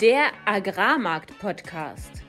Der 0.00 0.30
Agrarmarkt-Podcast. 0.46 2.22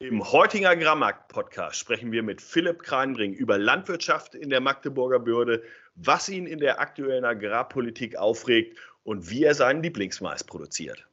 Im 0.00 0.32
heutigen 0.32 0.66
Agrarmarkt-Podcast 0.66 1.78
sprechen 1.78 2.10
wir 2.10 2.24
mit 2.24 2.42
Philipp 2.42 2.82
Kreinbring 2.82 3.32
über 3.32 3.58
Landwirtschaft 3.58 4.34
in 4.34 4.50
der 4.50 4.58
Magdeburger 4.60 5.20
Börde, 5.20 5.62
was 5.94 6.28
ihn 6.28 6.46
in 6.48 6.58
der 6.58 6.80
aktuellen 6.80 7.24
Agrarpolitik 7.24 8.16
aufregt 8.16 8.76
und 9.04 9.30
wie 9.30 9.44
er 9.44 9.54
seinen 9.54 9.84
Lieblingsmais 9.84 10.42
produziert. 10.42 11.06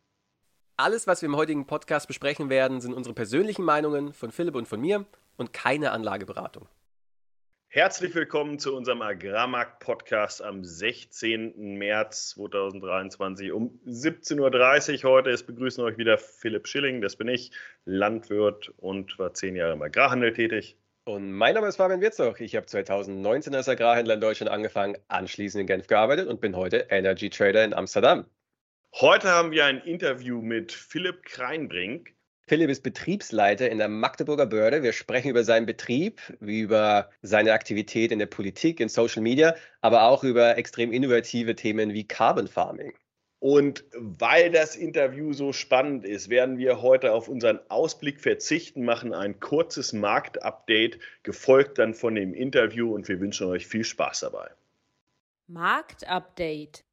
Alles, 0.75 1.05
was 1.05 1.21
wir 1.21 1.29
im 1.29 1.35
heutigen 1.35 1.67
Podcast 1.67 2.07
besprechen 2.07 2.49
werden, 2.49 2.81
sind 2.81 2.95
unsere 2.95 3.13
persönlichen 3.13 3.65
Meinungen 3.65 4.13
von 4.13 4.31
Philipp 4.31 4.55
und 4.55 4.67
von 4.67 4.81
mir 4.81 5.05
und 5.37 5.53
keine 5.53 5.91
Anlageberatung. 5.91 6.67
Herzlich 7.75 8.15
willkommen 8.15 8.57
zu 8.57 8.73
unserem 8.73 9.01
Agrarmarkt-Podcast 9.01 10.41
am 10.41 10.63
16. 10.63 11.77
März 11.77 12.29
2023 12.29 13.51
um 13.51 13.81
17.30 13.85 15.03
Uhr 15.03 15.11
heute. 15.11 15.31
Es 15.31 15.43
begrüßen 15.43 15.83
euch 15.83 15.97
wieder 15.97 16.17
Philipp 16.17 16.69
Schilling, 16.69 17.01
das 17.01 17.17
bin 17.17 17.27
ich, 17.27 17.51
Landwirt 17.83 18.71
und 18.77 19.19
war 19.19 19.33
zehn 19.33 19.57
Jahre 19.57 19.73
im 19.73 19.81
Agrarhandel 19.81 20.31
tätig. 20.31 20.77
Und 21.03 21.33
mein 21.33 21.53
Name 21.53 21.67
ist 21.67 21.75
Fabian 21.75 21.99
Wirzog. 21.99 22.39
Ich 22.39 22.55
habe 22.55 22.65
2019 22.65 23.53
als 23.53 23.67
Agrarhändler 23.67 24.13
in 24.13 24.21
Deutschland 24.21 24.53
angefangen, 24.53 24.95
anschließend 25.09 25.59
in 25.59 25.67
Genf 25.67 25.87
gearbeitet 25.87 26.29
und 26.29 26.39
bin 26.39 26.55
heute 26.55 26.87
Energy 26.89 27.29
Trader 27.29 27.65
in 27.65 27.73
Amsterdam. 27.73 28.25
Heute 28.93 29.27
haben 29.27 29.51
wir 29.51 29.65
ein 29.65 29.81
Interview 29.81 30.41
mit 30.41 30.71
Philipp 30.71 31.23
Kreinbrink. 31.23 32.14
Philipp 32.47 32.69
ist 32.69 32.83
Betriebsleiter 32.83 33.71
in 33.71 33.79
der 33.79 33.87
Magdeburger 33.87 34.45
Börde. 34.45 34.83
Wir 34.83 34.93
sprechen 34.93 35.29
über 35.29 35.43
seinen 35.43 35.65
Betrieb, 35.65 36.21
über 36.39 37.09
seine 37.23 37.53
Aktivität 37.53 38.11
in 38.11 38.19
der 38.19 38.27
Politik, 38.27 38.79
in 38.79 38.87
Social 38.87 39.23
Media, 39.23 39.55
aber 39.81 40.03
auch 40.03 40.23
über 40.23 40.55
extrem 40.55 40.93
innovative 40.93 41.55
Themen 41.55 41.93
wie 41.93 42.07
Carbon 42.07 42.47
Farming. 42.47 42.93
Und 43.39 43.83
weil 43.93 44.51
das 44.51 44.75
Interview 44.75 45.33
so 45.33 45.53
spannend 45.53 46.05
ist, 46.05 46.29
werden 46.29 46.59
wir 46.59 46.83
heute 46.83 47.13
auf 47.13 47.27
unseren 47.27 47.59
Ausblick 47.69 48.21
verzichten, 48.21 48.85
machen 48.85 49.13
ein 49.13 49.39
kurzes 49.39 49.91
Marktupdate, 49.91 50.99
gefolgt 51.23 51.79
dann 51.79 51.95
von 51.95 52.13
dem 52.13 52.33
Interview 52.33 52.93
und 52.93 53.07
wir 53.07 53.19
wünschen 53.19 53.47
euch 53.47 53.65
viel 53.65 53.83
Spaß 53.83 54.21
dabei. 54.21 54.51
Marktupdate. 55.47 56.84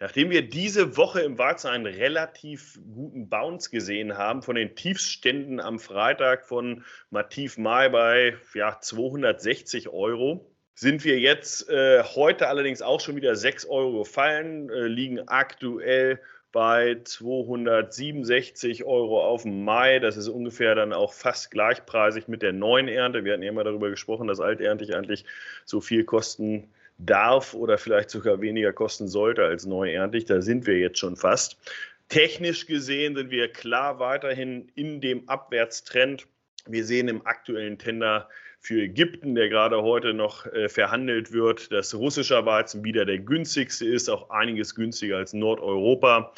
Nachdem 0.00 0.30
wir 0.30 0.48
diese 0.48 0.96
Woche 0.96 1.20
im 1.20 1.38
Weizen 1.38 1.68
einen 1.68 1.86
relativ 1.86 2.78
guten 2.94 3.28
Bounce 3.28 3.70
gesehen 3.70 4.16
haben, 4.16 4.42
von 4.42 4.56
den 4.56 4.74
Tiefständen 4.74 5.60
am 5.60 5.78
Freitag 5.78 6.46
von 6.46 6.84
Mativ 7.10 7.58
Mai 7.58 7.88
bei 7.88 8.36
ja, 8.54 8.78
260 8.80 9.88
Euro, 9.88 10.50
sind 10.74 11.04
wir 11.04 11.20
jetzt 11.20 11.68
äh, 11.70 12.02
heute 12.02 12.48
allerdings 12.48 12.82
auch 12.82 13.00
schon 13.00 13.16
wieder 13.16 13.36
6 13.36 13.66
Euro 13.66 14.00
gefallen, 14.00 14.70
äh, 14.70 14.86
liegen 14.86 15.28
aktuell 15.28 16.20
bei 16.54 17.00
267 17.02 18.84
Euro 18.84 19.24
auf 19.24 19.42
dem 19.42 19.64
Mai. 19.64 19.98
Das 19.98 20.16
ist 20.16 20.28
ungefähr 20.28 20.74
dann 20.74 20.92
auch 20.92 21.12
fast 21.12 21.50
gleichpreisig 21.50 22.28
mit 22.28 22.42
der 22.42 22.52
neuen 22.52 22.86
Ernte. 22.86 23.24
Wir 23.24 23.32
hatten 23.32 23.42
ja 23.42 23.50
immer 23.50 23.64
darüber 23.64 23.90
gesprochen, 23.90 24.28
dass 24.28 24.40
alterntig 24.40 24.94
eigentlich 24.94 25.24
so 25.64 25.80
viel 25.80 26.04
kosten 26.04 26.72
darf 26.98 27.54
oder 27.54 27.78
vielleicht 27.78 28.10
sogar 28.10 28.40
weniger 28.40 28.72
kosten 28.72 29.08
sollte 29.08 29.44
als 29.44 29.66
neuerntig. 29.66 30.26
Da 30.26 30.40
sind 30.40 30.66
wir 30.66 30.78
jetzt 30.78 30.98
schon 30.98 31.16
fast. 31.16 31.56
Technisch 32.08 32.66
gesehen 32.66 33.16
sind 33.16 33.30
wir 33.30 33.48
klar 33.48 33.98
weiterhin 33.98 34.70
in 34.74 35.00
dem 35.00 35.28
Abwärtstrend. 35.28 36.26
Wir 36.66 36.84
sehen 36.84 37.08
im 37.08 37.26
aktuellen 37.26 37.78
Tender 37.78 38.28
für 38.60 38.82
Ägypten, 38.82 39.34
der 39.34 39.50
gerade 39.50 39.82
heute 39.82 40.14
noch 40.14 40.46
äh, 40.46 40.68
verhandelt 40.68 41.32
wird, 41.32 41.70
dass 41.70 41.94
russischer 41.94 42.46
Weizen 42.46 42.82
wieder 42.82 43.04
der 43.04 43.18
günstigste 43.18 43.86
ist, 43.86 44.08
auch 44.08 44.30
einiges 44.30 44.74
günstiger 44.74 45.18
als 45.18 45.34
Nordeuropa. 45.34 46.32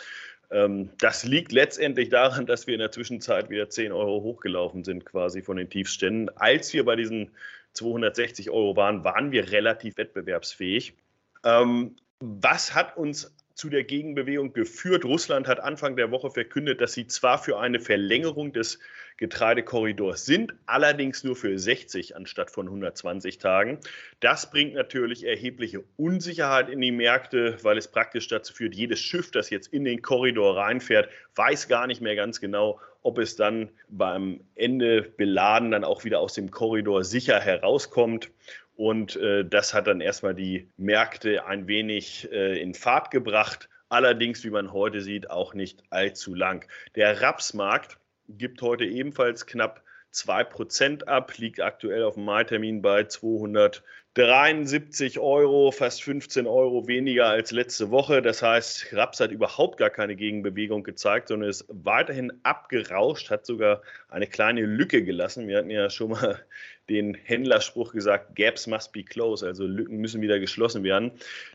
Ähm, 0.50 0.90
das 0.98 1.24
liegt 1.24 1.52
letztendlich 1.52 2.08
daran, 2.08 2.46
dass 2.46 2.66
wir 2.66 2.74
in 2.74 2.80
der 2.80 2.90
Zwischenzeit 2.90 3.50
wieder 3.50 3.68
10 3.68 3.92
Euro 3.92 4.22
hochgelaufen 4.22 4.82
sind, 4.84 5.04
quasi 5.04 5.42
von 5.42 5.56
den 5.56 5.70
Tiefständen. 5.70 6.28
Als 6.36 6.72
wir 6.72 6.84
bei 6.84 6.96
diesen 6.96 7.30
260 7.76 8.50
Euro 8.50 8.76
waren, 8.76 9.04
waren 9.04 9.32
wir 9.32 9.50
relativ 9.52 9.96
wettbewerbsfähig. 9.96 10.96
Ähm, 11.44 11.96
was 12.20 12.74
hat 12.74 12.96
uns 12.96 13.35
zu 13.56 13.70
der 13.70 13.84
Gegenbewegung 13.84 14.52
geführt? 14.52 15.04
Russland 15.04 15.48
hat 15.48 15.60
Anfang 15.60 15.96
der 15.96 16.10
Woche 16.10 16.30
verkündet, 16.30 16.80
dass 16.80 16.92
sie 16.92 17.06
zwar 17.06 17.38
für 17.38 17.58
eine 17.58 17.80
Verlängerung 17.80 18.52
des 18.52 18.78
Getreidekorridors 19.16 20.26
sind, 20.26 20.54
allerdings 20.66 21.24
nur 21.24 21.36
für 21.36 21.58
60 21.58 22.16
anstatt 22.16 22.50
von 22.50 22.66
120 22.66 23.38
Tagen. 23.38 23.78
Das 24.20 24.50
bringt 24.50 24.74
natürlich 24.74 25.24
erhebliche 25.24 25.82
Unsicherheit 25.96 26.68
in 26.68 26.82
die 26.82 26.92
Märkte, 26.92 27.56
weil 27.62 27.78
es 27.78 27.88
praktisch 27.88 28.28
dazu 28.28 28.52
führt, 28.52 28.74
jedes 28.74 29.00
Schiff, 29.00 29.30
das 29.30 29.48
jetzt 29.48 29.72
in 29.72 29.84
den 29.84 30.02
Korridor 30.02 30.58
reinfährt, 30.58 31.08
weiß 31.34 31.66
gar 31.68 31.86
nicht 31.86 32.02
mehr 32.02 32.14
ganz 32.14 32.40
genau, 32.40 32.78
ob 33.02 33.18
es 33.18 33.36
dann 33.36 33.70
beim 33.88 34.40
Ende 34.54 35.00
beladen 35.00 35.70
dann 35.70 35.84
auch 35.84 36.04
wieder 36.04 36.20
aus 36.20 36.34
dem 36.34 36.50
Korridor 36.50 37.04
sicher 37.04 37.40
herauskommt. 37.40 38.30
Und 38.76 39.16
äh, 39.16 39.44
das 39.44 39.72
hat 39.72 39.86
dann 39.86 40.00
erstmal 40.00 40.34
die 40.34 40.68
Märkte 40.76 41.46
ein 41.46 41.66
wenig 41.66 42.30
äh, 42.30 42.60
in 42.60 42.74
Fahrt 42.74 43.10
gebracht. 43.10 43.70
Allerdings, 43.88 44.44
wie 44.44 44.50
man 44.50 44.72
heute 44.72 45.00
sieht, 45.00 45.30
auch 45.30 45.54
nicht 45.54 45.82
allzu 45.90 46.34
lang. 46.34 46.66
Der 46.94 47.22
Rapsmarkt 47.22 47.98
gibt 48.28 48.60
heute 48.60 48.84
ebenfalls 48.84 49.46
knapp 49.46 49.82
2% 50.16 51.04
ab, 51.04 51.36
liegt 51.36 51.60
aktuell 51.60 52.02
auf 52.04 52.14
dem 52.14 52.24
Mai-Termin 52.24 52.80
bei 52.80 53.04
273 53.04 55.18
Euro, 55.18 55.70
fast 55.70 56.02
15 56.02 56.46
Euro 56.46 56.88
weniger 56.88 57.26
als 57.26 57.50
letzte 57.50 57.90
Woche. 57.90 58.22
Das 58.22 58.40
heißt, 58.42 58.92
Raps 58.92 59.20
hat 59.20 59.30
überhaupt 59.30 59.76
gar 59.76 59.90
keine 59.90 60.16
Gegenbewegung 60.16 60.84
gezeigt, 60.84 61.28
sondern 61.28 61.50
ist 61.50 61.66
weiterhin 61.68 62.32
abgerauscht, 62.42 63.28
hat 63.30 63.44
sogar 63.44 63.82
eine 64.08 64.26
kleine 64.26 64.62
Lücke 64.62 65.04
gelassen. 65.04 65.48
Wir 65.48 65.58
hatten 65.58 65.68
ja 65.70 65.90
schon 65.90 66.12
mal 66.12 66.42
den 66.88 67.14
Händlerspruch 67.14 67.92
gesagt, 67.92 68.36
Gaps 68.36 68.66
must 68.66 68.92
be 68.92 69.04
closed, 69.04 69.46
also 69.46 69.66
Lücken 69.66 69.98
müssen 69.98 70.22
wieder 70.22 70.40
geschlossen 70.40 70.82
werden. 70.82 71.12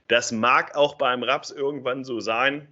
Das 0.07 0.31
mag 0.31 0.75
auch 0.75 0.93
beim 0.95 1.23
Raps 1.23 1.49
irgendwann 1.49 2.03
so 2.03 2.19
sein. 2.19 2.67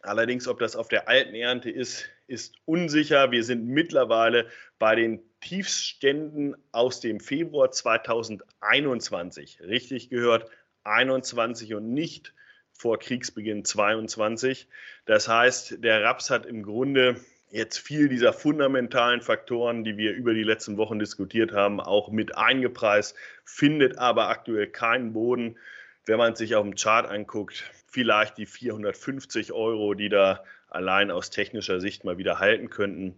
Allerdings, 0.00 0.48
ob 0.48 0.58
das 0.58 0.74
auf 0.74 0.88
der 0.88 1.08
alten 1.08 1.34
Ernte 1.34 1.70
ist, 1.70 2.08
ist 2.26 2.54
unsicher. 2.64 3.30
Wir 3.30 3.44
sind 3.44 3.66
mittlerweile 3.66 4.46
bei 4.78 4.94
den 4.94 5.20
Tiefständen 5.40 6.56
aus 6.72 7.00
dem 7.00 7.20
Februar 7.20 7.70
2021. 7.70 9.60
Richtig 9.60 10.10
gehört, 10.10 10.50
21 10.84 11.74
und 11.74 11.92
nicht 11.92 12.34
vor 12.72 12.98
Kriegsbeginn 12.98 13.64
22. 13.64 14.68
Das 15.04 15.28
heißt, 15.28 15.84
der 15.84 16.02
Raps 16.02 16.30
hat 16.30 16.46
im 16.46 16.62
Grunde 16.62 17.20
jetzt 17.50 17.78
viel 17.78 18.08
dieser 18.08 18.32
fundamentalen 18.32 19.20
Faktoren, 19.20 19.84
die 19.84 19.96
wir 19.96 20.14
über 20.14 20.32
die 20.32 20.42
letzten 20.42 20.78
Wochen 20.78 20.98
diskutiert 20.98 21.52
haben, 21.52 21.80
auch 21.80 22.10
mit 22.10 22.36
eingepreist, 22.36 23.14
findet 23.44 23.98
aber 23.98 24.28
aktuell 24.28 24.68
keinen 24.68 25.12
Boden. 25.12 25.58
Wenn 26.06 26.18
man 26.18 26.34
sich 26.34 26.56
auf 26.56 26.64
dem 26.64 26.74
Chart 26.74 27.06
anguckt, 27.08 27.70
vielleicht 27.86 28.38
die 28.38 28.46
450 28.46 29.52
Euro, 29.52 29.94
die 29.94 30.08
da 30.08 30.42
allein 30.74 31.10
aus 31.10 31.30
technischer 31.30 31.80
Sicht 31.80 32.04
mal 32.04 32.18
wieder 32.18 32.38
halten 32.38 32.70
könnten. 32.70 33.14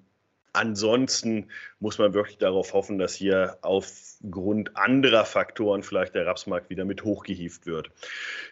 Ansonsten 0.54 1.48
muss 1.80 1.98
man 1.98 2.14
wirklich 2.14 2.38
darauf 2.38 2.74
hoffen, 2.74 2.96
dass 2.96 3.14
hier 3.14 3.58
aufgrund 3.62 4.76
anderer 4.76 5.24
Faktoren 5.24 5.82
vielleicht 5.82 6.14
der 6.14 6.26
Rapsmarkt 6.26 6.70
wieder 6.70 6.84
mit 6.84 7.02
hochgehieft 7.02 7.66
wird. 7.66 7.90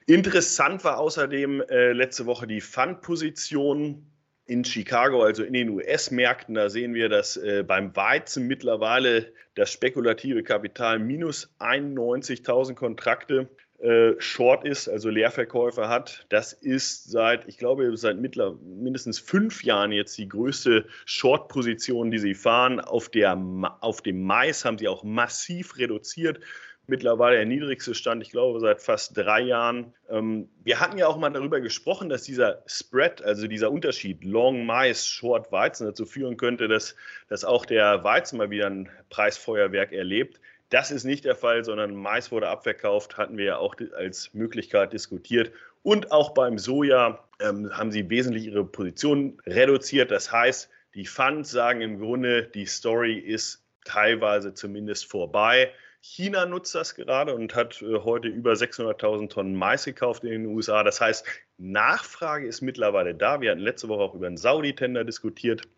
Interessant 0.07 0.83
war 0.83 0.99
außerdem 0.99 1.63
äh, 1.63 1.93
letzte 1.93 2.27
Woche 2.27 2.49
die 2.49 2.61
Fundposition 2.61 4.05
in 4.47 4.65
Chicago, 4.65 5.23
also 5.23 5.45
in 5.45 5.53
den 5.53 5.69
US-Märkten. 5.69 6.57
Da 6.57 6.69
sehen 6.71 6.95
wir, 6.95 7.09
dass 7.09 7.37
äh, 7.37 7.63
beim 7.63 7.95
Weizen 7.95 8.49
mittlerweile 8.49 9.33
das 9.55 9.71
spekulative 9.71 10.43
Kapital 10.43 10.99
minus 10.99 11.55
91.000 11.61 12.75
Kontrakte 12.75 13.49
äh, 13.83 14.15
Short 14.19 14.65
ist, 14.65 14.89
also 14.89 15.11
Leerverkäufe 15.11 15.89
hat. 15.89 16.25
Das 16.29 16.53
ist 16.53 17.11
seit, 17.11 17.49
ich 17.49 17.59
glaube, 17.59 17.97
seit 17.97 18.19
mittler, 18.19 18.55
mindestens 18.63 19.19
fünf 19.19 19.65
Jahren 19.65 19.91
jetzt 19.93 20.17
die 20.19 20.29
größte 20.29 20.87
Short-Position, 21.05 22.11
die 22.11 22.19
sie 22.19 22.35
fahren. 22.35 22.81
Auf, 22.81 23.09
der, 23.09 23.37
auf 23.81 24.01
dem 24.01 24.23
Mais 24.23 24.65
haben 24.65 24.79
sie 24.79 24.89
auch 24.89 25.03
massiv 25.03 25.77
reduziert 25.79 26.39
mittlerweile 26.87 27.37
der 27.37 27.47
niedrigste 27.47 27.95
Stand, 27.95 28.23
ich 28.23 28.31
glaube, 28.31 28.61
seit 28.61 28.81
fast 28.81 29.17
drei 29.17 29.41
Jahren. 29.41 29.95
Ähm, 30.09 30.49
wir 30.65 30.81
hatten 30.81 30.99
ja 30.99 31.07
auch 31.07 31.17
mal 31.17 31.31
darüber 31.31 31.61
gesprochen, 31.61 32.09
dass 32.09 32.25
dieser 32.25 32.63
Spread, 32.67 33.23
also 33.23 33.47
dieser 33.47 33.71
Unterschied 33.71 34.25
Long 34.25 34.67
Mais, 34.67 35.07
Short 35.07 35.53
Weizen 35.53 35.87
dazu 35.87 36.05
führen 36.07 36.37
könnte, 36.37 36.69
dass, 36.69 36.97
dass 37.29 37.45
auch 37.45 37.67
der 37.67 38.03
Weizen 38.05 38.39
mal 38.39 38.51
wieder 38.51 38.67
ein 38.67 38.89
Preisfeuerwerk 39.11 39.93
erlebt. 39.93 40.41
Das 40.73 40.91
ist 40.91 41.05
nicht 41.05 41.27
der 41.27 41.37
Fall, 41.37 41.67
sondern 41.67 41.95
Mais 41.95 42.33
wurde 42.33 42.49
abverkauft, 42.49 43.19
hatten 43.19 43.37
wir 43.37 43.45
ja 43.45 43.57
auch 43.59 43.75
als 43.95 44.33
Möglichkeit 44.33 44.95
diskutiert. 44.95 45.53
Und 45.83 46.11
auch 46.13 46.31
beim 46.31 46.57
Soja 46.57 47.23
ähm, 47.41 47.71
haben 47.77 47.93
sie 47.93 48.09
wesentlich 48.09 48.47
ihre 48.47 48.65
Position 48.65 49.39
reduziert. 49.45 50.11
Das 50.11 50.33
heißt, 50.33 50.71
die 50.95 51.05
Funds 51.05 51.51
sagen 51.51 51.83
im 51.83 51.99
Grunde, 51.99 52.45
die 52.45 52.65
Story 52.65 53.19
ist 53.19 53.63
teilweise 53.85 54.55
zumindest 54.55 55.11
vorbei. 55.11 55.71
China 56.01 56.47
nutzt 56.47 56.75
das 56.75 56.95
gerade 56.95 57.35
und 57.35 57.55
hat 57.55 57.83
äh, 57.83 57.99
heute 57.99 58.29
über 58.29 58.53
600.000 58.53 59.29
Tonnen 59.29 59.55
Mais 59.55 59.85
gekauft 59.85 60.25
in 60.25 60.31
den 60.31 60.47
USA. 60.47 60.83
Das 60.85 61.03
heißt, 61.03 61.27
Nachfrage 61.59 62.47
ist 62.47 62.63
mittlerweile 62.63 63.15
da. 63.15 63.43
Wir 63.43 63.51
hatten 63.51 63.61
letzte 63.61 63.91
Woche 63.91 64.01
auch 64.01 64.15
über 64.15 64.27
einen 64.27 64.39
Saudi-Tender 64.39 65.05
diskutiert. 65.05 65.69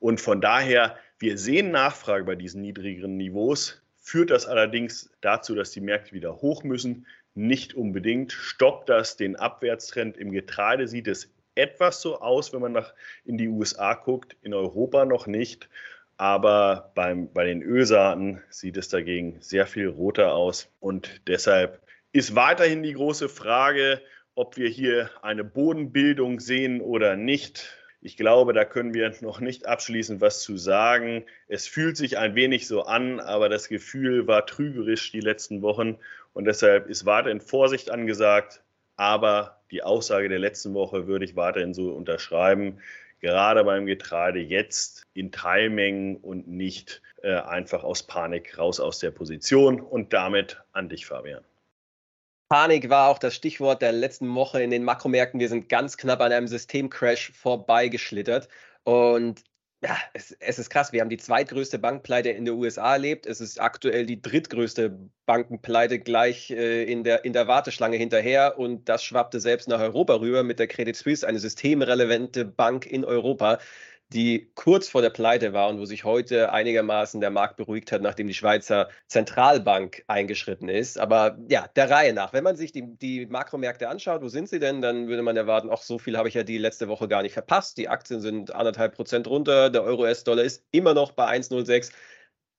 Und 0.00 0.20
von 0.20 0.42
daher, 0.42 0.98
wir 1.18 1.38
sehen 1.38 1.70
Nachfrage 1.70 2.24
bei 2.24 2.34
diesen 2.34 2.60
niedrigeren 2.60 3.16
Niveaus. 3.16 3.80
Führt 4.08 4.30
das 4.30 4.46
allerdings 4.46 5.10
dazu, 5.20 5.54
dass 5.54 5.70
die 5.70 5.82
Märkte 5.82 6.12
wieder 6.12 6.40
hoch 6.40 6.64
müssen? 6.64 7.06
Nicht 7.34 7.74
unbedingt. 7.74 8.32
Stoppt 8.32 8.88
das 8.88 9.18
den 9.18 9.36
Abwärtstrend 9.36 10.16
im 10.16 10.32
Getreide? 10.32 10.88
Sieht 10.88 11.08
es 11.08 11.30
etwas 11.56 12.00
so 12.00 12.18
aus, 12.18 12.54
wenn 12.54 12.62
man 12.62 12.72
nach 12.72 12.94
in 13.26 13.36
die 13.36 13.48
USA 13.48 13.92
guckt, 13.92 14.34
in 14.40 14.54
Europa 14.54 15.04
noch 15.04 15.26
nicht. 15.26 15.68
Aber 16.16 16.90
beim, 16.94 17.30
bei 17.34 17.44
den 17.44 17.60
Ölsaaten 17.60 18.42
sieht 18.48 18.78
es 18.78 18.88
dagegen 18.88 19.36
sehr 19.40 19.66
viel 19.66 19.88
roter 19.88 20.32
aus. 20.32 20.72
Und 20.80 21.20
deshalb 21.26 21.82
ist 22.12 22.34
weiterhin 22.34 22.82
die 22.82 22.94
große 22.94 23.28
Frage, 23.28 24.00
ob 24.34 24.56
wir 24.56 24.70
hier 24.70 25.10
eine 25.20 25.44
Bodenbildung 25.44 26.40
sehen 26.40 26.80
oder 26.80 27.14
nicht. 27.14 27.77
Ich 28.00 28.16
glaube, 28.16 28.52
da 28.52 28.64
können 28.64 28.94
wir 28.94 29.12
noch 29.20 29.40
nicht 29.40 29.66
abschließend 29.66 30.20
was 30.20 30.42
zu 30.42 30.56
sagen. 30.56 31.24
Es 31.48 31.66
fühlt 31.66 31.96
sich 31.96 32.18
ein 32.18 32.34
wenig 32.34 32.66
so 32.66 32.82
an, 32.82 33.20
aber 33.20 33.48
das 33.48 33.68
Gefühl 33.68 34.26
war 34.26 34.46
trügerisch 34.46 35.10
die 35.12 35.20
letzten 35.20 35.62
Wochen 35.62 35.98
und 36.32 36.44
deshalb 36.44 36.88
ist 36.88 37.06
weiterhin 37.06 37.40
Vorsicht 37.40 37.90
angesagt. 37.90 38.62
Aber 38.96 39.60
die 39.70 39.82
Aussage 39.82 40.28
der 40.28 40.38
letzten 40.38 40.74
Woche 40.74 41.06
würde 41.06 41.24
ich 41.24 41.36
weiterhin 41.36 41.74
so 41.74 41.92
unterschreiben. 41.92 42.80
Gerade 43.20 43.64
beim 43.64 43.86
Getreide 43.86 44.40
jetzt 44.40 45.04
in 45.14 45.32
Teilmengen 45.32 46.16
und 46.16 46.48
nicht 46.48 47.02
äh, 47.22 47.34
einfach 47.34 47.84
aus 47.84 48.04
Panik 48.04 48.58
raus 48.58 48.80
aus 48.80 48.98
der 48.98 49.10
Position. 49.10 49.80
Und 49.80 50.12
damit 50.12 50.60
an 50.72 50.88
dich, 50.88 51.06
Fabian. 51.06 51.47
Panik 52.48 52.88
war 52.88 53.08
auch 53.08 53.18
das 53.18 53.34
Stichwort 53.34 53.82
der 53.82 53.92
letzten 53.92 54.34
Woche 54.34 54.62
in 54.62 54.70
den 54.70 54.84
Makromärkten. 54.84 55.38
Wir 55.38 55.48
sind 55.48 55.68
ganz 55.68 55.96
knapp 55.98 56.20
an 56.20 56.32
einem 56.32 56.48
Systemcrash 56.48 57.32
vorbeigeschlittert. 57.32 58.48
Und 58.84 59.44
ja, 59.82 59.96
es, 60.14 60.32
es, 60.40 60.58
ist 60.58 60.70
krass. 60.70 60.92
Wir 60.92 61.02
haben 61.02 61.10
die 61.10 61.18
zweitgrößte 61.18 61.78
Bankpleite 61.78 62.30
in 62.30 62.46
den 62.46 62.54
USA 62.54 62.94
erlebt. 62.94 63.26
Es 63.26 63.40
ist 63.40 63.60
aktuell 63.60 64.06
die 64.06 64.20
drittgrößte 64.20 64.98
Bankenpleite 65.26 66.00
gleich 66.00 66.50
äh, 66.50 66.82
in, 66.84 67.04
der, 67.04 67.24
in 67.24 67.32
der 67.32 67.46
Warteschlange 67.46 67.96
hinterher. 67.96 68.58
Und 68.58 68.88
das 68.88 69.04
schwappte 69.04 69.40
selbst 69.40 69.68
nach 69.68 69.80
Europa 69.80 70.14
rüber 70.14 70.42
mit 70.42 70.58
der 70.58 70.66
Credit 70.66 70.96
Suisse, 70.96 71.28
eine 71.28 71.38
systemrelevante 71.38 72.44
Bank 72.44 72.86
in 72.86 73.04
Europa, 73.04 73.58
die 74.12 74.50
kurz 74.54 74.88
vor 74.88 75.02
der 75.02 75.10
Pleite 75.10 75.52
war 75.52 75.68
und 75.68 75.78
wo 75.78 75.84
sich 75.84 76.04
heute 76.04 76.50
einigermaßen 76.50 77.20
der 77.20 77.30
Markt 77.30 77.56
beruhigt 77.56 77.92
hat, 77.92 78.00
nachdem 78.00 78.26
die 78.26 78.34
Schweizer 78.34 78.88
Zentralbank 79.06 80.02
eingeschritten 80.06 80.68
ist. 80.70 80.98
Aber 80.98 81.38
ja, 81.48 81.68
der 81.76 81.90
Reihe 81.90 82.14
nach. 82.14 82.32
Wenn 82.32 82.44
man 82.44 82.56
sich 82.56 82.72
die, 82.72 82.96
die 82.96 83.26
Makromärkte 83.26 83.88
anschaut, 83.88 84.22
wo 84.22 84.28
sind 84.28 84.48
sie 84.48 84.60
denn, 84.60 84.80
dann 84.80 85.08
würde 85.08 85.22
man 85.22 85.36
erwarten, 85.36 85.68
auch 85.68 85.82
so 85.82 85.98
viel 85.98 86.16
habe 86.16 86.28
ich 86.28 86.34
ja 86.34 86.42
die 86.42 86.58
letzte 86.58 86.88
Woche 86.88 87.06
gar 87.06 87.22
nicht 87.22 87.34
verpasst. 87.34 87.76
Die 87.76 87.88
Aktien 87.88 88.20
sind 88.22 88.54
anderthalb 88.54 88.94
Prozent 88.94 89.26
runter, 89.26 89.68
der 89.68 89.82
Euro-US-Dollar 89.82 90.42
ist 90.42 90.64
immer 90.70 90.94
noch 90.94 91.12
bei 91.12 91.26
1,06. 91.26 91.92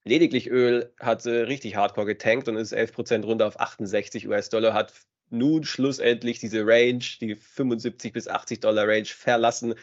Lediglich 0.06 0.50
Öl 0.50 0.94
hat 1.00 1.26
äh, 1.26 1.42
richtig 1.42 1.76
hardcore 1.76 2.06
getankt 2.06 2.48
und 2.48 2.58
ist 2.58 2.72
11 2.74 2.94
Prozent 2.94 3.26
runter 3.26 3.48
auf 3.48 3.60
68 3.60 4.28
US-Dollar, 4.28 4.74
hat 4.74 4.94
nun 5.30 5.64
schlussendlich 5.64 6.40
diese 6.40 6.66
Range, 6.66 7.04
die 7.22 7.36
75 7.36 8.14
bis 8.14 8.28
80 8.28 8.62
Dollar 8.62 8.88
Range 8.88 9.06
verlassen 9.06 9.76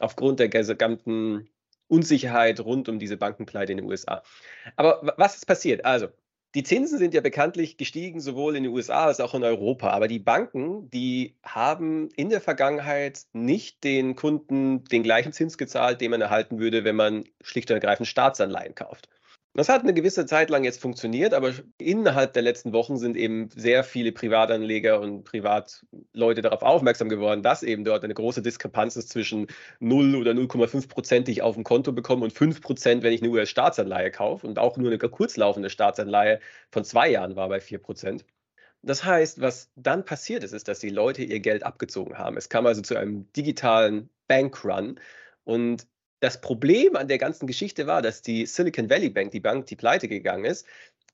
aufgrund 0.00 0.40
der 0.40 0.48
gesamten 0.48 1.48
Unsicherheit 1.88 2.60
rund 2.60 2.88
um 2.88 2.98
diese 2.98 3.16
Bankenpleite 3.16 3.72
in 3.72 3.78
den 3.78 3.86
USA. 3.86 4.22
Aber 4.76 5.14
was 5.16 5.36
ist 5.36 5.46
passiert? 5.46 5.84
Also, 5.84 6.08
die 6.54 6.62
Zinsen 6.62 6.98
sind 6.98 7.14
ja 7.14 7.22
bekanntlich 7.22 7.78
gestiegen, 7.78 8.20
sowohl 8.20 8.56
in 8.56 8.64
den 8.64 8.72
USA 8.72 9.06
als 9.06 9.20
auch 9.20 9.34
in 9.34 9.42
Europa. 9.42 9.90
Aber 9.90 10.06
die 10.06 10.18
Banken, 10.18 10.90
die 10.90 11.36
haben 11.42 12.10
in 12.16 12.28
der 12.28 12.42
Vergangenheit 12.42 13.22
nicht 13.32 13.84
den 13.84 14.16
Kunden 14.16 14.84
den 14.84 15.02
gleichen 15.02 15.32
Zins 15.32 15.56
gezahlt, 15.56 16.00
den 16.00 16.10
man 16.10 16.20
erhalten 16.20 16.58
würde, 16.58 16.84
wenn 16.84 16.96
man 16.96 17.24
schlicht 17.40 17.70
und 17.70 17.74
ergreifend 17.74 18.06
Staatsanleihen 18.06 18.74
kauft. 18.74 19.08
Das 19.54 19.68
hat 19.68 19.82
eine 19.82 19.92
gewisse 19.92 20.24
Zeit 20.24 20.48
lang 20.48 20.64
jetzt 20.64 20.80
funktioniert, 20.80 21.34
aber 21.34 21.52
innerhalb 21.76 22.32
der 22.32 22.42
letzten 22.42 22.72
Wochen 22.72 22.96
sind 22.96 23.18
eben 23.18 23.50
sehr 23.50 23.84
viele 23.84 24.10
Privatanleger 24.10 24.98
und 24.98 25.24
Privatleute 25.24 26.40
darauf 26.40 26.62
aufmerksam 26.62 27.10
geworden, 27.10 27.42
dass 27.42 27.62
eben 27.62 27.84
dort 27.84 28.02
eine 28.02 28.14
große 28.14 28.40
Diskrepanz 28.40 28.96
ist 28.96 29.10
zwischen 29.10 29.48
0 29.80 30.14
oder 30.16 30.30
0,5 30.30 30.88
Prozent, 30.88 31.28
die 31.28 31.32
ich 31.32 31.42
auf 31.42 31.54
dem 31.54 31.64
Konto 31.64 31.92
bekomme 31.92 32.24
und 32.24 32.32
5 32.32 32.62
Prozent, 32.62 33.02
wenn 33.02 33.12
ich 33.12 33.20
eine 33.22 33.30
US-Staatsanleihe 33.30 34.10
kaufe 34.10 34.46
und 34.46 34.58
auch 34.58 34.78
nur 34.78 34.90
eine 34.90 34.98
kurzlaufende 34.98 35.68
Staatsanleihe 35.68 36.40
von 36.70 36.84
zwei 36.84 37.10
Jahren 37.10 37.36
war 37.36 37.50
bei 37.50 37.60
4 37.60 37.78
Prozent. 37.78 38.24
Das 38.82 39.04
heißt, 39.04 39.40
was 39.40 39.70
dann 39.76 40.04
passiert 40.06 40.44
ist, 40.44 40.52
ist, 40.52 40.66
dass 40.66 40.80
die 40.80 40.88
Leute 40.88 41.22
ihr 41.22 41.40
Geld 41.40 41.62
abgezogen 41.62 42.16
haben. 42.18 42.38
Es 42.38 42.48
kam 42.48 42.66
also 42.66 42.80
zu 42.80 42.96
einem 42.96 43.30
digitalen 43.34 44.08
Bankrun 44.28 44.98
und 45.44 45.86
das 46.22 46.40
Problem 46.40 46.94
an 46.94 47.08
der 47.08 47.18
ganzen 47.18 47.48
Geschichte 47.48 47.88
war, 47.88 48.00
dass 48.00 48.22
die 48.22 48.46
Silicon 48.46 48.88
Valley 48.88 49.10
Bank, 49.10 49.32
die 49.32 49.40
Bank, 49.40 49.66
die 49.66 49.74
pleite 49.74 50.06
gegangen 50.06 50.44
ist, 50.44 50.66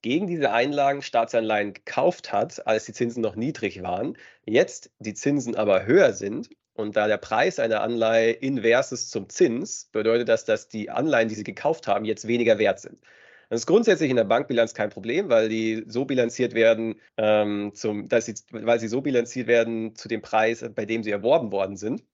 gegen 0.03 0.27
diese 0.27 0.53
Einlagen 0.53 1.01
Staatsanleihen 1.01 1.73
gekauft 1.73 2.31
hat, 2.31 2.67
als 2.67 2.85
die 2.85 2.93
Zinsen 2.93 3.23
noch 3.23 3.35
niedrig 3.35 3.83
waren. 3.83 4.19
Jetzt 4.45 4.91
die 4.99 5.15
Zinsen 5.15 5.57
aber 5.57 5.87
höher 5.87 6.13
sind 6.13 6.51
und 6.75 6.95
da 6.95 7.09
der 7.09 7.17
Preis 7.17 7.59
einer 7.59 7.81
Anleihe 7.81 8.33
inverses 8.33 9.09
zum 9.09 9.31
Zins 9.31 9.87
bedeutet 9.93 10.29
das, 10.29 10.45
dass 10.45 10.69
die 10.69 10.91
Anleihen, 10.91 11.31
die 11.31 11.37
sie 11.37 11.45
gekauft 11.45 11.87
haben, 11.87 12.05
jetzt 12.05 12.29
weniger 12.29 12.59
wert 12.59 12.79
sind. 12.79 13.01
Das 13.49 13.61
ist 13.61 13.67
grundsätzlich 13.67 14.11
in 14.11 14.17
der 14.17 14.25
Bankbilanz 14.25 14.75
kein 14.75 14.91
Problem, 14.91 15.31
weil 15.31 15.49
die 15.49 15.85
so 15.87 16.05
bilanziert 16.05 16.53
werden, 16.53 17.01
ähm, 17.17 17.73
zum, 17.75 18.09
dass 18.09 18.27
sie, 18.27 18.35
weil 18.51 18.79
sie 18.79 18.89
so 18.89 19.01
bilanziert 19.01 19.47
werden 19.47 19.97
zu 19.97 20.07
dem 20.07 20.21
Preis, 20.21 20.63
bei 20.75 20.85
dem 20.85 21.03
sie 21.03 21.11
erworben 21.11 21.51
worden 21.51 21.79
sind. 21.79 22.05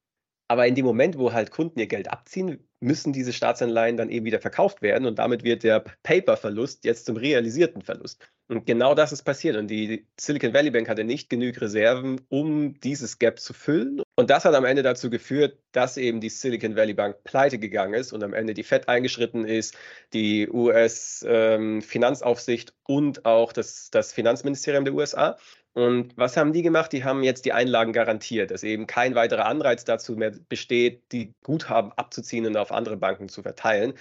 Aber 0.49 0.67
in 0.67 0.75
dem 0.75 0.85
Moment, 0.85 1.19
wo 1.19 1.33
halt 1.33 1.51
Kunden 1.51 1.79
ihr 1.79 1.87
Geld 1.87 2.11
abziehen, 2.11 2.69
müssen 2.81 3.15
diese 3.15 3.33
Staatsanleihen 3.33 3.97
dann 3.97 4.11
eben 4.11 4.27
wieder 4.27 4.41
verkauft 4.41 4.83
werden 4.83 5.07
und 5.07 5.19
damit 5.19 5.43
wird 5.43 5.63
der 5.63 5.83
Paper-Verlust 6.03 6.85
jetzt 6.85 7.07
zum 7.07 7.17
realisierten 7.17 7.81
Verlust. 7.81 8.29
Und 8.47 8.67
genau 8.67 8.95
das 8.95 9.11
ist 9.11 9.23
passiert 9.23 9.57
und 9.57 9.69
die 9.69 10.07
Silicon 10.21 10.53
Valley 10.53 10.71
Bank 10.71 10.87
hatte 10.87 11.03
nicht 11.03 11.31
genug 11.31 11.59
Reserven, 11.63 12.21
um 12.29 12.79
dieses 12.81 13.19
Gap 13.19 13.41
zu 13.41 13.55
füllen. 13.55 14.03
Und 14.17 14.29
das 14.29 14.45
hat 14.45 14.55
am 14.55 14.67
Ende 14.67 14.83
dazu 14.83 15.09
geführt, 15.09 15.59
dass 15.73 15.97
eben 15.97 16.21
die 16.21 16.29
Silicon 16.29 16.77
Valley 16.77 16.93
Bank 16.93 17.25
pleite 17.25 17.59
gegangen 17.59 17.95
ist 17.95 18.13
und 18.13 18.23
am 18.23 18.35
Ende 18.35 18.53
die 18.53 18.65
Fed 18.65 18.87
eingeschritten 18.87 19.47
ist, 19.47 19.79
die 20.13 20.47
US-Finanzaufsicht 20.51 22.71
ähm, 22.71 22.75
und 22.87 23.25
auch 23.25 23.55
das, 23.55 23.89
das 23.91 24.13
Finanzministerium 24.13 24.85
der 24.85 24.93
USA. 24.93 25.39
Und 25.75 26.17
was 26.17 26.37
haben 26.37 26.53
die 26.53 26.63
gemacht? 26.63 26.93
Die 26.93 27.03
haben 27.05 27.25
jetzt 27.25 27.45
die 27.45 27.53
Einlagen 27.53 27.93
garantiert, 27.93 28.53
dass 28.53 28.63
eben 28.63 28.87
kein 28.87 29.17
weiterer 29.17 29.47
Anreiz 29.47 29.85
dazu 29.85 30.15
mehr 30.15 30.33
besteht, 30.49 31.03
die 31.11 31.35
Guthaben 31.43 31.93
abzuziehen 31.93 32.47
und 32.47 32.57
auf 32.57 32.71
andere 32.71 32.97
Banken 32.97 33.29
zu 33.29 33.43
verteilen. 33.43 33.95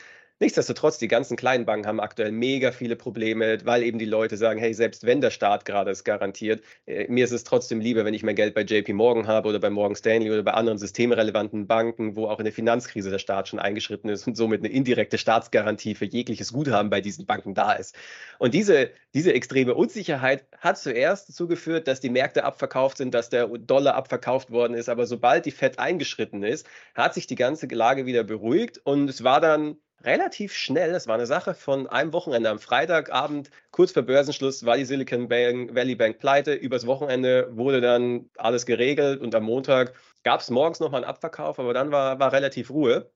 Nichtsdestotrotz, 0.44 0.98
die 0.98 1.08
ganzen 1.08 1.38
kleinen 1.38 1.64
Banken 1.64 1.88
haben 1.88 2.02
aktuell 2.02 2.34
mega 2.34 2.74
viele 2.74 2.98
Probleme, 2.98 3.60
weil 3.64 3.82
eben 3.82 3.98
die 3.98 4.04
Leute 4.04 4.36
sagen, 4.36 4.60
hey, 4.60 4.74
selbst 4.74 5.06
wenn 5.06 5.22
der 5.22 5.30
Staat 5.30 5.64
gerade 5.64 5.90
es 5.90 6.04
garantiert, 6.04 6.62
äh, 6.86 7.08
mir 7.08 7.24
ist 7.24 7.32
es 7.32 7.46
trotzdem 7.46 7.80
lieber, 7.80 8.04
wenn 8.04 8.14
ich 8.14 8.24
mein 8.24 8.36
Geld 8.36 8.54
bei 8.54 8.64
JP 8.64 8.92
Morgan 8.92 9.26
habe 9.26 9.48
oder 9.48 9.60
bei 9.60 9.70
Morgan 9.70 9.96
Stanley 9.96 10.30
oder 10.30 10.44
bei 10.44 10.52
anderen 10.52 10.78
systemrelevanten 10.78 11.66
Banken, 11.66 12.18
wo 12.18 12.28
auch 12.28 12.40
in 12.40 12.44
der 12.44 12.52
Finanzkrise 12.52 13.10
der 13.10 13.20
Staat 13.20 13.48
schon 13.48 13.58
eingeschritten 13.58 14.10
ist 14.10 14.28
und 14.28 14.36
somit 14.36 14.60
eine 14.60 14.68
indirekte 14.68 15.18
Staatsgarantie 15.18 15.96
für 15.96 16.04
jegliches 16.04 16.52
Guthaben 16.52 16.90
bei 16.90 17.00
diesen 17.00 17.26
Banken 17.26 17.54
da 17.54 17.72
ist. 17.72 17.96
Und 18.38 18.54
diese, 18.54 18.90
diese 19.14 19.34
extreme 19.34 19.74
Unsicherheit 19.76 20.46
hat 20.60 20.78
zuerst 20.78 21.30
dazu 21.30 21.48
geführt, 21.48 21.88
dass 21.88 22.02
die 22.02 22.10
Märkte 22.10 22.44
abverkauft 22.44 22.98
sind, 22.98 23.14
dass 23.14 23.30
der 23.30 23.48
Dollar 23.48 23.96
abverkauft 23.96 24.52
worden 24.52 24.74
ist. 24.74 24.90
Aber 24.90 25.06
sobald 25.06 25.46
die 25.46 25.52
Fed 25.52 25.80
eingeschritten 25.80 26.44
ist, 26.44 26.68
hat 26.96 27.14
sich 27.14 27.28
die 27.28 27.36
ganze 27.36 27.68
Lage 27.68 28.06
wieder 28.06 28.26
beruhigt 28.26 28.82
und 28.84 29.10
es 29.10 29.24
war 29.24 29.40
dann 29.40 29.78
relativ 30.04 30.54
schnell, 30.54 30.94
es 30.96 31.08
war 31.08 31.16
eine 31.16 31.26
Sache 31.26 31.54
von 31.54 31.88
einem 31.88 32.14
Wochenende 32.14 32.50
am 32.50 32.60
Freitagabend, 32.60 33.50
kurz 33.72 33.92
vor 33.92 34.04
Börsenschluss, 34.04 34.66
war 34.66 34.78
die 34.78 34.86
Silicon 34.86 35.30
Valley 35.30 35.96
Bank 35.96 36.20
pleite. 36.20 36.54
Übers 36.54 36.86
Wochenende 36.88 37.50
wurde 37.56 37.82
dann 37.82 38.30
alles 38.38 38.66
geregelt 38.66 39.22
und 39.22 39.34
am 39.36 39.44
Montag 39.44 39.94
gab 40.24 40.42
es 40.42 40.50
morgens 40.50 40.80
nochmal 40.80 41.04
einen 41.04 41.10
Abverkauf, 41.10 41.60
aber 41.60 41.74
dann 41.74 41.92
war, 41.92 42.20
war 42.20 42.32
relativ 42.34 42.70
Ruhe. 42.70 43.12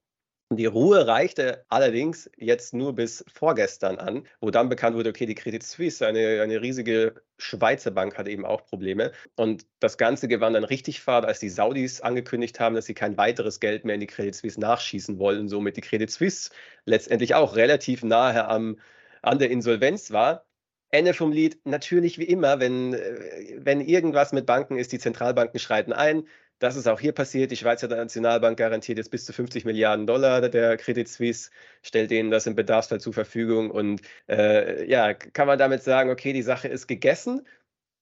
Die 0.50 0.66
Ruhe 0.66 1.06
reichte 1.08 1.66
allerdings 1.68 2.32
jetzt 2.38 2.74
nur 2.74 2.96
bis 2.96 3.26
vorgestern 3.34 3.98
an, 3.98 4.26
wo 4.40 4.50
dann 4.50 4.70
bekannt 4.70 4.96
wurde, 4.96 5.10
okay, 5.10 5.26
die 5.26 5.36
Credit 5.36 5.62
Suisse, 5.62 6.08
eine, 6.08 6.42
eine 6.42 6.62
riesige 6.62 7.22
Schweizer 7.38 7.92
Bank, 7.92 8.18
hatte 8.18 8.30
eben 8.30 8.46
auch 8.46 8.64
Probleme. 8.64 9.12
Und 9.36 9.66
das 9.82 9.98
Ganze 9.98 10.30
gewann 10.30 10.54
dann 10.54 10.64
richtig 10.64 11.02
Fahrt, 11.02 11.26
als 11.26 11.40
die 11.40 11.50
Saudis 11.50 12.00
angekündigt 12.00 12.62
haben, 12.62 12.76
dass 12.76 12.86
sie 12.86 12.94
kein 12.94 13.18
weiteres 13.18 13.60
Geld 13.60 13.84
mehr 13.84 13.96
in 13.96 14.02
die 14.02 14.08
Credit 14.08 14.34
Suisse 14.34 14.60
nachschießen 14.60 15.20
wollen, 15.20 15.50
somit 15.50 15.76
die 15.76 15.82
Credit 15.82 16.10
Suisse 16.10 16.50
letztendlich 16.86 17.36
auch 17.36 17.58
relativ 17.58 18.02
nahe 18.04 18.48
am, 18.48 18.80
an 19.22 19.40
der 19.40 19.52
Insolvenz 19.52 20.12
war. 20.12 20.46
Ende 20.90 21.14
vom 21.14 21.34
Lied, 21.34 21.60
natürlich 21.66 22.20
wie 22.20 22.24
immer, 22.24 22.62
wenn, 22.62 22.94
äh, 22.94 23.58
wenn 23.58 23.82
irgendwas 23.82 24.32
mit 24.32 24.46
Banken 24.46 24.78
ist, 24.78 24.94
die 24.94 25.00
Zentralbanken 25.00 25.60
schreiten 25.60 25.92
ein, 25.92 26.26
Das 26.60 26.76
ist 26.76 26.88
auch 26.88 27.00
hier 27.00 27.12
passiert. 27.12 27.52
Die 27.52 27.58
Schweizer 27.58 27.88
Nationalbank 27.88 28.58
garantiert 28.58 28.98
jetzt 28.98 29.12
bis 29.12 29.26
zu 29.26 29.34
50 29.34 29.66
Milliarden 29.66 30.08
Dollar. 30.08 30.42
Der 30.50 30.78
Credit 30.78 31.08
Suisse 31.08 31.52
stellt 31.84 32.10
denen 32.10 32.32
das 32.32 32.48
im 32.48 32.56
Bedarfsfall 32.56 33.00
zur 33.00 33.14
Verfügung. 33.14 33.70
Und 33.70 34.02
äh, 34.28 34.90
ja, 34.90 35.14
kann 35.14 35.48
man 35.48 35.60
damit 35.60 35.84
sagen, 35.84 36.10
okay, 36.10 36.34
die 36.34 36.42
Sache 36.42 36.68
ist 36.68 36.88
gegessen. 36.88 37.46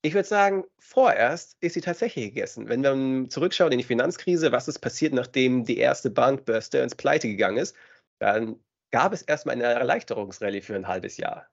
Ich 0.03 0.13
würde 0.13 0.27
sagen, 0.27 0.65
vorerst 0.79 1.57
ist 1.61 1.73
sie 1.73 1.81
tatsächlich 1.81 2.25
gegessen. 2.25 2.69
Wenn 2.69 2.81
man 2.81 3.29
zurückschaut 3.29 3.71
in 3.73 3.79
die 3.79 3.83
Finanzkrise, 3.83 4.51
was 4.51 4.67
ist 4.67 4.79
passiert, 4.79 5.13
nachdem 5.13 5.65
die 5.65 5.77
erste 5.77 6.09
Bank 6.09 6.45
Bear 6.45 6.61
ins 6.73 6.95
Pleite 6.95 7.27
gegangen 7.27 7.57
ist, 7.57 7.75
dann 8.19 8.59
gab 8.91 9.13
es 9.13 9.23
erstmal 9.23 9.55
eine 9.55 9.63
Erleichterungsrallye 9.63 10.61
für 10.61 10.75
ein 10.75 10.87
halbes 10.87 11.17
Jahr. 11.17 11.47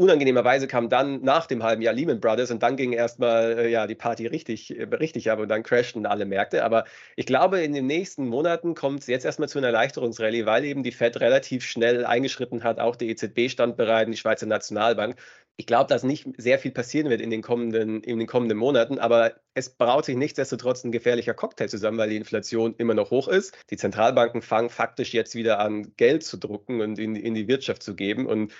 Unangenehmerweise 0.00 0.66
kam 0.66 0.88
dann 0.88 1.20
nach 1.20 1.44
dem 1.44 1.62
halben 1.62 1.82
Jahr 1.82 1.92
Lehman 1.92 2.20
Brothers 2.20 2.50
und 2.50 2.62
dann 2.62 2.76
ging 2.76 2.94
erstmal 2.94 3.58
äh, 3.58 3.68
ja, 3.68 3.86
die 3.86 3.94
Party 3.94 4.26
richtig, 4.26 4.74
äh, 4.74 4.84
richtig 4.84 5.30
ab 5.30 5.40
und 5.40 5.48
dann 5.48 5.62
crashten 5.62 6.06
alle 6.06 6.24
Märkte. 6.24 6.64
Aber 6.64 6.86
ich 7.16 7.26
glaube, 7.26 7.60
in 7.60 7.74
den 7.74 7.86
nächsten 7.86 8.26
Monaten 8.26 8.74
kommt 8.74 9.00
es 9.00 9.08
jetzt 9.08 9.26
erstmal 9.26 9.50
zu 9.50 9.58
einer 9.58 9.66
Erleichterungsrallye, 9.66 10.46
weil 10.46 10.64
eben 10.64 10.82
die 10.82 10.92
Fed 10.92 11.20
relativ 11.20 11.66
schnell 11.66 12.06
eingeschritten 12.06 12.64
hat. 12.64 12.80
Auch 12.80 12.96
die 12.96 13.10
EZB 13.10 13.50
stand 13.50 13.76
bereit, 13.76 14.08
die 14.08 14.16
Schweizer 14.16 14.46
Nationalbank. 14.46 15.16
Ich 15.58 15.66
glaube, 15.66 15.88
dass 15.88 16.02
nicht 16.02 16.26
sehr 16.38 16.58
viel 16.58 16.70
passieren 16.70 17.10
wird 17.10 17.20
in 17.20 17.28
den, 17.28 17.42
kommenden, 17.42 18.02
in 18.02 18.18
den 18.18 18.26
kommenden 18.26 18.56
Monaten, 18.56 18.98
aber 18.98 19.34
es 19.52 19.68
braut 19.68 20.06
sich 20.06 20.16
nichtsdestotrotz 20.16 20.82
ein 20.82 20.92
gefährlicher 20.92 21.34
Cocktail 21.34 21.68
zusammen, 21.68 21.98
weil 21.98 22.08
die 22.08 22.16
Inflation 22.16 22.74
immer 22.78 22.94
noch 22.94 23.10
hoch 23.10 23.28
ist. 23.28 23.54
Die 23.68 23.76
Zentralbanken 23.76 24.40
fangen 24.40 24.70
faktisch 24.70 25.12
jetzt 25.12 25.34
wieder 25.34 25.58
an, 25.58 25.92
Geld 25.98 26.24
zu 26.24 26.38
drucken 26.38 26.80
und 26.80 26.98
in, 26.98 27.16
in 27.16 27.34
die 27.34 27.48
Wirtschaft 27.48 27.82
zu 27.82 27.94
geben. 27.94 28.24
Und 28.24 28.54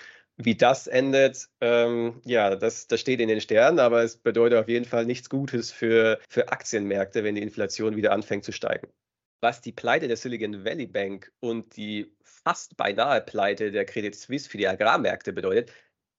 wie 0.45 0.55
das 0.55 0.87
endet, 0.87 1.49
ähm, 1.61 2.21
ja, 2.25 2.57
das, 2.57 2.87
das 2.87 3.01
steht 3.01 3.21
in 3.21 3.29
den 3.29 3.41
Sternen, 3.41 3.79
aber 3.79 4.03
es 4.03 4.17
bedeutet 4.17 4.59
auf 4.59 4.69
jeden 4.69 4.85
Fall 4.85 5.05
nichts 5.05 5.29
Gutes 5.29 5.71
für, 5.71 6.19
für 6.29 6.49
Aktienmärkte, 6.49 7.25
wenn 7.25 7.35
die 7.35 7.43
Inflation 7.43 7.97
wieder 7.97 8.13
anfängt 8.13 8.45
zu 8.45 8.53
steigen. 8.53 8.89
Was 9.41 9.61
die 9.61 9.73
Pleite 9.73 10.09
der 10.09 10.17
Silicon 10.17 10.65
Valley 10.65 10.87
Bank 10.87 11.33
und 11.41 11.77
die 11.77 12.13
fast 12.23 12.77
beinahe 12.77 13.21
Pleite 13.21 13.71
der 13.71 13.85
Credit 13.85 14.15
Suisse 14.15 14.49
für 14.49 14.59
die 14.59 14.69
Agrarmärkte 14.69 15.33
bedeutet, 15.33 15.73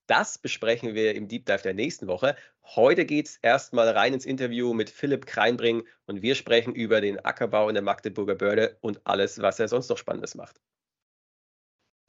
das 0.07 0.37
besprechen 0.37 0.93
wir 0.93 1.15
im 1.15 1.27
Deep 1.27 1.45
Dive 1.45 1.61
der 1.61 1.73
nächsten 1.73 2.07
Woche. 2.07 2.35
Heute 2.63 3.05
geht 3.05 3.27
es 3.27 3.37
erstmal 3.37 3.89
rein 3.89 4.13
ins 4.13 4.25
Interview 4.25 4.73
mit 4.73 4.89
Philipp 4.89 5.25
Kreinbring 5.25 5.83
und 6.05 6.21
wir 6.21 6.35
sprechen 6.35 6.75
über 6.75 6.99
den 6.99 7.23
Ackerbau 7.23 7.69
in 7.69 7.75
der 7.75 7.83
Magdeburger 7.83 8.35
Börde 8.35 8.77
und 8.81 9.01
alles, 9.05 9.41
was 9.41 9.59
er 9.59 9.67
sonst 9.67 9.89
noch 9.89 9.97
Spannendes 9.97 10.35
macht. 10.35 10.59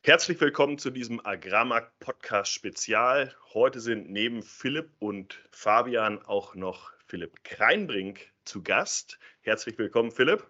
Herzlich 0.05 0.41
willkommen 0.41 0.79
zu 0.79 0.91
diesem 0.91 1.25
Agrarmarkt 1.25 1.97
Podcast 2.01 2.51
Spezial. 2.51 3.33
Heute 3.55 3.79
sind 3.79 4.11
neben 4.11 4.43
Philipp 4.43 4.91
und 4.99 5.39
Fabian 5.53 6.21
auch 6.23 6.57
noch 6.57 6.91
Philipp 7.07 7.45
Kreinbrink 7.45 8.33
zu 8.45 8.65
Gast. 8.65 9.21
Herzlich 9.43 9.79
willkommen, 9.79 10.11
Philipp. 10.11 10.45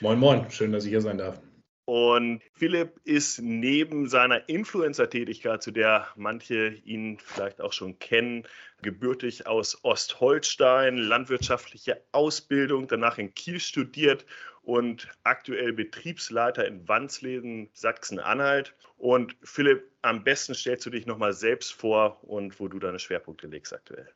Moin, 0.00 0.18
moin. 0.18 0.50
Schön, 0.50 0.72
dass 0.72 0.84
ich 0.84 0.90
hier 0.92 1.02
sein 1.02 1.18
darf. 1.18 1.38
Und 1.84 2.40
Philipp 2.54 2.98
ist 3.04 3.42
neben 3.42 4.08
seiner 4.08 4.48
Influencer-Tätigkeit, 4.48 5.62
zu 5.62 5.72
der 5.72 6.08
manche 6.16 6.68
ihn 6.84 7.18
vielleicht 7.18 7.60
auch 7.60 7.74
schon 7.74 7.98
kennen, 7.98 8.44
gebürtig 8.80 9.46
aus 9.46 9.78
Ostholstein, 9.84 10.96
landwirtschaftliche 10.96 12.02
Ausbildung, 12.12 12.88
danach 12.88 13.18
in 13.18 13.34
Kiel 13.34 13.60
studiert 13.60 14.24
und 14.66 15.06
aktuell 15.22 15.72
Betriebsleiter 15.72 16.66
in 16.66 16.86
Wandsleden, 16.88 17.70
Sachsen-Anhalt. 17.72 18.74
Und 18.98 19.36
Philipp, 19.44 19.84
am 20.02 20.24
besten 20.24 20.54
stellst 20.54 20.84
du 20.84 20.90
dich 20.90 21.06
nochmal 21.06 21.32
selbst 21.32 21.72
vor 21.72 22.18
und 22.24 22.58
wo 22.58 22.66
du 22.66 22.80
deine 22.80 22.98
Schwerpunkte 22.98 23.46
legst 23.46 23.72
aktuell. 23.72 24.08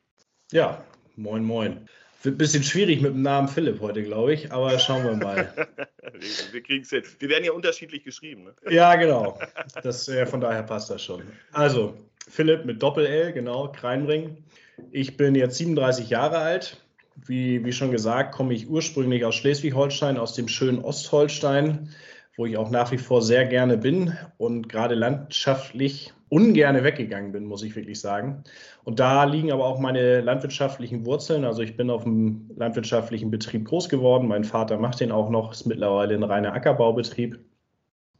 Ja, 0.51 0.83
moin, 1.15 1.45
moin. 1.45 1.87
Wird 2.23 2.35
ein 2.35 2.37
bisschen 2.37 2.63
schwierig 2.63 3.01
mit 3.01 3.13
dem 3.13 3.21
Namen 3.21 3.47
Philipp 3.47 3.79
heute, 3.79 4.03
glaube 4.03 4.33
ich, 4.33 4.51
aber 4.51 4.77
schauen 4.77 5.05
wir 5.05 5.15
mal. 5.15 5.53
wir 6.51 6.61
kriegen 6.61 6.83
es 6.83 6.89
hin. 6.89 7.03
Wir 7.19 7.29
werden 7.29 7.45
ja 7.45 7.53
unterschiedlich 7.53 8.03
geschrieben. 8.03 8.43
Ne? 8.43 8.53
Ja, 8.69 8.95
genau. 8.95 9.39
Das, 9.81 10.09
äh, 10.09 10.25
von 10.25 10.41
daher 10.41 10.63
passt 10.63 10.89
das 10.89 11.01
schon. 11.01 11.23
Also, 11.53 11.95
Philipp 12.27 12.65
mit 12.65 12.83
Doppel-L, 12.83 13.31
genau, 13.31 13.71
Kreinring. 13.71 14.43
Ich 14.91 15.15
bin 15.15 15.33
jetzt 15.33 15.57
37 15.57 16.09
Jahre 16.09 16.39
alt. 16.39 16.80
Wie, 17.15 17.63
wie 17.65 17.73
schon 17.73 17.91
gesagt, 17.91 18.33
komme 18.33 18.53
ich 18.53 18.69
ursprünglich 18.69 19.25
aus 19.25 19.35
Schleswig-Holstein, 19.35 20.17
aus 20.17 20.33
dem 20.33 20.47
schönen 20.47 20.79
Ostholstein, 20.79 21.89
wo 22.37 22.45
ich 22.45 22.57
auch 22.57 22.69
nach 22.69 22.91
wie 22.91 22.97
vor 22.97 23.21
sehr 23.21 23.45
gerne 23.45 23.77
bin 23.77 24.17
und 24.37 24.69
gerade 24.69 24.95
landschaftlich 24.95 26.13
ungerne 26.31 26.85
weggegangen 26.85 27.33
bin, 27.33 27.45
muss 27.45 27.61
ich 27.61 27.75
wirklich 27.75 27.99
sagen. 27.99 28.43
Und 28.85 29.01
da 29.01 29.25
liegen 29.25 29.51
aber 29.51 29.65
auch 29.65 29.79
meine 29.79 30.21
landwirtschaftlichen 30.21 31.05
Wurzeln. 31.05 31.43
Also 31.43 31.61
ich 31.61 31.75
bin 31.75 31.89
auf 31.89 32.05
einem 32.05 32.49
landwirtschaftlichen 32.55 33.29
Betrieb 33.29 33.65
groß 33.65 33.89
geworden. 33.89 34.29
Mein 34.29 34.45
Vater 34.45 34.77
macht 34.77 35.01
den 35.01 35.11
auch 35.11 35.29
noch, 35.29 35.51
ist 35.51 35.65
mittlerweile 35.65 36.15
ein 36.15 36.23
reiner 36.23 36.53
Ackerbaubetrieb. 36.53 37.37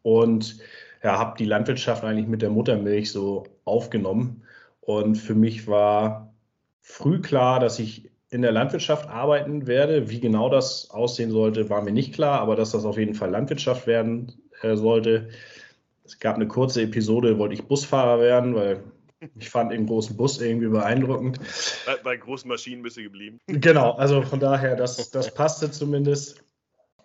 Und 0.03 0.57
ja, 1.01 1.17
habe 1.17 1.37
die 1.37 1.45
Landwirtschaft 1.45 2.03
eigentlich 2.03 2.27
mit 2.27 2.41
der 2.41 2.49
Muttermilch 2.49 3.11
so 3.11 3.45
aufgenommen. 3.63 4.43
Und 4.81 5.15
für 5.15 5.35
mich 5.35 5.67
war 5.67 6.33
früh 6.81 7.21
klar, 7.21 7.61
dass 7.61 7.79
ich 7.79 8.10
in 8.31 8.41
der 8.41 8.51
Landwirtschaft 8.51 9.07
arbeiten 9.09 9.67
werde. 9.67 10.09
Wie 10.09 10.19
genau 10.19 10.49
das 10.49 10.89
aussehen 10.89 11.31
sollte, 11.31 11.69
war 11.69 11.81
mir 11.81 11.91
nicht 11.91 12.13
klar, 12.15 12.39
aber 12.39 12.55
dass 12.55 12.71
das 12.71 12.85
auf 12.85 12.97
jeden 12.97 13.13
Fall 13.13 13.29
Landwirtschaft 13.29 13.85
werden 13.85 14.31
äh, 14.61 14.75
sollte, 14.75 15.29
es 16.03 16.19
gab 16.19 16.35
eine 16.35 16.47
kurze 16.47 16.81
Episode, 16.81 17.37
wollte 17.37 17.53
ich 17.53 17.63
Busfahrer 17.63 18.19
werden, 18.19 18.55
weil 18.55 18.83
ich 19.37 19.49
fand 19.49 19.71
den 19.71 19.85
großen 19.85 20.17
Bus 20.17 20.41
irgendwie 20.41 20.67
beeindruckend. 20.67 21.39
Bei, 21.85 21.95
bei 22.03 22.17
großen 22.17 22.49
Maschinen 22.49 22.81
bist 22.81 22.97
du 22.97 23.03
geblieben. 23.03 23.39
Genau, 23.47 23.91
also 23.91 24.21
von 24.21 24.39
daher, 24.39 24.75
das, 24.75 25.11
das 25.11 25.33
passte 25.33 25.71
zumindest. 25.71 26.43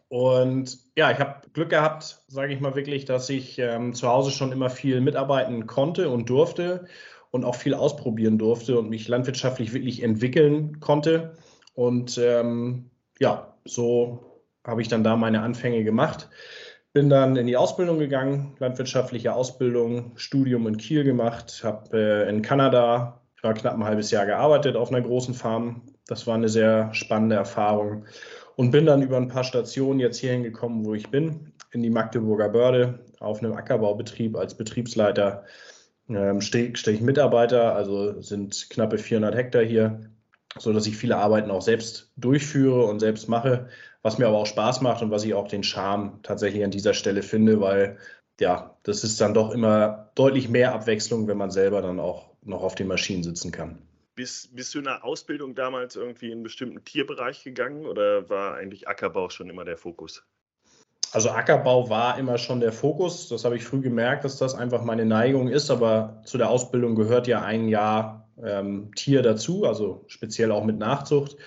Und 0.09 0.79
ja, 0.97 1.11
ich 1.11 1.19
habe 1.19 1.43
Glück 1.53 1.71
gehabt, 1.71 2.23
sage 2.29 2.53
ich 2.53 2.61
mal 2.61 2.75
wirklich, 2.75 3.05
dass 3.05 3.29
ich 3.29 3.59
ähm, 3.59 3.93
zu 3.93 4.09
Hause 4.09 4.31
schon 4.31 4.53
immer 4.53 4.71
viel 4.71 5.01
mitarbeiten 5.01 5.67
konnte 5.67 6.09
und 6.09 6.31
durfte 6.31 6.87
und 7.37 7.45
auch 7.45 7.55
viel 7.55 7.75
ausprobieren 7.75 8.39
durfte 8.39 8.79
und 8.79 8.91
mich 8.91 9.07
landwirtschaftlich 9.07 9.73
wirklich 9.73 10.03
entwickeln 10.03 10.81
konnte. 10.81 11.35
Und 11.75 12.19
ähm, 12.19 12.91
ja, 13.21 13.55
so 13.65 14.43
habe 14.65 14.83
ich 14.83 14.89
dann 14.89 15.05
da 15.05 15.17
meine 15.17 15.43
Anfänge 15.43 15.85
gemacht. 15.85 16.29
Bin 16.93 17.09
dann 17.09 17.37
in 17.37 17.47
die 17.47 17.57
Ausbildung 17.57 17.99
gegangen, 17.99 18.57
landwirtschaftliche 18.59 19.35
Ausbildung, 19.35 20.13
Studium 20.17 20.67
in 20.67 20.79
Kiel 20.79 21.05
gemacht, 21.05 21.63
habe 21.63 21.97
äh, 21.97 22.29
in 22.29 22.43
Kanada 22.43 23.21
war 23.43 23.55
knapp 23.55 23.75
ein 23.75 23.85
halbes 23.85 24.11
Jahr 24.11 24.27
gearbeitet 24.27 24.77
auf 24.77 24.91
einer 24.91 25.01
großen 25.01 25.35
Farm. 25.35 25.83
Das 26.07 26.27
war 26.27 26.35
eine 26.35 26.49
sehr 26.49 26.93
spannende 26.93 27.37
Erfahrung 27.37 28.05
und 28.57 28.71
bin 28.71 28.87
dann 28.87 29.03
über 29.03 29.17
ein 29.17 29.29
paar 29.29 29.45
Stationen 29.45 30.01
jetzt 30.01 30.19
hierhin 30.19 30.43
gekommen, 30.43 30.85
wo 30.85 30.95
ich 30.95 31.11
bin, 31.11 31.53
in 31.73 31.83
die 31.83 31.91
Magdeburger 31.91 32.49
Börde 32.49 33.01
auf 33.21 33.41
einem 33.41 33.53
Ackerbaubetrieb 33.53 34.37
als 34.37 34.57
Betriebsleiter. 34.57 35.45
Ähm, 36.09 36.41
Stehe 36.41 36.77
steh 36.77 36.93
ich 36.93 37.01
Mitarbeiter, 37.01 37.75
also 37.75 38.21
sind 38.21 38.69
knappe 38.71 38.99
400 38.99 39.35
Hektar 39.35 39.63
hier, 39.63 40.01
sodass 40.59 40.87
ich 40.87 40.97
viele 40.97 41.17
Arbeiten 41.17 41.51
auch 41.51 41.63
selbst 41.63 42.13
durchführe 42.17 42.85
und 42.87 43.01
selbst 43.01 43.29
mache 43.29 43.69
was 44.07 44.19
mir 44.19 44.29
aber 44.29 44.39
auch 44.39 44.47
Spaß 44.47 44.83
macht 44.83 45.03
und 45.03 45.11
was 45.11 45.25
ich 45.25 45.35
auch 45.35 45.49
den 45.49 45.65
Charme 45.65 46.21
tatsächlich 46.23 46.63
an 46.63 46.71
dieser 46.71 46.95
Stelle 46.95 47.25
finde, 47.25 47.61
weil 47.61 47.99
ja, 48.39 48.79
das 48.85 49.03
ist 49.03 49.21
dann 49.21 49.35
doch 49.35 49.51
immer 49.51 50.13
deutlich 50.15 50.49
mehr 50.49 50.75
Abwechslung, 50.75 51.27
wenn 51.27 51.37
man 51.37 51.51
selber 51.51 51.83
dann 51.83 51.99
auch 51.99 52.31
noch 52.43 52.63
auf 52.63 52.77
den 52.77 52.87
Maschinen 52.87 53.25
sitzen 53.25 53.51
kann. 53.51 53.83
Bist, 54.15 54.55
bist 54.55 54.73
du 54.73 54.79
in 54.79 54.85
der 54.85 55.05
Ausbildung 55.05 55.57
damals 55.57 55.97
irgendwie 55.97 56.27
in 56.27 56.35
einen 56.35 56.43
bestimmten 56.45 56.85
Tierbereich 56.85 57.43
gegangen 57.43 57.85
oder 57.85 58.31
war 58.31 58.55
eigentlich 58.55 58.87
Ackerbau 58.87 59.29
schon 59.29 59.51
immer 59.51 59.65
der 59.65 59.77
Fokus? 59.77 60.25
Also 61.17 61.31
Ackerbau 61.31 61.89
war 61.89 62.19
immer 62.19 62.37
schon 62.37 62.61
der 62.61 62.73
Fokus. 62.73 63.31
Das 63.31 63.47
habe 63.47 63.57
ich 63.57 63.65
früh 63.65 63.81
gemerkt, 63.81 64.23
dass 64.25 64.37
das 64.37 64.55
einfach 64.55 64.85
meine 64.85 65.07
Neigung 65.07 65.49
ist. 65.49 65.71
Aber 65.71 66.21
zu 66.27 66.37
der 66.37 66.51
Ausbildung 66.51 66.95
gehört 66.95 67.27
ja 67.27 67.41
ein 67.41 67.69
Jahr 67.69 68.29
ähm, 68.45 68.91
Tier 68.95 69.23
dazu, 69.23 69.65
also 69.65 70.05
speziell 70.09 70.53
auch 70.53 70.63
mit 70.63 70.77
Nachzucht. 70.77 71.39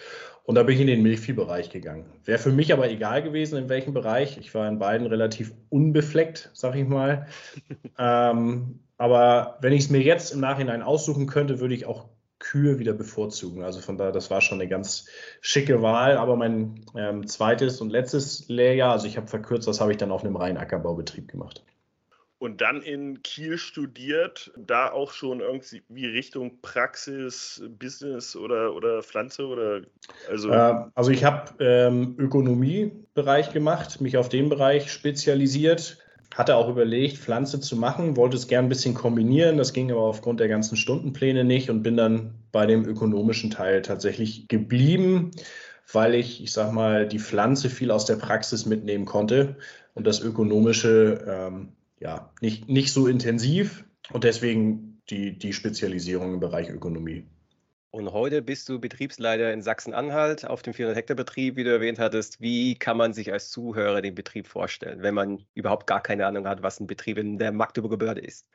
Und 0.42 0.56
da 0.56 0.64
bin 0.64 0.74
ich 0.74 0.82
in 0.82 0.88
den 0.88 1.04
Milchviehbereich 1.04 1.70
gegangen. 1.70 2.06
Wäre 2.26 2.40
für 2.40 2.52
mich 2.52 2.74
aber 2.74 2.90
egal 2.90 3.22
gewesen, 3.22 3.60
in 3.60 3.70
welchem 3.70 3.94
Bereich. 3.94 4.40
Ich 4.40 4.56
war 4.56 4.68
in 4.68 4.80
beiden 4.80 5.06
relativ 5.06 5.54
unbefleckt, 5.70 6.50
sag 6.54 6.74
ich 6.74 6.88
mal. 6.88 7.28
ähm, 8.00 8.80
aber 8.98 9.60
wenn 9.62 9.74
ich 9.74 9.82
es 9.82 9.90
mir 9.92 10.02
jetzt 10.02 10.34
im 10.34 10.40
Nachhinein 10.40 10.82
aussuchen 10.82 11.28
könnte, 11.28 11.60
würde 11.60 11.76
ich 11.76 11.86
auch 11.86 12.10
Kühe 12.50 12.80
wieder 12.80 12.94
bevorzugen. 12.94 13.64
Also 13.64 13.80
von 13.80 13.98
daher, 13.98 14.12
das 14.12 14.32
war 14.32 14.42
schon 14.42 14.60
eine 14.60 14.70
ganz 14.70 15.06
schicke 15.42 15.82
Wahl. 15.82 16.18
Aber 16.18 16.36
mein 16.36 16.86
ähm, 16.96 17.28
zweites 17.28 17.80
und 17.82 17.92
letztes 17.92 18.48
Lehrjahr, 18.50 18.94
also 18.94 19.08
ich 19.08 19.18
habe 19.18 19.28
verkürzt, 19.28 19.68
das 19.68 19.80
habe 19.80 19.92
ich 19.92 19.98
dann 19.98 20.12
auf 20.12 20.24
einem 20.24 20.36
reinen 20.36 20.58
Ackerbaubetrieb 20.58 21.28
gemacht 21.28 21.64
und 22.40 22.62
dann 22.62 22.82
in 22.82 23.22
Kiel 23.22 23.58
studiert, 23.58 24.52
da 24.56 24.92
auch 24.92 25.12
schon 25.12 25.42
irgendwie 25.42 26.06
Richtung 26.06 26.62
Praxis, 26.62 27.62
Business 27.78 28.36
oder, 28.36 28.74
oder 28.74 29.04
Pflanze 29.04 29.46
oder 29.46 29.82
also. 30.30 30.50
Äh, 30.50 30.86
also 30.96 31.12
ich 31.12 31.26
habe 31.26 31.52
ähm, 31.60 32.16
Ökonomiebereich 32.18 33.52
gemacht, 33.52 34.00
mich 34.00 34.18
auf 34.18 34.30
den 34.30 34.48
Bereich 34.48 34.92
spezialisiert, 34.92 35.98
hatte 36.36 36.56
auch 36.56 36.70
überlegt, 36.70 37.18
Pflanze 37.18 37.60
zu 37.60 37.76
machen, 37.76 38.16
wollte 38.16 38.38
es 38.38 38.48
gern 38.48 38.66
ein 38.66 38.70
bisschen 38.70 38.94
kombinieren, 38.94 39.58
das 39.58 39.74
ging 39.74 39.92
aber 39.92 40.02
aufgrund 40.02 40.40
der 40.40 40.48
ganzen 40.48 40.78
Stundenpläne 40.78 41.44
nicht 41.44 41.70
und 41.70 41.84
bin 41.84 41.98
dann 41.98 42.36
bei 42.52 42.66
dem 42.66 42.86
ökonomischen 42.86 43.50
Teil 43.50 43.82
tatsächlich 43.82 44.48
geblieben 44.48 45.32
weil 45.94 46.16
ich, 46.16 46.44
ich 46.44 46.52
sag 46.52 46.72
mal, 46.72 47.08
die 47.08 47.20
Pflanze 47.20 47.70
viel 47.70 47.92
aus 47.92 48.06
der 48.06 48.16
Praxis 48.16 48.66
mitnehmen 48.66 49.06
konnte 49.06 49.58
und 49.94 50.06
das 50.06 50.20
Ökonomische 50.22 51.26
ähm, 51.28 51.70
ja 52.00 52.32
nicht, 52.42 52.70
nicht 52.70 52.94
so 52.94 53.08
intensiv 53.08 53.86
und 54.12 54.24
deswegen 54.24 55.02
die, 55.10 55.38
die 55.38 55.54
Spezialisierung 55.54 56.36
im 56.36 56.40
Bereich 56.40 56.70
Ökonomie. 56.70 57.26
Und 57.92 58.12
heute 58.12 58.44
bist 58.44 58.70
du 58.70 58.80
Betriebsleiter 58.80 59.52
in 59.52 59.64
Sachsen-Anhalt 59.64 60.46
auf 60.46 60.62
dem 60.62 60.74
400-Hektar-Betrieb, 60.74 61.56
wie 61.56 61.64
du 61.64 61.72
erwähnt 61.72 61.98
hattest. 61.98 62.40
Wie 62.40 62.76
kann 62.76 62.98
man 62.98 63.14
sich 63.14 63.34
als 63.34 63.50
Zuhörer 63.50 64.04
den 64.04 64.14
Betrieb 64.14 64.46
vorstellen, 64.46 65.02
wenn 65.02 65.16
man 65.16 65.44
überhaupt 65.56 65.88
gar 65.88 66.02
keine 66.02 66.28
Ahnung 66.28 66.48
hat, 66.48 66.62
was 66.62 66.80
ein 66.80 66.86
Betrieb 66.86 67.18
in 67.18 67.40
der 67.40 67.52
Magdeburger 67.52 67.98
Behörde 67.98 68.22
ist? 68.22 68.46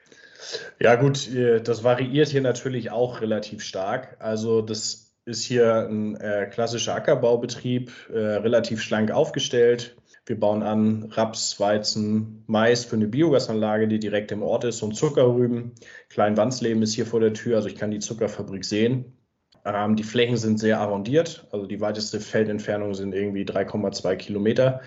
Ja 0.78 0.94
gut, 0.94 1.28
das 1.34 1.82
variiert 1.82 2.28
hier 2.28 2.42
natürlich 2.42 2.92
auch 2.92 3.22
relativ 3.22 3.64
stark. 3.64 4.16
Also 4.20 4.62
das 4.62 5.16
ist 5.24 5.42
hier 5.42 5.88
ein 5.88 6.14
äh, 6.16 6.46
klassischer 6.52 6.94
Ackerbaubetrieb, 6.94 7.90
äh, 8.12 8.18
relativ 8.18 8.82
schlank 8.82 9.10
aufgestellt. 9.10 9.96
Wir 10.26 10.38
bauen 10.38 10.62
an 10.62 11.10
Raps, 11.10 11.58
Weizen, 11.58 12.44
Mais 12.46 12.84
für 12.84 12.96
eine 12.96 13.08
Biogasanlage, 13.08 13.88
die 13.88 13.98
direkt 13.98 14.30
im 14.32 14.42
Ort 14.42 14.64
ist 14.64 14.82
und 14.82 14.94
Zuckerrüben. 14.94 15.72
Klein 16.08 16.36
Wandsleben 16.36 16.82
ist 16.82 16.94
hier 16.94 17.04
vor 17.04 17.20
der 17.20 17.34
Tür, 17.34 17.56
also 17.56 17.68
ich 17.68 17.74
kann 17.74 17.90
die 17.90 17.98
Zuckerfabrik 17.98 18.64
sehen. 18.64 19.18
Ähm, 19.64 19.96
die 19.96 20.02
Flächen 20.02 20.36
sind 20.36 20.58
sehr 20.58 20.80
arrondiert, 20.80 21.46
also 21.50 21.66
die 21.66 21.80
weiteste 21.80 22.20
Feldentfernung 22.20 22.94
sind 22.94 23.14
irgendwie 23.14 23.44
3,2 23.44 24.16
Kilometer. 24.16 24.82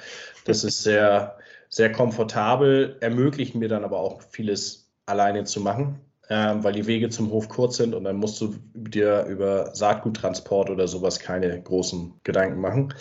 Das 0.46 0.63
ist 0.63 0.84
sehr, 0.84 1.38
sehr 1.69 1.91
komfortabel, 1.91 2.98
ermöglicht 3.00 3.55
mir 3.55 3.69
dann 3.69 3.84
aber 3.84 4.00
auch 4.00 4.22
vieles 4.22 4.91
alleine 5.05 5.46
zu 5.46 5.62
machen, 5.62 6.00
ähm, 6.29 6.63
weil 6.63 6.74
die 6.74 6.86
Wege 6.86 7.10
zum 7.10 7.31
Hof 7.31 7.50
kurz 7.50 7.77
sind 7.77 7.96
und 7.96 8.03
dann 8.03 8.17
musst 8.17 8.39
du 8.39 8.55
dir 8.74 9.25
über 9.25 9.74
Saatguttransport 9.75 10.69
oder 10.69 10.88
sowas 10.88 11.19
keine 11.19 11.62
großen 11.62 12.13
Gedanken 12.24 12.62
machen. 12.62 12.93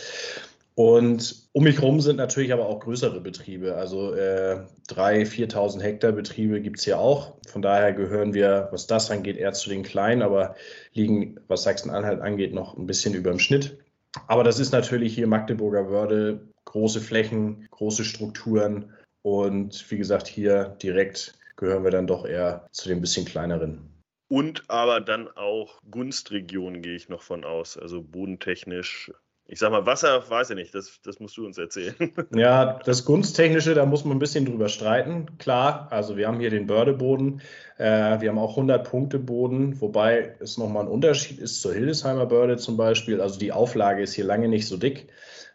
Und 0.79 1.49
um 1.53 1.65
mich 1.65 1.81
herum 1.81 2.03
sind 2.03 2.17
natürlich 2.17 2.53
aber 2.53 2.67
auch 2.67 2.81
größere 2.81 3.23
Betriebe. 3.23 3.77
Also 3.77 4.13
äh, 4.13 4.61
3.000, 4.89 5.51
4.000 5.51 5.81
Hektar 5.81 6.13
Betriebe 6.13 6.61
gibt 6.61 6.79
es 6.79 6.85
hier 6.85 6.99
auch. 6.99 7.39
Von 7.49 7.63
daher 7.63 7.95
gehören 7.95 8.35
wir, 8.35 8.69
was 8.73 8.87
das 8.87 9.11
angeht, 9.11 9.39
eher 9.39 9.55
zu 9.55 9.71
den 9.71 9.83
kleinen, 9.83 10.21
aber 10.21 10.55
liegen, 10.93 11.41
was 11.49 11.63
Sachsen-Anhalt 11.63 12.21
angeht, 12.21 12.53
noch 12.53 12.77
ein 12.77 12.87
bisschen 12.87 13.15
über 13.15 13.31
dem 13.31 13.39
Schnitt. 13.39 13.79
Aber 14.27 14.45
das 14.45 14.59
ist 14.59 14.71
natürlich 14.71 15.15
hier 15.15 15.27
Magdeburger 15.27 15.89
Wörde, 15.89 16.47
große 16.67 17.01
Flächen, 17.01 17.67
große 17.71 18.05
Strukturen. 18.05 18.93
Und 19.23 19.91
wie 19.91 19.97
gesagt, 19.97 20.27
hier 20.27 20.77
direkt 20.83 21.39
gehören 21.57 21.85
wir 21.85 21.91
dann 21.91 22.07
doch 22.07 22.27
eher 22.27 22.67
zu 22.73 22.91
den 22.91 23.01
bisschen 23.01 23.25
kleineren. 23.25 23.89
Und 24.29 24.69
aber 24.69 25.01
dann 25.01 25.29
auch 25.37 25.81
Gunstregionen 25.91 26.83
gehe 26.83 26.97
ich 26.97 27.09
noch 27.09 27.23
von 27.23 27.45
aus, 27.45 27.79
also 27.79 28.03
bodentechnisch 28.03 29.11
ich 29.49 29.61
sag 29.61 29.71
mal, 29.71 29.87
Wasser, 29.87 30.29
weiß 30.29 30.51
ich 30.51 30.57
nicht, 30.57 30.75
das, 30.75 31.01
das 31.05 31.21
musst 31.21 31.37
du 31.37 31.47
uns 31.47 31.57
erzählen. 31.59 31.95
Ja, 32.35 32.81
das 32.85 33.05
Gunsttechnische, 33.05 33.75
da 33.75 33.87
muss 33.87 34.05
man 34.05 34.17
ein 34.17 34.21
bisschen 34.21 34.45
drüber 34.45 34.69
streiten. 34.69 35.39
Klar, 35.39 35.89
also 35.91 36.17
wir 36.17 36.27
haben 36.27 36.41
hier 36.41 36.51
den 36.51 36.67
Bördeboden, 36.67 37.41
äh, 37.79 38.21
wir 38.21 38.29
haben 38.29 38.39
auch 38.39 38.59
100-Punkte-Boden, 38.59 39.81
wobei 39.81 40.35
es 40.41 40.59
nochmal 40.59 40.85
ein 40.85 40.91
Unterschied 40.91 41.39
ist 41.39 41.61
zur 41.63 41.75
Hildesheimer 41.75 42.27
Börde 42.27 42.57
zum 42.57 42.77
Beispiel. 42.77 43.21
Also 43.21 43.39
die 43.39 43.53
Auflage 43.53 44.03
ist 44.03 44.15
hier 44.15 44.25
lange 44.25 44.49
nicht 44.49 44.67
so 44.67 44.77
dick. 44.77 45.09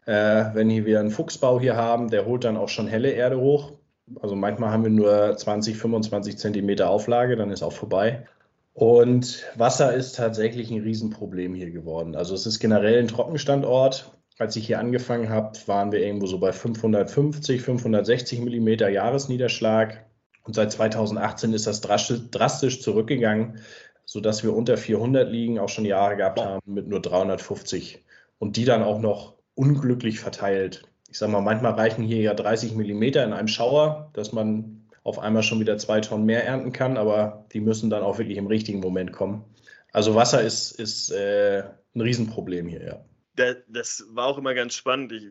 Äh, 0.05 0.45
wenn 0.53 0.69
hier 0.69 0.85
wir 0.85 0.99
einen 0.99 1.11
Fuchsbau 1.11 1.59
hier 1.59 1.75
haben, 1.75 2.09
der 2.09 2.25
holt 2.25 2.43
dann 2.43 2.57
auch 2.57 2.69
schon 2.69 2.87
helle 2.87 3.11
Erde 3.11 3.39
hoch. 3.39 3.73
Also 4.21 4.35
manchmal 4.35 4.71
haben 4.71 4.83
wir 4.83 4.89
nur 4.89 5.35
20, 5.35 5.77
25 5.77 6.37
Zentimeter 6.37 6.89
Auflage, 6.89 7.35
dann 7.35 7.51
ist 7.51 7.61
auch 7.61 7.73
vorbei. 7.73 8.25
Und 8.73 9.45
Wasser 9.55 9.93
ist 9.93 10.15
tatsächlich 10.15 10.71
ein 10.71 10.81
Riesenproblem 10.81 11.53
hier 11.53 11.71
geworden. 11.71 12.15
Also 12.15 12.33
es 12.35 12.45
ist 12.45 12.59
generell 12.59 12.99
ein 12.99 13.07
Trockenstandort. 13.07 14.11
Als 14.37 14.55
ich 14.55 14.65
hier 14.65 14.79
angefangen 14.79 15.29
habe, 15.29 15.57
waren 15.67 15.91
wir 15.91 15.99
irgendwo 15.99 16.25
so 16.25 16.39
bei 16.39 16.53
550, 16.53 17.61
560 17.61 18.39
Millimeter 18.39 18.89
Jahresniederschlag. 18.89 20.05
Und 20.43 20.55
seit 20.55 20.71
2018 20.71 21.53
ist 21.53 21.67
das 21.67 21.81
drastisch 21.81 22.81
zurückgegangen, 22.81 23.59
sodass 24.05 24.43
wir 24.43 24.55
unter 24.55 24.77
400 24.77 25.29
liegen, 25.29 25.59
auch 25.59 25.69
schon 25.69 25.85
Jahre 25.85 26.15
gehabt 26.15 26.39
haben 26.39 26.61
mit 26.65 26.87
nur 26.87 27.01
350. 27.01 28.03
Und 28.39 28.57
die 28.57 28.65
dann 28.65 28.81
auch 28.81 28.99
noch 28.99 29.35
unglücklich 29.53 30.19
verteilt. 30.19 30.83
Ich 31.09 31.17
sage 31.17 31.31
mal, 31.33 31.41
manchmal 31.41 31.73
reichen 31.73 32.03
hier 32.03 32.21
ja 32.21 32.33
30 32.33 32.73
Millimeter 32.73 33.23
in 33.23 33.33
einem 33.33 33.49
Schauer, 33.49 34.09
dass 34.13 34.31
man 34.31 34.80
auf 35.03 35.19
einmal 35.19 35.43
schon 35.43 35.59
wieder 35.59 35.77
zwei 35.77 35.99
Tonnen 36.01 36.25
mehr 36.25 36.45
ernten 36.45 36.71
kann, 36.71 36.97
aber 36.97 37.45
die 37.53 37.59
müssen 37.59 37.89
dann 37.89 38.03
auch 38.03 38.17
wirklich 38.17 38.37
im 38.37 38.47
richtigen 38.47 38.79
Moment 38.79 39.11
kommen. 39.11 39.43
Also 39.93 40.15
Wasser 40.15 40.41
ist, 40.41 40.71
ist 40.79 41.11
äh, 41.11 41.63
ein 41.95 42.01
Riesenproblem 42.01 42.67
hier, 42.67 42.85
ja. 42.85 43.05
Das 43.69 44.05
war 44.09 44.27
auch 44.27 44.37
immer 44.37 44.53
ganz 44.53 44.75
spannend. 44.75 45.13
Ich, 45.13 45.25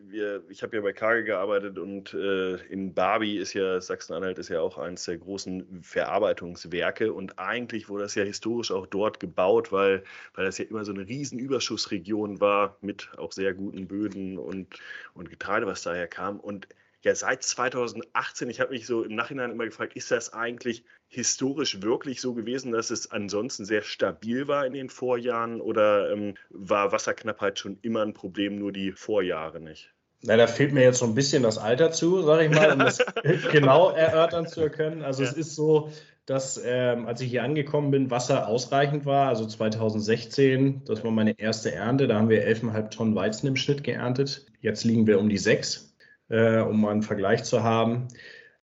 ich 0.49 0.63
habe 0.63 0.75
ja 0.75 0.81
bei 0.81 0.91
Kage 0.91 1.23
gearbeitet 1.23 1.77
und 1.77 2.13
äh, 2.13 2.55
in 2.65 2.93
Barbie 2.93 3.37
ist 3.37 3.53
ja, 3.53 3.79
Sachsen-Anhalt 3.79 4.39
ist 4.39 4.49
ja 4.49 4.59
auch 4.59 4.77
eines 4.77 5.05
der 5.05 5.19
großen 5.19 5.83
Verarbeitungswerke 5.83 7.13
und 7.13 7.37
eigentlich 7.37 7.89
wurde 7.89 8.03
das 8.03 8.15
ja 8.15 8.23
historisch 8.23 8.71
auch 8.71 8.87
dort 8.87 9.19
gebaut, 9.19 9.71
weil, 9.71 10.03
weil 10.33 10.45
das 10.45 10.57
ja 10.57 10.65
immer 10.65 10.83
so 10.83 10.91
eine 10.91 11.07
Riesenüberschussregion 11.07 12.41
war 12.41 12.75
mit 12.81 13.09
auch 13.17 13.31
sehr 13.31 13.53
guten 13.53 13.87
Böden 13.87 14.39
und, 14.39 14.67
und 15.13 15.29
Getreide, 15.29 15.67
was 15.67 15.83
daher 15.83 16.07
kam. 16.07 16.39
Und 16.39 16.67
ja 17.03 17.15
seit 17.15 17.43
2018, 17.43 18.49
ich 18.49 18.59
habe 18.59 18.71
mich 18.71 18.85
so 18.85 19.03
im 19.03 19.15
Nachhinein 19.15 19.51
immer 19.51 19.65
gefragt, 19.65 19.95
ist 19.95 20.11
das 20.11 20.33
eigentlich 20.33 20.83
historisch 21.07 21.81
wirklich 21.81 22.21
so 22.21 22.33
gewesen, 22.33 22.71
dass 22.71 22.89
es 22.89 23.11
ansonsten 23.11 23.65
sehr 23.65 23.81
stabil 23.81 24.47
war 24.47 24.65
in 24.65 24.73
den 24.73 24.89
Vorjahren 24.89 25.61
oder 25.61 26.11
ähm, 26.11 26.35
war 26.49 26.91
Wasserknappheit 26.91 27.59
schon 27.59 27.79
immer 27.81 28.01
ein 28.01 28.13
Problem, 28.13 28.57
nur 28.57 28.71
die 28.71 28.91
Vorjahre 28.91 29.59
nicht? 29.59 29.93
Na, 30.23 30.37
da 30.37 30.45
fehlt 30.45 30.71
mir 30.71 30.83
jetzt 30.83 30.99
so 30.99 31.05
ein 31.05 31.15
bisschen 31.15 31.41
das 31.41 31.57
Alter 31.57 31.91
zu, 31.91 32.21
sage 32.21 32.45
ich 32.45 32.51
mal, 32.51 32.71
um 32.71 32.79
das 32.79 32.99
genau 33.51 33.89
erörtern 33.89 34.47
zu 34.47 34.69
können. 34.69 35.01
Also 35.01 35.23
ja. 35.23 35.29
es 35.29 35.35
ist 35.35 35.55
so, 35.55 35.89
dass 36.27 36.61
ähm, 36.63 37.07
als 37.07 37.21
ich 37.21 37.31
hier 37.31 37.43
angekommen 37.43 37.89
bin, 37.89 38.11
Wasser 38.11 38.47
ausreichend 38.47 39.07
war. 39.07 39.29
Also 39.29 39.47
2016, 39.47 40.83
das 40.85 41.03
war 41.03 41.09
meine 41.09 41.39
erste 41.39 41.71
Ernte, 41.71 42.07
da 42.07 42.19
haben 42.19 42.29
wir 42.29 42.47
11,5 42.47 42.89
Tonnen 42.91 43.15
Weizen 43.15 43.47
im 43.47 43.55
Schnitt 43.55 43.83
geerntet. 43.83 44.45
Jetzt 44.59 44.83
liegen 44.83 45.07
wir 45.07 45.19
um 45.19 45.27
die 45.27 45.39
6 45.39 45.90
äh, 46.31 46.59
um 46.59 46.81
mal 46.81 46.91
einen 46.91 47.03
Vergleich 47.03 47.43
zu 47.43 47.63
haben. 47.63 48.07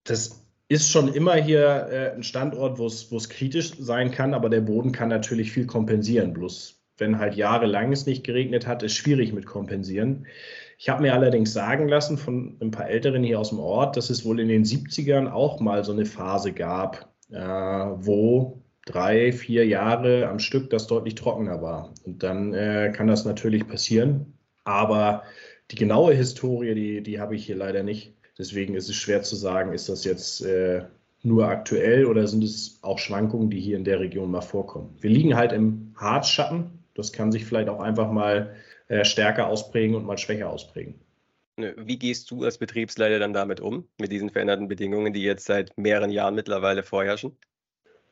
Das 0.04 0.42
ist 0.68 0.90
schon 0.90 1.12
immer 1.12 1.34
hier 1.34 1.88
äh, 1.90 2.14
ein 2.14 2.22
Standort, 2.22 2.78
wo 2.78 2.86
es 2.86 3.28
kritisch 3.28 3.74
sein 3.78 4.10
kann, 4.10 4.34
aber 4.34 4.48
der 4.48 4.60
Boden 4.62 4.92
kann 4.92 5.08
natürlich 5.08 5.52
viel 5.52 5.66
kompensieren. 5.66 6.32
Bloß 6.32 6.76
wenn 6.98 7.18
halt 7.18 7.34
jahrelang 7.34 7.92
es 7.92 8.06
nicht 8.06 8.24
geregnet 8.24 8.66
hat, 8.66 8.82
ist 8.82 8.94
schwierig 8.94 9.32
mit 9.32 9.46
kompensieren. 9.46 10.26
Ich 10.78 10.88
habe 10.88 11.02
mir 11.02 11.14
allerdings 11.14 11.52
sagen 11.52 11.88
lassen 11.88 12.18
von 12.18 12.56
ein 12.60 12.70
paar 12.70 12.88
Älteren 12.88 13.22
hier 13.22 13.40
aus 13.40 13.50
dem 13.50 13.58
Ort, 13.58 13.96
dass 13.96 14.10
es 14.10 14.24
wohl 14.24 14.40
in 14.40 14.48
den 14.48 14.64
70ern 14.64 15.30
auch 15.30 15.60
mal 15.60 15.84
so 15.84 15.92
eine 15.92 16.06
Phase 16.06 16.52
gab, 16.52 17.12
äh, 17.30 17.38
wo 17.38 18.62
drei, 18.84 19.32
vier 19.32 19.66
Jahre 19.66 20.28
am 20.28 20.38
Stück 20.38 20.70
das 20.70 20.86
deutlich 20.86 21.14
trockener 21.14 21.60
war. 21.62 21.92
Und 22.04 22.22
dann 22.22 22.54
äh, 22.54 22.92
kann 22.94 23.06
das 23.06 23.24
natürlich 23.24 23.66
passieren. 23.66 24.38
Aber 24.64 25.22
die 25.70 25.76
genaue 25.76 26.14
Historie, 26.14 26.74
die, 26.74 27.02
die 27.02 27.20
habe 27.20 27.34
ich 27.34 27.46
hier 27.46 27.56
leider 27.56 27.82
nicht. 27.82 28.14
Deswegen 28.38 28.74
ist 28.74 28.88
es 28.88 28.96
schwer 28.96 29.22
zu 29.22 29.34
sagen, 29.36 29.72
ist 29.72 29.88
das 29.88 30.04
jetzt 30.04 30.44
äh, 30.44 30.84
nur 31.22 31.48
aktuell 31.48 32.06
oder 32.06 32.26
sind 32.26 32.44
es 32.44 32.78
auch 32.82 32.98
Schwankungen, 32.98 33.50
die 33.50 33.60
hier 33.60 33.76
in 33.76 33.84
der 33.84 34.00
Region 34.00 34.30
mal 34.30 34.42
vorkommen. 34.42 34.96
Wir 35.00 35.10
liegen 35.10 35.36
halt 35.36 35.52
im 35.52 35.92
Harzschatten. 35.96 36.70
Das 36.94 37.12
kann 37.12 37.32
sich 37.32 37.44
vielleicht 37.44 37.68
auch 37.68 37.80
einfach 37.80 38.10
mal 38.10 38.54
äh, 38.88 39.04
stärker 39.04 39.48
ausprägen 39.48 39.96
und 39.96 40.06
mal 40.06 40.18
schwächer 40.18 40.50
ausprägen. 40.50 40.94
Wie 41.56 41.98
gehst 41.98 42.30
du 42.30 42.44
als 42.44 42.58
Betriebsleiter 42.58 43.18
dann 43.18 43.32
damit 43.32 43.60
um, 43.60 43.88
mit 43.98 44.12
diesen 44.12 44.28
veränderten 44.28 44.68
Bedingungen, 44.68 45.14
die 45.14 45.22
jetzt 45.22 45.46
seit 45.46 45.76
mehreren 45.78 46.10
Jahren 46.10 46.34
mittlerweile 46.34 46.82
vorherrschen? 46.82 47.34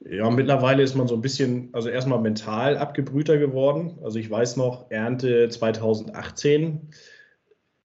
Ja, 0.00 0.30
mittlerweile 0.30 0.82
ist 0.82 0.94
man 0.94 1.08
so 1.08 1.14
ein 1.14 1.22
bisschen, 1.22 1.68
also 1.72 1.88
erstmal 1.90 2.20
mental 2.20 2.76
abgebrühter 2.78 3.38
geworden. 3.38 3.98
Also 4.02 4.18
ich 4.18 4.30
weiß 4.30 4.56
noch, 4.56 4.90
Ernte 4.90 5.48
2018 5.50 6.88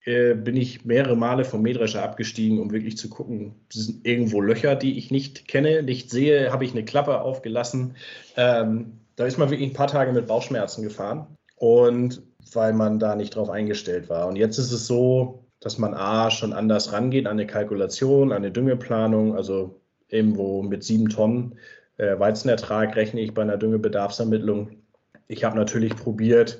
äh, 0.04 0.34
bin 0.34 0.56
ich 0.56 0.84
mehrere 0.84 1.16
Male 1.16 1.44
vom 1.44 1.62
Mähdrescher 1.62 2.02
abgestiegen, 2.02 2.58
um 2.58 2.72
wirklich 2.72 2.96
zu 2.96 3.08
gucken, 3.08 3.54
sind 3.70 4.06
irgendwo 4.06 4.40
Löcher, 4.40 4.76
die 4.76 4.98
ich 4.98 5.10
nicht 5.10 5.48
kenne, 5.48 5.82
nicht 5.82 6.10
sehe, 6.10 6.52
habe 6.52 6.64
ich 6.64 6.72
eine 6.72 6.84
Klappe 6.84 7.20
aufgelassen. 7.20 7.96
Ähm, 8.36 9.00
da 9.16 9.26
ist 9.26 9.38
man 9.38 9.50
wirklich 9.50 9.70
ein 9.70 9.74
paar 9.74 9.88
Tage 9.88 10.12
mit 10.12 10.26
Bauchschmerzen 10.26 10.82
gefahren 10.82 11.26
und 11.56 12.22
weil 12.52 12.72
man 12.72 12.98
da 12.98 13.14
nicht 13.14 13.36
drauf 13.36 13.50
eingestellt 13.50 14.08
war. 14.08 14.26
Und 14.26 14.36
jetzt 14.36 14.58
ist 14.58 14.72
es 14.72 14.86
so, 14.86 15.44
dass 15.60 15.78
man 15.78 15.94
A 15.94 16.30
schon 16.30 16.52
anders 16.52 16.92
rangeht 16.92 17.26
an 17.26 17.32
eine 17.32 17.46
Kalkulation, 17.46 18.32
an 18.32 18.38
eine 18.38 18.50
Düngeplanung, 18.50 19.36
also 19.36 19.80
irgendwo 20.08 20.62
mit 20.62 20.82
sieben 20.82 21.08
Tonnen 21.10 21.56
äh, 22.00 22.18
Weizenertrag 22.18 22.96
rechne 22.96 23.20
ich 23.20 23.34
bei 23.34 23.42
einer 23.42 23.58
Düngebedarfsermittlung. 23.58 24.78
Ich 25.28 25.44
habe 25.44 25.56
natürlich 25.56 25.94
probiert, 25.94 26.58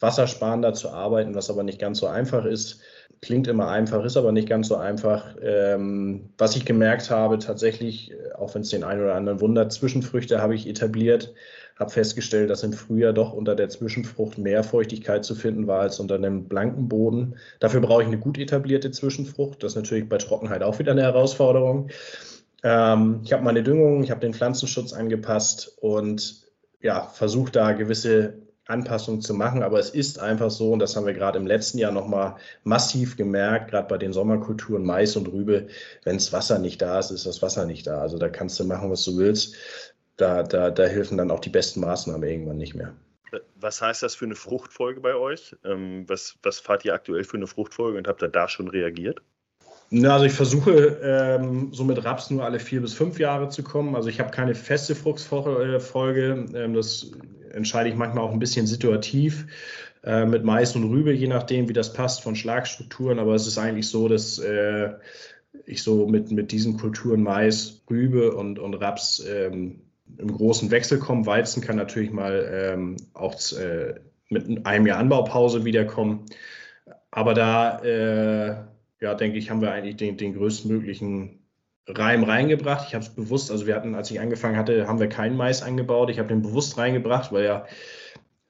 wassersparender 0.00 0.72
zu 0.72 0.90
arbeiten, 0.90 1.34
was 1.34 1.50
aber 1.50 1.62
nicht 1.62 1.78
ganz 1.78 1.98
so 1.98 2.06
einfach 2.06 2.44
ist. 2.44 2.80
Klingt 3.20 3.46
immer 3.48 3.68
einfach, 3.68 4.02
ist 4.04 4.16
aber 4.16 4.32
nicht 4.32 4.48
ganz 4.48 4.68
so 4.68 4.76
einfach. 4.76 5.36
Ähm, 5.42 6.30
was 6.38 6.56
ich 6.56 6.64
gemerkt 6.64 7.10
habe, 7.10 7.38
tatsächlich, 7.38 8.12
auch 8.36 8.54
wenn 8.54 8.62
es 8.62 8.70
den 8.70 8.82
einen 8.82 9.02
oder 9.02 9.14
anderen 9.14 9.40
wundert, 9.40 9.72
Zwischenfrüchte 9.72 10.40
habe 10.40 10.54
ich 10.54 10.66
etabliert, 10.66 11.34
habe 11.78 11.90
festgestellt, 11.90 12.48
dass 12.48 12.62
im 12.62 12.72
Frühjahr 12.72 13.12
doch 13.12 13.32
unter 13.32 13.54
der 13.54 13.68
Zwischenfrucht 13.68 14.38
mehr 14.38 14.64
Feuchtigkeit 14.64 15.24
zu 15.24 15.34
finden 15.34 15.66
war 15.66 15.80
als 15.80 16.00
unter 16.00 16.14
einem 16.14 16.44
blanken 16.44 16.88
Boden. 16.88 17.36
Dafür 17.58 17.80
brauche 17.80 18.02
ich 18.02 18.08
eine 18.08 18.18
gut 18.18 18.38
etablierte 18.38 18.90
Zwischenfrucht. 18.90 19.62
Das 19.62 19.72
ist 19.72 19.76
natürlich 19.76 20.08
bei 20.08 20.18
Trockenheit 20.18 20.62
auch 20.62 20.78
wieder 20.78 20.92
eine 20.92 21.02
Herausforderung. 21.02 21.88
Ähm, 22.62 23.20
ich 23.24 23.32
habe 23.32 23.42
meine 23.42 23.62
Düngung, 23.62 24.02
ich 24.02 24.10
habe 24.10 24.20
den 24.20 24.34
Pflanzenschutz 24.34 24.92
angepasst 24.92 25.76
und 25.80 26.42
ja, 26.80 27.02
versuche 27.02 27.52
da 27.52 27.72
gewisse 27.72 28.34
Anpassungen 28.70 29.20
zu 29.20 29.34
machen. 29.34 29.62
Aber 29.62 29.78
es 29.78 29.90
ist 29.90 30.18
einfach 30.18 30.50
so, 30.50 30.72
und 30.72 30.78
das 30.78 30.96
haben 30.96 31.06
wir 31.06 31.14
gerade 31.14 31.38
im 31.38 31.46
letzten 31.46 31.78
Jahr 31.78 31.92
nochmal 31.92 32.36
massiv 32.64 33.16
gemerkt, 33.16 33.70
gerade 33.70 33.88
bei 33.88 33.98
den 33.98 34.12
Sommerkulturen 34.12 34.84
Mais 34.84 35.16
und 35.16 35.28
Rübe, 35.28 35.68
wenn 36.04 36.16
das 36.16 36.32
Wasser 36.32 36.58
nicht 36.58 36.80
da 36.80 36.98
ist, 36.98 37.10
ist 37.10 37.26
das 37.26 37.42
Wasser 37.42 37.66
nicht 37.66 37.86
da. 37.86 38.00
Also 38.00 38.18
da 38.18 38.28
kannst 38.28 38.58
du 38.60 38.64
machen, 38.64 38.90
was 38.90 39.04
du 39.04 39.16
willst. 39.16 39.56
Da, 40.16 40.42
da, 40.42 40.70
da 40.70 40.84
helfen 40.84 41.18
dann 41.18 41.30
auch 41.30 41.40
die 41.40 41.50
besten 41.50 41.80
Maßnahmen 41.80 42.28
irgendwann 42.28 42.58
nicht 42.58 42.74
mehr. 42.74 42.94
Was 43.56 43.80
heißt 43.80 44.02
das 44.02 44.14
für 44.14 44.24
eine 44.24 44.34
Fruchtfolge 44.34 45.00
bei 45.00 45.14
euch? 45.14 45.56
Ähm, 45.64 46.04
was, 46.08 46.36
was 46.42 46.58
fahrt 46.58 46.84
ihr 46.84 46.94
aktuell 46.94 47.24
für 47.24 47.36
eine 47.36 47.46
Fruchtfolge 47.46 47.98
und 47.98 48.08
habt 48.08 48.22
ihr 48.22 48.28
da 48.28 48.48
schon 48.48 48.68
reagiert? 48.68 49.22
Na, 49.90 50.14
also 50.14 50.24
ich 50.24 50.32
versuche 50.32 51.00
ähm, 51.02 51.72
so 51.72 51.82
mit 51.82 52.04
Raps 52.04 52.30
nur 52.30 52.44
alle 52.44 52.60
vier 52.60 52.80
bis 52.80 52.94
fünf 52.94 53.18
Jahre 53.18 53.48
zu 53.48 53.64
kommen. 53.64 53.96
Also 53.96 54.08
ich 54.08 54.20
habe 54.20 54.30
keine 54.30 54.54
feste 54.54 54.94
Fruchtfolge. 54.94 56.46
Ähm, 56.54 56.74
das 56.74 57.10
entscheide 57.52 57.88
ich 57.88 57.96
manchmal 57.96 58.24
auch 58.24 58.32
ein 58.32 58.38
bisschen 58.38 58.66
situativ 58.66 59.46
äh, 60.04 60.24
mit 60.24 60.44
Mais 60.44 60.74
und 60.76 60.84
Rübe, 60.84 61.12
je 61.12 61.28
nachdem, 61.28 61.68
wie 61.68 61.72
das 61.72 61.92
passt 61.92 62.22
von 62.22 62.36
Schlagstrukturen. 62.36 63.18
Aber 63.18 63.34
es 63.34 63.46
ist 63.46 63.58
eigentlich 63.58 63.88
so, 63.88 64.08
dass 64.08 64.38
äh, 64.38 64.90
ich 65.66 65.82
so 65.82 66.06
mit, 66.06 66.30
mit 66.30 66.52
diesen 66.52 66.76
Kulturen 66.76 67.22
Mais, 67.22 67.82
Rübe 67.90 68.34
und, 68.34 68.58
und 68.58 68.74
Raps 68.74 69.24
ähm, 69.28 69.80
im 70.18 70.32
großen 70.32 70.70
Wechsel 70.70 70.98
komme. 70.98 71.26
Weizen 71.26 71.62
kann 71.62 71.76
natürlich 71.76 72.10
mal 72.10 72.48
ähm, 72.52 72.96
auch 73.14 73.34
äh, 73.52 73.94
mit 74.28 74.66
einem 74.66 74.86
Jahr 74.86 74.98
Anbaupause 74.98 75.64
wiederkommen. 75.64 76.26
Aber 77.10 77.34
da 77.34 77.78
äh, 77.80 78.56
ja, 79.00 79.14
denke 79.14 79.38
ich, 79.38 79.50
haben 79.50 79.60
wir 79.60 79.72
eigentlich 79.72 79.96
den, 79.96 80.16
den 80.16 80.34
größtmöglichen 80.34 81.39
Reim 81.94 82.24
reingebracht. 82.24 82.86
Ich 82.88 82.94
habe 82.94 83.04
es 83.04 83.10
bewusst, 83.10 83.50
also 83.50 83.66
wir 83.66 83.74
hatten, 83.74 83.94
als 83.94 84.10
ich 84.10 84.20
angefangen 84.20 84.56
hatte, 84.56 84.86
haben 84.86 85.00
wir 85.00 85.08
keinen 85.08 85.36
Mais 85.36 85.62
angebaut. 85.62 86.10
Ich 86.10 86.18
habe 86.18 86.28
den 86.28 86.42
bewusst 86.42 86.78
reingebracht, 86.78 87.32
weil 87.32 87.44
ja 87.44 87.66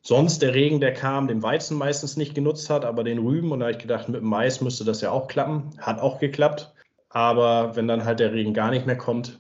sonst 0.03 0.42
der 0.42 0.55
Regen, 0.55 0.81
der 0.81 0.94
kam, 0.94 1.29
den 1.29 1.42
Weizen 1.42 1.76
meistens 1.76 2.16
nicht 2.16 2.35
genutzt 2.35 2.70
hat, 2.70 2.85
aber 2.85 3.05
den 3.05 3.18
Rüben. 3.18 3.53
Und 3.53 3.61
da 3.61 3.66
habe 3.66 3.72
ich 3.72 3.79
gedacht, 3.79 4.09
mit 4.09 4.20
dem 4.20 4.29
Mais 4.29 4.61
müsste 4.61 4.85
das 4.85 5.00
ja 5.00 5.11
auch 5.11 5.29
klappen. 5.29 5.70
Hat 5.79 6.00
auch 6.00 6.18
geklappt. 6.18 6.72
Aber 7.09 7.76
wenn 7.76 7.88
dann 7.88 8.05
halt 8.05 8.20
der 8.20 8.33
Regen 8.33 8.55
gar 8.55 8.70
nicht 8.70 8.87
mehr 8.87 8.96
kommt, 8.96 9.38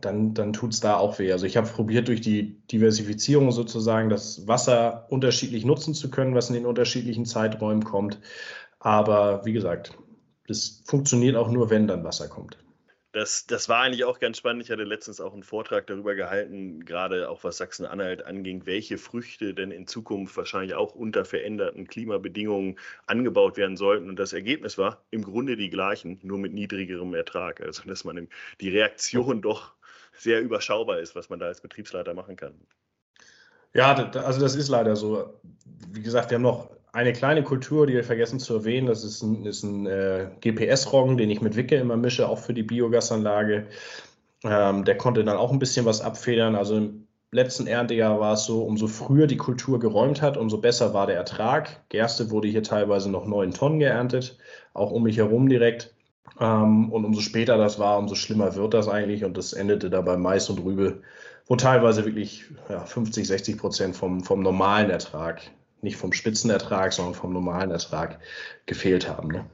dann, 0.00 0.34
dann 0.34 0.52
tut 0.52 0.72
es 0.72 0.80
da 0.80 0.96
auch 0.96 1.18
weh. 1.18 1.32
Also 1.32 1.46
ich 1.46 1.56
habe 1.56 1.68
probiert, 1.68 2.08
durch 2.08 2.20
die 2.20 2.60
Diversifizierung 2.70 3.50
sozusagen 3.52 4.08
das 4.08 4.46
Wasser 4.46 5.06
unterschiedlich 5.10 5.64
nutzen 5.64 5.94
zu 5.94 6.10
können, 6.10 6.34
was 6.34 6.48
in 6.48 6.54
den 6.54 6.66
unterschiedlichen 6.66 7.24
Zeiträumen 7.24 7.84
kommt. 7.84 8.20
Aber 8.78 9.44
wie 9.44 9.52
gesagt, 9.52 9.92
das 10.46 10.82
funktioniert 10.84 11.36
auch 11.36 11.50
nur, 11.50 11.70
wenn 11.70 11.88
dann 11.88 12.04
Wasser 12.04 12.28
kommt. 12.28 12.58
Das, 13.16 13.46
das 13.46 13.70
war 13.70 13.80
eigentlich 13.80 14.04
auch 14.04 14.18
ganz 14.18 14.36
spannend. 14.36 14.62
Ich 14.62 14.70
hatte 14.70 14.84
letztens 14.84 15.22
auch 15.22 15.32
einen 15.32 15.42
Vortrag 15.42 15.86
darüber 15.86 16.14
gehalten, 16.14 16.84
gerade 16.84 17.30
auch 17.30 17.44
was 17.44 17.56
Sachsen-Anhalt 17.56 18.26
anging, 18.26 18.66
welche 18.66 18.98
Früchte 18.98 19.54
denn 19.54 19.70
in 19.70 19.86
Zukunft 19.86 20.36
wahrscheinlich 20.36 20.74
auch 20.74 20.94
unter 20.94 21.24
veränderten 21.24 21.86
Klimabedingungen 21.86 22.78
angebaut 23.06 23.56
werden 23.56 23.78
sollten. 23.78 24.10
Und 24.10 24.18
das 24.18 24.34
Ergebnis 24.34 24.76
war 24.76 25.02
im 25.10 25.22
Grunde 25.22 25.56
die 25.56 25.70
gleichen, 25.70 26.20
nur 26.24 26.36
mit 26.36 26.52
niedrigerem 26.52 27.14
Ertrag. 27.14 27.62
Also 27.62 27.84
dass 27.84 28.04
man 28.04 28.28
die 28.60 28.68
Reaktion 28.68 29.40
doch 29.40 29.72
sehr 30.12 30.42
überschaubar 30.42 30.98
ist, 30.98 31.16
was 31.16 31.30
man 31.30 31.38
da 31.38 31.46
als 31.46 31.62
Betriebsleiter 31.62 32.12
machen 32.12 32.36
kann. 32.36 32.52
Ja, 33.72 33.94
also 33.94 34.40
das 34.40 34.54
ist 34.54 34.68
leider 34.68 34.94
so. 34.94 35.40
Wie 35.90 36.02
gesagt, 36.02 36.28
wir 36.28 36.34
haben 36.34 36.42
noch 36.42 36.75
eine 36.96 37.12
kleine 37.12 37.42
Kultur, 37.42 37.86
die 37.86 37.92
wir 37.92 38.04
vergessen 38.04 38.40
zu 38.40 38.54
erwähnen, 38.54 38.86
das 38.86 39.04
ist 39.04 39.22
ein, 39.22 39.44
ein 39.44 39.86
äh, 39.86 40.30
GPS-Roggen, 40.40 41.18
den 41.18 41.30
ich 41.30 41.42
mit 41.42 41.54
Wicke 41.54 41.76
immer 41.76 41.98
mische, 41.98 42.26
auch 42.26 42.38
für 42.38 42.54
die 42.54 42.62
Biogasanlage. 42.62 43.66
Ähm, 44.44 44.82
der 44.86 44.96
konnte 44.96 45.22
dann 45.22 45.36
auch 45.36 45.52
ein 45.52 45.58
bisschen 45.58 45.84
was 45.84 46.00
abfedern. 46.00 46.54
Also 46.54 46.78
im 46.78 47.06
letzten 47.32 47.66
Erntejahr 47.66 48.18
war 48.18 48.32
es 48.32 48.44
so, 48.44 48.62
umso 48.62 48.86
früher 48.86 49.26
die 49.26 49.36
Kultur 49.36 49.78
geräumt 49.78 50.22
hat, 50.22 50.38
umso 50.38 50.56
besser 50.56 50.94
war 50.94 51.06
der 51.06 51.16
Ertrag. 51.16 51.86
Gerste 51.90 52.30
wurde 52.30 52.48
hier 52.48 52.62
teilweise 52.62 53.10
noch 53.10 53.26
neun 53.26 53.52
Tonnen 53.52 53.78
geerntet, 53.78 54.38
auch 54.72 54.90
um 54.90 55.02
mich 55.02 55.18
herum 55.18 55.50
direkt. 55.50 55.94
Ähm, 56.40 56.90
und 56.90 57.04
umso 57.04 57.20
später 57.20 57.58
das 57.58 57.78
war, 57.78 57.98
umso 57.98 58.14
schlimmer 58.14 58.54
wird 58.54 58.72
das 58.72 58.88
eigentlich. 58.88 59.22
Und 59.22 59.36
das 59.36 59.52
endete 59.52 59.90
da 59.90 60.00
bei 60.00 60.16
Mais 60.16 60.48
und 60.48 60.64
Rübe, 60.64 61.02
wo 61.46 61.56
teilweise 61.56 62.06
wirklich 62.06 62.46
ja, 62.70 62.86
50, 62.86 63.26
60 63.26 63.58
Prozent 63.58 63.96
vom, 63.96 64.24
vom 64.24 64.40
normalen 64.40 64.88
Ertrag 64.88 65.42
nicht 65.86 65.96
vom 65.96 66.12
Spitzenertrag, 66.12 66.92
sondern 66.92 67.14
vom 67.14 67.32
normalen 67.32 67.70
Ertrag 67.70 68.18
gefehlt 68.66 69.08
haben. 69.08 69.28
Ne? 69.28 69.46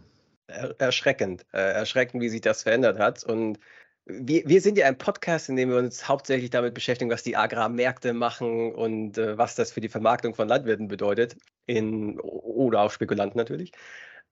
Erschreckend, 0.78 1.46
äh, 1.52 1.58
erschreckend, 1.58 2.22
wie 2.22 2.28
sich 2.28 2.40
das 2.40 2.64
verändert 2.64 2.98
hat. 2.98 3.22
Und 3.22 3.58
wir, 4.04 4.42
wir, 4.46 4.60
sind 4.60 4.76
ja 4.76 4.86
ein 4.86 4.98
Podcast, 4.98 5.48
in 5.48 5.56
dem 5.56 5.70
wir 5.70 5.78
uns 5.78 6.08
hauptsächlich 6.08 6.50
damit 6.50 6.74
beschäftigen, 6.74 7.10
was 7.10 7.22
die 7.22 7.36
Agrarmärkte 7.36 8.12
machen 8.12 8.74
und 8.74 9.16
äh, 9.18 9.38
was 9.38 9.54
das 9.54 9.70
für 9.70 9.80
die 9.80 9.88
Vermarktung 9.88 10.34
von 10.34 10.48
Landwirten 10.48 10.88
bedeutet, 10.88 11.36
in, 11.66 12.18
oder 12.18 12.80
auch 12.80 12.90
Spekulanten 12.90 13.38
natürlich. 13.38 13.72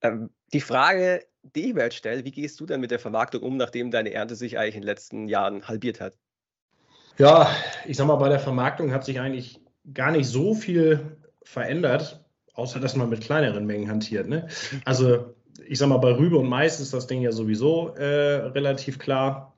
Ähm, 0.03 0.31
die 0.53 0.61
Frage, 0.61 1.25
die 1.43 1.69
ich 1.69 1.75
mir 1.75 1.85
jetzt 1.85 1.97
stelle, 1.97 2.25
wie 2.25 2.33
gehst 2.33 2.59
du 2.59 2.67
denn 2.67 2.81
mit 2.81 2.91
der 2.91 2.99
Vermarktung 2.99 3.43
um, 3.43 3.57
nachdem 3.57 3.91
deine 3.91 4.13
Ernte 4.13 4.35
sich 4.35 4.59
eigentlich 4.59 4.75
in 4.75 4.83
den 4.83 4.89
letzten 4.89 5.29
Jahren 5.29 5.69
halbiert 5.69 6.01
hat? 6.01 6.17
Ja, 7.19 7.55
ich 7.87 7.97
sag 7.97 8.07
mal, 8.07 8.17
bei 8.17 8.29
der 8.29 8.41
Vermarktung 8.41 8.93
hat 8.93 9.05
sich 9.05 9.21
eigentlich 9.21 9.61
gar 9.93 10.11
nicht 10.11 10.27
so 10.27 10.55
viel 10.55 11.19
verändert, 11.51 12.25
außer 12.55 12.79
dass 12.79 12.95
man 12.95 13.11
mit 13.11 13.23
kleineren 13.23 13.67
Mengen 13.67 13.91
hantiert. 13.91 14.29
Ne? 14.29 14.47
Also 14.85 15.35
ich 15.67 15.79
sag 15.79 15.89
mal, 15.89 15.99
bei 15.99 16.13
Rübe 16.13 16.39
und 16.39 16.49
Mais 16.49 16.79
ist 16.79 16.95
das 16.95 17.09
Ding 17.09 17.23
ja 17.23 17.33
sowieso 17.33 17.89
äh, 17.97 18.47
relativ 18.47 18.99
klar. 19.01 19.55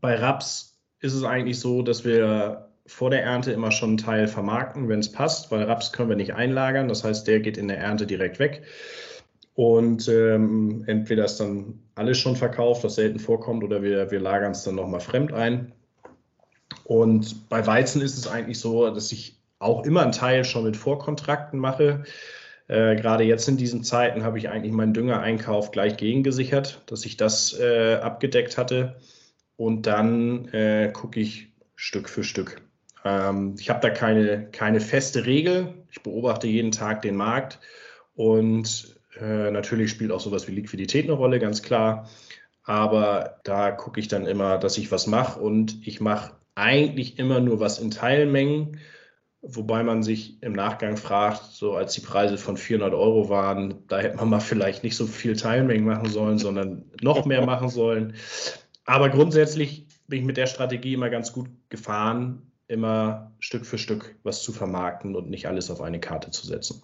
Bei 0.00 0.16
Raps 0.16 0.76
ist 0.98 1.14
es 1.14 1.22
eigentlich 1.22 1.60
so, 1.60 1.82
dass 1.82 2.04
wir 2.04 2.68
vor 2.86 3.10
der 3.10 3.22
Ernte 3.22 3.52
immer 3.52 3.70
schon 3.70 3.90
einen 3.90 3.98
Teil 3.98 4.26
vermarkten, 4.26 4.88
wenn 4.88 4.98
es 4.98 5.12
passt, 5.12 5.52
weil 5.52 5.62
Raps 5.62 5.92
können 5.92 6.08
wir 6.08 6.16
nicht 6.16 6.34
einlagern. 6.34 6.88
Das 6.88 7.04
heißt, 7.04 7.28
der 7.28 7.38
geht 7.38 7.56
in 7.56 7.68
der 7.68 7.78
Ernte 7.78 8.06
direkt 8.06 8.40
weg. 8.40 8.64
Und 9.54 10.08
ähm, 10.08 10.82
entweder 10.86 11.24
ist 11.24 11.38
dann 11.38 11.80
alles 11.94 12.18
schon 12.18 12.34
verkauft, 12.34 12.82
was 12.82 12.96
selten 12.96 13.20
vorkommt, 13.20 13.62
oder 13.62 13.82
wir, 13.82 14.10
wir 14.10 14.20
lagern 14.20 14.52
es 14.52 14.64
dann 14.64 14.74
nochmal 14.74 15.00
fremd 15.00 15.32
ein. 15.32 15.72
Und 16.84 17.48
bei 17.48 17.64
Weizen 17.66 18.02
ist 18.02 18.18
es 18.18 18.26
eigentlich 18.26 18.58
so, 18.58 18.90
dass 18.90 19.12
ich 19.12 19.39
auch 19.60 19.84
immer 19.84 20.02
einen 20.02 20.12
Teil 20.12 20.44
schon 20.44 20.64
mit 20.64 20.76
Vorkontrakten 20.76 21.60
mache. 21.60 22.02
Äh, 22.66 22.96
Gerade 22.96 23.24
jetzt 23.24 23.48
in 23.48 23.56
diesen 23.56 23.84
Zeiten 23.84 24.24
habe 24.24 24.38
ich 24.38 24.48
eigentlich 24.48 24.72
meinen 24.72 24.94
Düngereinkauf 24.94 25.70
gleich 25.70 25.96
gegengesichert, 25.96 26.82
dass 26.86 27.04
ich 27.04 27.16
das 27.16 27.56
äh, 27.60 27.96
abgedeckt 27.96 28.58
hatte. 28.58 28.96
Und 29.56 29.86
dann 29.86 30.48
äh, 30.48 30.90
gucke 30.92 31.20
ich 31.20 31.52
Stück 31.76 32.08
für 32.08 32.24
Stück. 32.24 32.62
Ähm, 33.04 33.54
ich 33.58 33.70
habe 33.70 33.80
da 33.80 33.90
keine, 33.90 34.50
keine 34.50 34.80
feste 34.80 35.26
Regel. 35.26 35.74
Ich 35.90 36.02
beobachte 36.02 36.46
jeden 36.46 36.72
Tag 36.72 37.02
den 37.02 37.16
Markt. 37.16 37.60
Und 38.14 38.96
äh, 39.20 39.50
natürlich 39.50 39.90
spielt 39.90 40.10
auch 40.10 40.20
sowas 40.20 40.48
wie 40.48 40.52
Liquidität 40.52 41.04
eine 41.04 41.12
Rolle, 41.14 41.38
ganz 41.38 41.62
klar. 41.62 42.08
Aber 42.64 43.40
da 43.44 43.72
gucke 43.72 44.00
ich 44.00 44.08
dann 44.08 44.26
immer, 44.26 44.56
dass 44.56 44.78
ich 44.78 44.90
was 44.90 45.06
mache. 45.06 45.38
Und 45.38 45.86
ich 45.86 46.00
mache 46.00 46.32
eigentlich 46.54 47.18
immer 47.18 47.40
nur 47.40 47.60
was 47.60 47.78
in 47.78 47.90
Teilmengen 47.90 48.78
Wobei 49.42 49.82
man 49.82 50.02
sich 50.02 50.42
im 50.42 50.52
Nachgang 50.52 50.98
fragt, 50.98 51.44
so 51.52 51.74
als 51.74 51.94
die 51.94 52.02
Preise 52.02 52.36
von 52.36 52.58
400 52.58 52.92
Euro 52.92 53.30
waren, 53.30 53.86
da 53.88 53.98
hätte 53.98 54.16
man 54.16 54.28
mal 54.28 54.40
vielleicht 54.40 54.84
nicht 54.84 54.96
so 54.96 55.06
viel 55.06 55.34
Teilmengen 55.34 55.86
machen 55.86 56.10
sollen, 56.10 56.38
sondern 56.38 56.84
noch 57.00 57.24
mehr 57.24 57.44
machen 57.46 57.70
sollen. 57.70 58.14
Aber 58.84 59.08
grundsätzlich 59.08 59.86
bin 60.08 60.20
ich 60.20 60.24
mit 60.26 60.36
der 60.36 60.46
Strategie 60.46 60.92
immer 60.92 61.08
ganz 61.08 61.32
gut 61.32 61.48
gefahren, 61.70 62.52
immer 62.68 63.32
Stück 63.38 63.64
für 63.64 63.78
Stück 63.78 64.14
was 64.24 64.42
zu 64.42 64.52
vermarkten 64.52 65.16
und 65.16 65.30
nicht 65.30 65.46
alles 65.46 65.70
auf 65.70 65.80
eine 65.80 66.00
Karte 66.00 66.30
zu 66.30 66.46
setzen. 66.46 66.82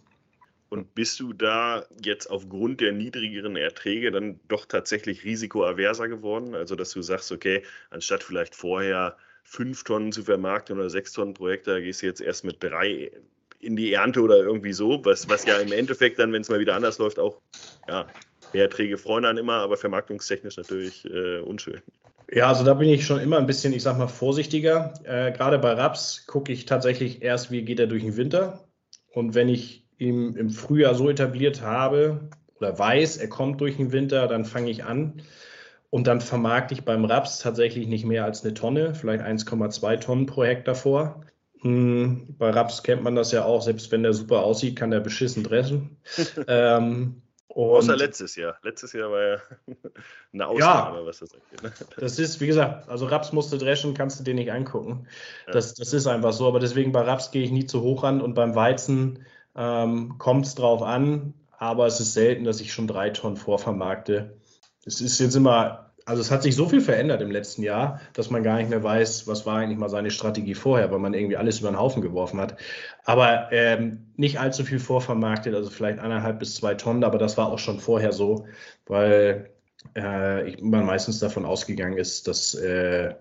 Und 0.69 0.95
bist 0.95 1.21
du 1.21 1.33
da 1.33 1.85
jetzt 2.03 2.29
aufgrund 2.29 2.81
der 2.81 2.93
niedrigeren 2.93 3.57
Erträge 3.57 4.11
dann 4.11 4.41
doch 4.49 4.67
tatsächlich 4.67 5.25
risikoaverser 5.25 6.09
geworden? 6.09 6.55
Also, 6.55 6.75
dass 6.75 6.91
du 6.91 7.03
sagst, 7.03 7.31
okay, 7.31 7.63
anstatt 7.91 8.23
vielleicht 8.23 8.55
vorher 8.55 9.17
fünf 9.47 9.85
Tonnen 9.85 10.13
zu 10.13 10.25
vermarkten 10.25 10.79
oder 10.79 10.91
sechs 10.91 11.13
Tonnen 11.13 11.35
pro 11.35 11.49
Hektar, 11.49 11.81
gehst 11.81 12.03
du 12.03 12.07
jetzt 12.07 12.21
erst 12.21 12.45
mit 12.45 12.63
drei 12.63 13.11
in 13.61 13.77
die 13.77 13.93
Ernte 13.93 14.21
oder 14.21 14.37
irgendwie 14.37 14.73
so, 14.73 15.03
was, 15.05 15.29
was 15.29 15.47
ja 15.47 15.57
im 15.59 15.73
Endeffekt 15.73 16.19
dann, 16.19 16.33
wenn 16.33 16.43
es 16.43 16.49
mal 16.49 16.61
wieder 16.61 16.75
anders 16.75 16.99
läuft, 16.99 17.19
auch 17.19 17.41
ja, 17.89 18.07
Erträge 18.53 18.99
freuen 18.99 19.25
dann 19.25 19.39
immer, 19.39 19.55
aber 19.55 19.77
vermarktungstechnisch 19.77 20.57
natürlich 20.57 21.05
äh, 21.07 21.41
unschön. 21.41 21.81
Ja, 22.31 22.49
also 22.49 22.65
da 22.65 22.75
bin 22.75 22.89
ich 22.89 23.07
schon 23.07 23.21
immer 23.21 23.39
ein 23.39 23.47
bisschen, 23.47 23.73
ich 23.73 23.83
sag 23.83 23.99
mal, 23.99 24.09
vorsichtiger. 24.09 24.95
Äh, 25.05 25.33
Gerade 25.33 25.59
bei 25.59 25.73
Raps 25.73 26.27
gucke 26.27 26.53
ich 26.53 26.65
tatsächlich 26.65 27.23
erst, 27.23 27.51
wie 27.51 27.63
geht 27.63 27.79
er 27.79 27.87
durch 27.87 28.03
den 28.03 28.17
Winter. 28.17 28.69
Und 29.13 29.35
wenn 29.35 29.49
ich 29.49 29.87
ihn 29.99 30.35
im 30.35 30.51
Frühjahr 30.51 30.95
so 30.95 31.09
etabliert 31.09 31.63
habe 31.63 32.29
oder 32.59 32.79
weiß, 32.79 33.19
er 33.19 33.29
kommt 33.29 33.61
durch 33.61 33.77
den 33.77 33.93
Winter, 33.93 34.27
dann 34.27 34.45
fange 34.45 34.71
ich 34.71 34.85
an. 34.85 35.23
Und 35.91 36.07
dann 36.07 36.21
vermarkte 36.21 36.75
ich 36.75 36.85
beim 36.85 37.05
Raps 37.05 37.39
tatsächlich 37.39 37.87
nicht 37.87 38.05
mehr 38.05 38.25
als 38.25 38.45
eine 38.45 38.55
Tonne, 38.55 38.95
vielleicht 38.95 39.23
1,2 39.23 40.01
Tonnen 40.01 40.27
pro 40.27 40.45
Hektar 40.45 40.75
vor. 40.75 41.23
Hm, 41.61 42.35
bei 42.39 42.51
Raps 42.51 42.83
kennt 42.83 43.03
man 43.03 43.15
das 43.15 43.33
ja 43.33 43.45
auch, 43.45 43.63
selbst 43.63 43.91
wenn 43.93 44.03
der 44.03 44.13
super 44.13 44.43
aussieht, 44.43 44.77
kann 44.77 44.91
der 44.91 45.01
beschissen 45.01 45.43
dreschen. 45.43 45.97
ähm, 46.49 47.23
Außer 47.57 47.97
letztes 47.97 48.37
Jahr. 48.37 48.59
Letztes 48.63 48.93
Jahr 48.93 49.11
war 49.11 49.23
ja 49.23 49.37
eine 50.33 50.47
Ausnahme, 50.47 50.99
ja, 50.99 51.07
was 51.07 51.21
das 51.21 51.33
angeht. 51.33 51.63
Ne? 51.63 51.73
Das 51.97 52.19
ist, 52.19 52.41
wie 52.41 52.47
gesagt, 52.47 52.89
also 52.89 53.07
Raps 53.07 53.33
musste 53.33 53.57
dreschen, 53.57 53.95
kannst 53.95 54.21
du 54.21 54.25
dir 54.25 54.35
nicht 54.35 54.53
angucken. 54.53 55.07
Ja. 55.47 55.55
Das, 55.55 55.73
das 55.73 55.95
ist 55.95 56.07
einfach 56.07 56.35
so. 56.35 56.47
Aber 56.47 56.61
deswegen 56.61 56.93
bei 56.93 57.01
Raps 57.01 57.31
gehe 57.31 57.43
ich 57.43 57.51
nie 57.51 57.65
zu 57.65 57.81
hoch 57.81 58.05
an 58.05 58.21
und 58.21 58.35
beim 58.35 58.55
Weizen 58.55 59.25
ähm, 59.57 60.19
kommt 60.19 60.45
es 60.45 60.55
drauf 60.55 60.83
an. 60.83 61.33
Aber 61.57 61.87
es 61.87 61.99
ist 61.99 62.13
selten, 62.13 62.45
dass 62.45 62.61
ich 62.61 62.75
schon 62.75 62.87
drei 62.87 63.09
Tonnen 63.09 63.39
vorvermarkte. 63.39 64.37
Es 64.87 65.01
ist 65.01 65.19
jetzt 65.19 65.35
immer 65.35 65.87
also 66.07 66.23
es 66.23 66.31
hat 66.31 66.45
sich 66.45 66.55
so 66.55 66.69
viel 66.69 66.81
verändert 66.81 67.21
im 67.21 67.33
letzten 67.33 67.63
Jahr, 67.65 68.01
dass 68.15 68.31
man 68.31 68.45
gar 68.45 68.59
nicht 68.59 68.71
mehr 68.71 68.83
weiß, 68.83 69.27
was 69.27 69.45
war 69.45 69.59
eigentlich 69.59 69.77
mal 69.77 69.89
seine 69.89 70.13
Strategie 70.13 70.55
vorher, 70.55 70.91
weil 70.93 71.01
man 71.01 71.15
irgendwie 71.15 71.37
alles 71.37 71.59
über 71.59 71.69
den 71.69 71.79
Haufen 71.79 72.01
geworfen 72.01 72.41
hat. 72.41 72.57
Aber 73.05 73.49
ähm, 73.51 74.07
nicht 74.17 74.39
allzu 74.39 74.65
viel 74.65 74.79
vorvermarktet, 74.79 75.55
also 75.55 75.69
vielleicht 75.69 75.99
eineinhalb 75.99 76.39
bis 76.39 76.55
zwei 76.55 76.75
Tonnen, 76.75 77.03
aber 77.03 77.19
das 77.19 77.37
war 77.37 77.49
auch 77.49 77.59
schon 77.59 77.81
vorher 77.81 78.13
so, 78.13 78.47
weil 78.87 79.51
äh, 79.97 80.49
ich, 80.49 80.63
man 80.63 80.87
meistens 80.87 81.19
davon 81.19 81.45
ausgegangen 81.45 81.99
ist, 81.99 82.29
dass 82.29 82.55
äh, 82.55 83.13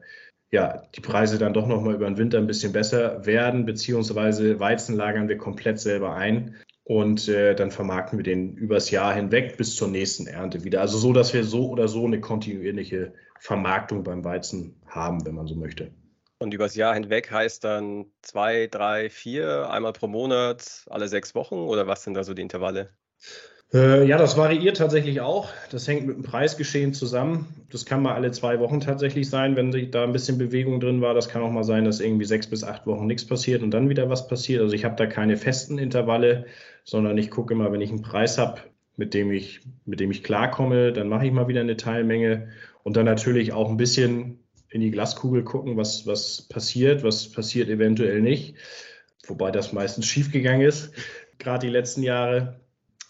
ja, 0.51 0.83
die 0.95 1.01
Preise 1.01 1.39
dann 1.39 1.53
doch 1.53 1.65
nochmal 1.65 1.95
über 1.95 2.05
den 2.05 2.17
Winter 2.17 2.37
ein 2.37 2.47
bisschen 2.47 2.71
besser 2.71 3.25
werden, 3.25 3.65
beziehungsweise 3.65 4.59
Weizen 4.59 4.95
lagern 4.95 5.27
wir 5.27 5.39
komplett 5.39 5.79
selber 5.79 6.13
ein 6.15 6.55
und 6.85 7.27
äh, 7.27 7.55
dann 7.55 7.71
vermarkten 7.71 8.19
wir 8.19 8.23
den 8.23 8.55
übers 8.55 8.91
Jahr 8.91 9.13
hinweg 9.13 9.57
bis 9.57 9.75
zur 9.75 9.87
nächsten 9.87 10.27
Ernte 10.27 10.63
wieder. 10.63 10.81
Also 10.81 10.99
so, 10.99 11.13
dass 11.13 11.33
wir 11.33 11.43
so 11.43 11.69
oder 11.69 11.87
so 11.87 12.05
eine 12.05 12.21
kontinuierliche 12.21 13.13
Vermarktung 13.39 14.03
beim 14.03 14.23
Weizen 14.23 14.79
haben, 14.85 15.25
wenn 15.25 15.33
man 15.33 15.47
so 15.47 15.55
möchte. 15.55 15.91
Und 16.37 16.53
übers 16.53 16.75
Jahr 16.75 16.93
hinweg 16.93 17.31
heißt 17.31 17.63
dann 17.63 18.05
zwei, 18.21 18.67
drei, 18.67 19.09
vier, 19.09 19.69
einmal 19.71 19.93
pro 19.93 20.07
Monat, 20.07 20.85
alle 20.87 21.07
sechs 21.07 21.33
Wochen 21.33 21.55
oder 21.55 21.87
was 21.87 22.03
sind 22.03 22.13
da 22.13 22.23
so 22.23 22.35
die 22.35 22.43
Intervalle? 22.43 22.91
Äh, 23.75 24.07
ja, 24.07 24.17
das 24.17 24.37
variiert 24.37 24.77
tatsächlich 24.77 25.19
auch. 25.19 25.49
Das 25.69 25.85
hängt 25.85 26.07
mit 26.07 26.15
dem 26.15 26.23
Preisgeschehen 26.23 26.93
zusammen. 26.93 27.53
Das 27.69 27.85
kann 27.85 28.01
mal 28.01 28.13
alle 28.15 28.31
zwei 28.31 28.61
Wochen 28.61 28.79
tatsächlich 28.79 29.29
sein, 29.29 29.57
wenn 29.57 29.91
da 29.91 30.05
ein 30.05 30.13
bisschen 30.13 30.37
Bewegung 30.37 30.79
drin 30.79 31.01
war. 31.01 31.13
Das 31.13 31.27
kann 31.27 31.41
auch 31.41 31.51
mal 31.51 31.65
sein, 31.65 31.83
dass 31.83 31.99
irgendwie 31.99 32.23
sechs 32.23 32.47
bis 32.47 32.63
acht 32.63 32.87
Wochen 32.87 33.05
nichts 33.05 33.27
passiert 33.27 33.63
und 33.63 33.71
dann 33.71 33.89
wieder 33.89 34.09
was 34.09 34.29
passiert. 34.29 34.61
Also 34.61 34.73
ich 34.73 34.85
habe 34.85 34.95
da 34.95 35.07
keine 35.07 35.35
festen 35.35 35.77
Intervalle, 35.77 36.45
sondern 36.85 37.17
ich 37.17 37.29
gucke 37.29 37.53
immer, 37.53 37.69
wenn 37.73 37.81
ich 37.81 37.89
einen 37.89 38.01
Preis 38.01 38.37
habe, 38.37 38.61
mit 38.95 39.13
dem 39.13 39.29
ich, 39.29 39.59
mit 39.83 39.99
dem 39.99 40.09
ich 40.09 40.23
klarkomme, 40.23 40.93
dann 40.93 41.09
mache 41.09 41.25
ich 41.25 41.33
mal 41.33 41.49
wieder 41.49 41.59
eine 41.59 41.75
Teilmenge 41.75 42.47
und 42.83 42.95
dann 42.95 43.05
natürlich 43.05 43.51
auch 43.51 43.69
ein 43.69 43.75
bisschen 43.75 44.39
in 44.69 44.79
die 44.79 44.91
Glaskugel 44.91 45.43
gucken, 45.43 45.75
was, 45.75 46.07
was 46.07 46.43
passiert, 46.43 47.03
was 47.03 47.29
passiert 47.29 47.67
eventuell 47.67 48.21
nicht. 48.21 48.55
Wobei 49.27 49.51
das 49.51 49.73
meistens 49.73 50.05
schiefgegangen 50.05 50.65
ist, 50.65 50.93
gerade 51.39 51.67
die 51.67 51.73
letzten 51.73 52.03
Jahre. 52.03 52.61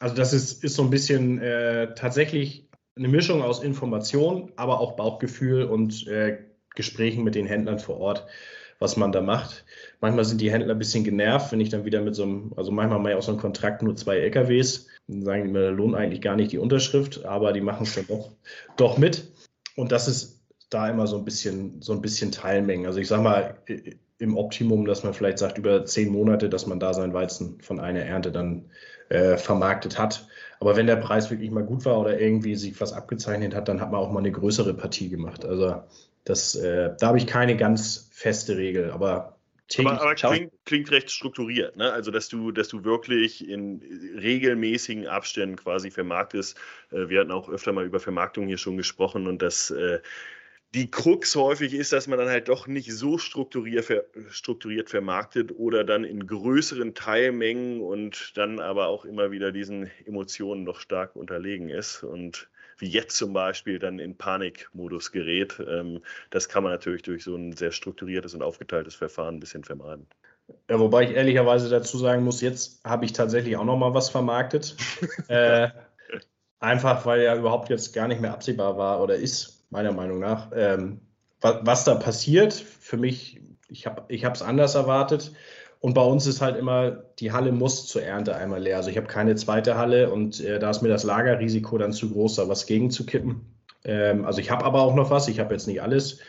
Also 0.06 0.18
das 0.18 0.34
ist, 0.34 0.64
ist 0.64 0.76
so 0.76 0.84
ein 0.84 0.92
bisschen 0.92 1.42
äh, 1.42 1.96
tatsächlich 1.96 2.70
eine 2.96 3.08
Mischung 3.08 3.42
aus 3.42 3.64
Information, 3.64 4.52
aber 4.56 4.80
auch 4.80 4.96
Bauchgefühl 4.96 5.64
und 5.64 6.06
äh, 6.06 6.44
Gesprächen 6.76 7.24
mit 7.24 7.34
den 7.34 7.48
Händlern 7.48 7.80
vor 7.80 7.98
Ort, 7.98 8.28
was 8.78 8.98
man 8.98 9.12
da 9.12 9.22
macht. 9.22 9.66
Manchmal 10.02 10.24
sind 10.24 10.42
die 10.42 10.52
Händler 10.52 10.76
ein 10.76 10.78
bisschen 10.78 11.04
genervt, 11.04 11.52
wenn 11.52 11.60
ich 11.60 11.70
dann 11.70 11.86
wieder 11.86 12.02
mit 12.02 12.14
so 12.14 12.22
einem, 12.22 12.54
also 12.56 12.72
manchmal 12.72 13.00
mache 13.00 13.14
ich 13.14 13.18
auch 13.18 13.24
so 13.24 13.32
einen 13.32 13.42
Kontrakt 13.42 13.82
nur 13.82 13.96
zwei 13.96 14.18
LKWs, 14.18 14.86
dann 15.08 15.24
sagen 15.24 15.46
die 15.46 15.52
mir, 15.52 15.72
lohnt 15.72 15.96
eigentlich 15.96 16.22
gar 16.22 16.36
nicht 16.36 16.52
die 16.52 16.60
Unterschrift, 16.60 17.26
aber 17.26 17.52
die 17.52 17.62
machen 17.62 17.88
es 17.88 17.96
dann 17.96 18.06
doch, 18.06 18.30
doch 18.78 19.00
mit. 19.00 19.32
Und 19.76 19.92
das 19.92 20.08
ist 20.08 20.40
da 20.70 20.88
immer 20.88 21.08
so 21.08 21.18
ein 21.18 21.26
bisschen, 21.26 21.82
so 21.82 21.94
ein 21.94 22.02
bisschen 22.02 22.32
Teilmengen. 22.32 22.86
Also 22.86 23.00
ich 23.00 23.08
sage 23.08 23.24
mal, 23.24 23.58
im 24.20 24.38
Optimum, 24.38 24.86
dass 24.86 25.04
man 25.04 25.16
vielleicht 25.16 25.40
sagt, 25.40 25.58
über 25.58 25.84
zehn 25.86 26.12
Monate, 26.12 26.48
dass 26.48 26.68
man 26.68 26.80
da 26.80 26.94
sein 26.94 27.16
Weizen 27.16 27.60
von 27.62 27.80
einer 27.80 28.02
Ernte 28.02 28.32
dann 28.32 28.70
äh, 29.10 29.38
vermarktet 29.38 30.00
hat. 30.00 30.28
Aber 30.60 30.76
wenn 30.76 30.88
der 30.88 30.96
Preis 30.96 31.30
wirklich 31.30 31.52
mal 31.52 31.64
gut 31.64 31.86
war 31.86 32.00
oder 32.00 32.20
irgendwie 32.20 32.56
sich 32.56 32.80
was 32.80 32.94
abgezeichnet 32.94 33.54
hat, 33.54 33.68
dann 33.68 33.82
hat 33.82 33.92
man 33.92 34.00
auch 34.00 34.12
mal 34.12 34.20
eine 34.20 34.32
größere 34.32 34.74
Partie 34.74 35.10
gemacht. 35.10 35.46
Also 35.46 35.84
das, 36.24 36.56
äh, 36.56 36.96
da 37.00 37.08
habe 37.08 37.18
ich 37.18 37.28
keine 37.28 37.56
ganz 37.56 38.10
feste 38.12 38.58
Regel, 38.58 38.92
aber 38.92 39.36
aber, 39.80 40.00
aber 40.00 40.14
klingt, 40.14 40.54
klingt, 40.64 40.92
recht 40.92 41.10
strukturiert, 41.10 41.76
ne? 41.76 41.92
Also 41.92 42.12
dass 42.12 42.30
du, 42.30 42.52
dass 42.52 42.68
du 42.68 42.84
wirklich 42.84 43.50
in 43.50 43.82
regelmäßigen 44.16 45.08
Abständen 45.08 45.56
quasi 45.56 45.90
vermarktest. 45.90 46.56
Äh, 46.92 47.10
wir 47.10 47.22
hatten 47.22 47.32
auch 47.32 47.50
öfter 47.50 47.72
mal 47.72 47.84
über 47.84 48.00
Vermarktung 48.00 48.46
hier 48.46 48.60
schon 48.60 48.78
gesprochen 48.78 49.26
und 49.26 49.42
dass 49.42 49.72
äh, 49.72 50.02
die 50.74 50.92
Krux 50.92 51.36
häufig 51.36 51.74
ist, 51.74 51.94
dass 51.94 52.08
man 52.08 52.20
dann 52.20 52.28
halt 52.28 52.50
doch 52.50 52.68
nicht 52.68 52.92
so 52.92 53.18
strukturiert, 53.18 53.92
strukturiert 54.30 54.90
vermarktet 54.90 55.54
oder 55.58 55.84
dann 55.84 56.04
in 56.04 56.28
größeren 56.28 56.94
Teilmengen 56.96 57.82
und 57.82 58.34
dann 58.36 58.60
aber 58.60 58.88
auch 58.88 59.06
immer 59.06 59.32
wieder 59.32 59.52
diesen 59.52 59.90
Emotionen 60.06 60.64
noch 60.64 60.80
stark 60.80 61.16
unterlegen 61.16 61.70
ist 61.70 62.04
und 62.04 62.50
wie 62.78 62.88
jetzt 62.88 63.16
zum 63.16 63.34
Beispiel 63.34 63.80
dann 63.80 64.00
in 64.00 64.18
Panikmodus 64.18 65.12
gerät. 65.12 65.62
Ähm, 65.66 66.02
das 66.30 66.50
kann 66.50 66.64
man 66.64 66.74
natürlich 66.74 67.04
durch 67.04 67.24
so 67.24 67.36
ein 67.36 67.54
sehr 67.54 67.72
strukturiertes 67.72 68.34
und 68.34 68.42
aufgeteiltes 68.42 68.96
Verfahren 68.96 69.36
ein 69.36 69.40
bisschen 69.40 69.64
vermeiden. 69.64 70.08
Ja, 70.70 70.80
wobei 70.80 71.06
ich 71.06 71.12
ehrlicherweise 71.12 71.70
dazu 71.70 71.98
sagen 71.98 72.24
muss, 72.24 72.42
jetzt 72.42 72.84
habe 72.84 73.06
ich 73.06 73.14
tatsächlich 73.14 73.56
auch 73.58 73.64
noch 73.64 73.78
mal 73.78 73.94
was 73.94 74.10
vermarktet. 74.10 74.76
äh, 75.28 75.70
einfach, 76.60 77.06
weil 77.06 77.22
ja 77.22 77.36
überhaupt 77.36 77.70
jetzt 77.70 77.94
gar 77.94 78.08
nicht 78.08 78.22
mehr 78.22 78.34
absehbar 78.34 78.78
war 78.78 79.02
oder 79.02 79.16
ist, 79.16 79.55
meiner 79.70 79.92
Meinung 79.92 80.20
nach. 80.20 80.52
Ähm, 80.56 81.02
was, 81.42 81.58
was, 81.64 81.84
da 81.84 81.96
passiert, 81.96 82.54
für 82.54 82.98
mich, 82.98 83.42
ich 83.70 83.86
habe 83.86 84.06
es 84.10 84.42
anders 84.42 84.76
erwartet. 84.76 85.32
Und 85.80 85.94
bei 85.94 86.02
uns 86.02 86.26
ist 86.26 86.42
halt 86.42 86.58
immer, 86.58 87.04
die 87.20 87.32
Halle 87.32 87.52
muss 87.52 87.86
zur 87.86 88.02
Ernte 88.02 88.36
einmal 88.36 88.62
leer. 88.62 88.78
Also 88.78 88.90
ich 88.90 88.98
habe 88.98 89.08
keine 89.08 89.36
zweite 89.36 89.78
Halle 89.78 90.12
und 90.12 90.40
äh, 90.40 90.58
da 90.58 90.72
ist 90.72 90.82
mir 90.82 90.90
das 90.90 91.04
Lagerrisiko 91.04 91.78
dann 91.78 91.94
zu 91.94 92.10
groß, 92.10 92.36
da 92.36 92.48
was 92.50 92.66
gegenzukippen. 92.66 93.42
Ähm, 93.84 94.26
also 94.26 94.40
ich 94.40 94.50
habe 94.50 94.66
aber 94.66 94.82
auch 94.82 94.96
noch 94.96 95.12
was, 95.12 95.28
ich 95.28 95.40
habe 95.40 95.54
jetzt 95.54 95.68
nicht 95.68 95.82
alles, 95.82 96.20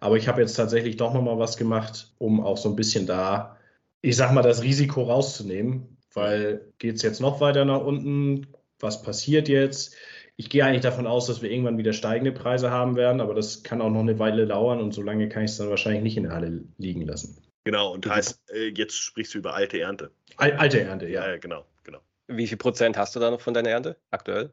aber 0.00 0.16
ich 0.16 0.28
habe 0.28 0.42
jetzt 0.42 0.54
tatsächlich 0.54 0.96
doch 0.98 1.14
nochmal 1.14 1.38
was 1.38 1.56
gemacht, 1.56 2.12
um 2.18 2.40
auch 2.44 2.58
so 2.58 2.68
ein 2.68 2.76
bisschen 2.76 3.06
da, 3.06 3.56
ich 4.02 4.16
sag 4.16 4.32
mal, 4.32 4.42
das 4.42 4.62
Risiko 4.62 5.04
rauszunehmen. 5.04 5.96
Weil 6.12 6.72
geht 6.78 6.96
es 6.96 7.02
jetzt 7.02 7.20
noch 7.20 7.40
weiter 7.40 7.64
nach 7.64 7.82
unten? 7.82 8.46
Was 8.80 9.02
passiert 9.02 9.48
jetzt? 9.48 9.94
Ich 10.36 10.50
gehe 10.50 10.64
eigentlich 10.64 10.82
davon 10.82 11.06
aus, 11.06 11.26
dass 11.26 11.40
wir 11.40 11.50
irgendwann 11.50 11.78
wieder 11.78 11.92
steigende 11.92 12.32
Preise 12.32 12.70
haben 12.70 12.96
werden, 12.96 13.20
aber 13.20 13.34
das 13.34 13.62
kann 13.62 13.80
auch 13.80 13.90
noch 13.90 14.00
eine 14.00 14.18
Weile 14.18 14.46
dauern 14.46 14.80
und 14.80 14.92
solange 14.92 15.28
kann 15.28 15.44
ich 15.44 15.52
es 15.52 15.56
dann 15.56 15.70
wahrscheinlich 15.70 16.02
nicht 16.02 16.16
in 16.16 16.24
der 16.24 16.32
Halle 16.32 16.64
liegen 16.76 17.02
lassen. 17.02 17.42
Genau, 17.64 17.92
und 17.92 18.06
heißt, 18.06 18.50
äh, 18.52 18.68
jetzt 18.68 18.96
sprichst 18.96 19.34
du 19.34 19.38
über 19.38 19.54
alte 19.54 19.80
Ernte. 19.80 20.10
alte 20.36 20.80
Ernte, 20.80 21.08
ja. 21.08 21.26
ja. 21.26 21.38
Genau, 21.38 21.64
genau. 21.84 22.00
Wie 22.28 22.46
viel 22.46 22.58
Prozent 22.58 22.96
hast 22.96 23.16
du 23.16 23.20
da 23.20 23.30
noch 23.30 23.40
von 23.40 23.54
deiner 23.54 23.70
Ernte 23.70 23.96
aktuell? 24.10 24.50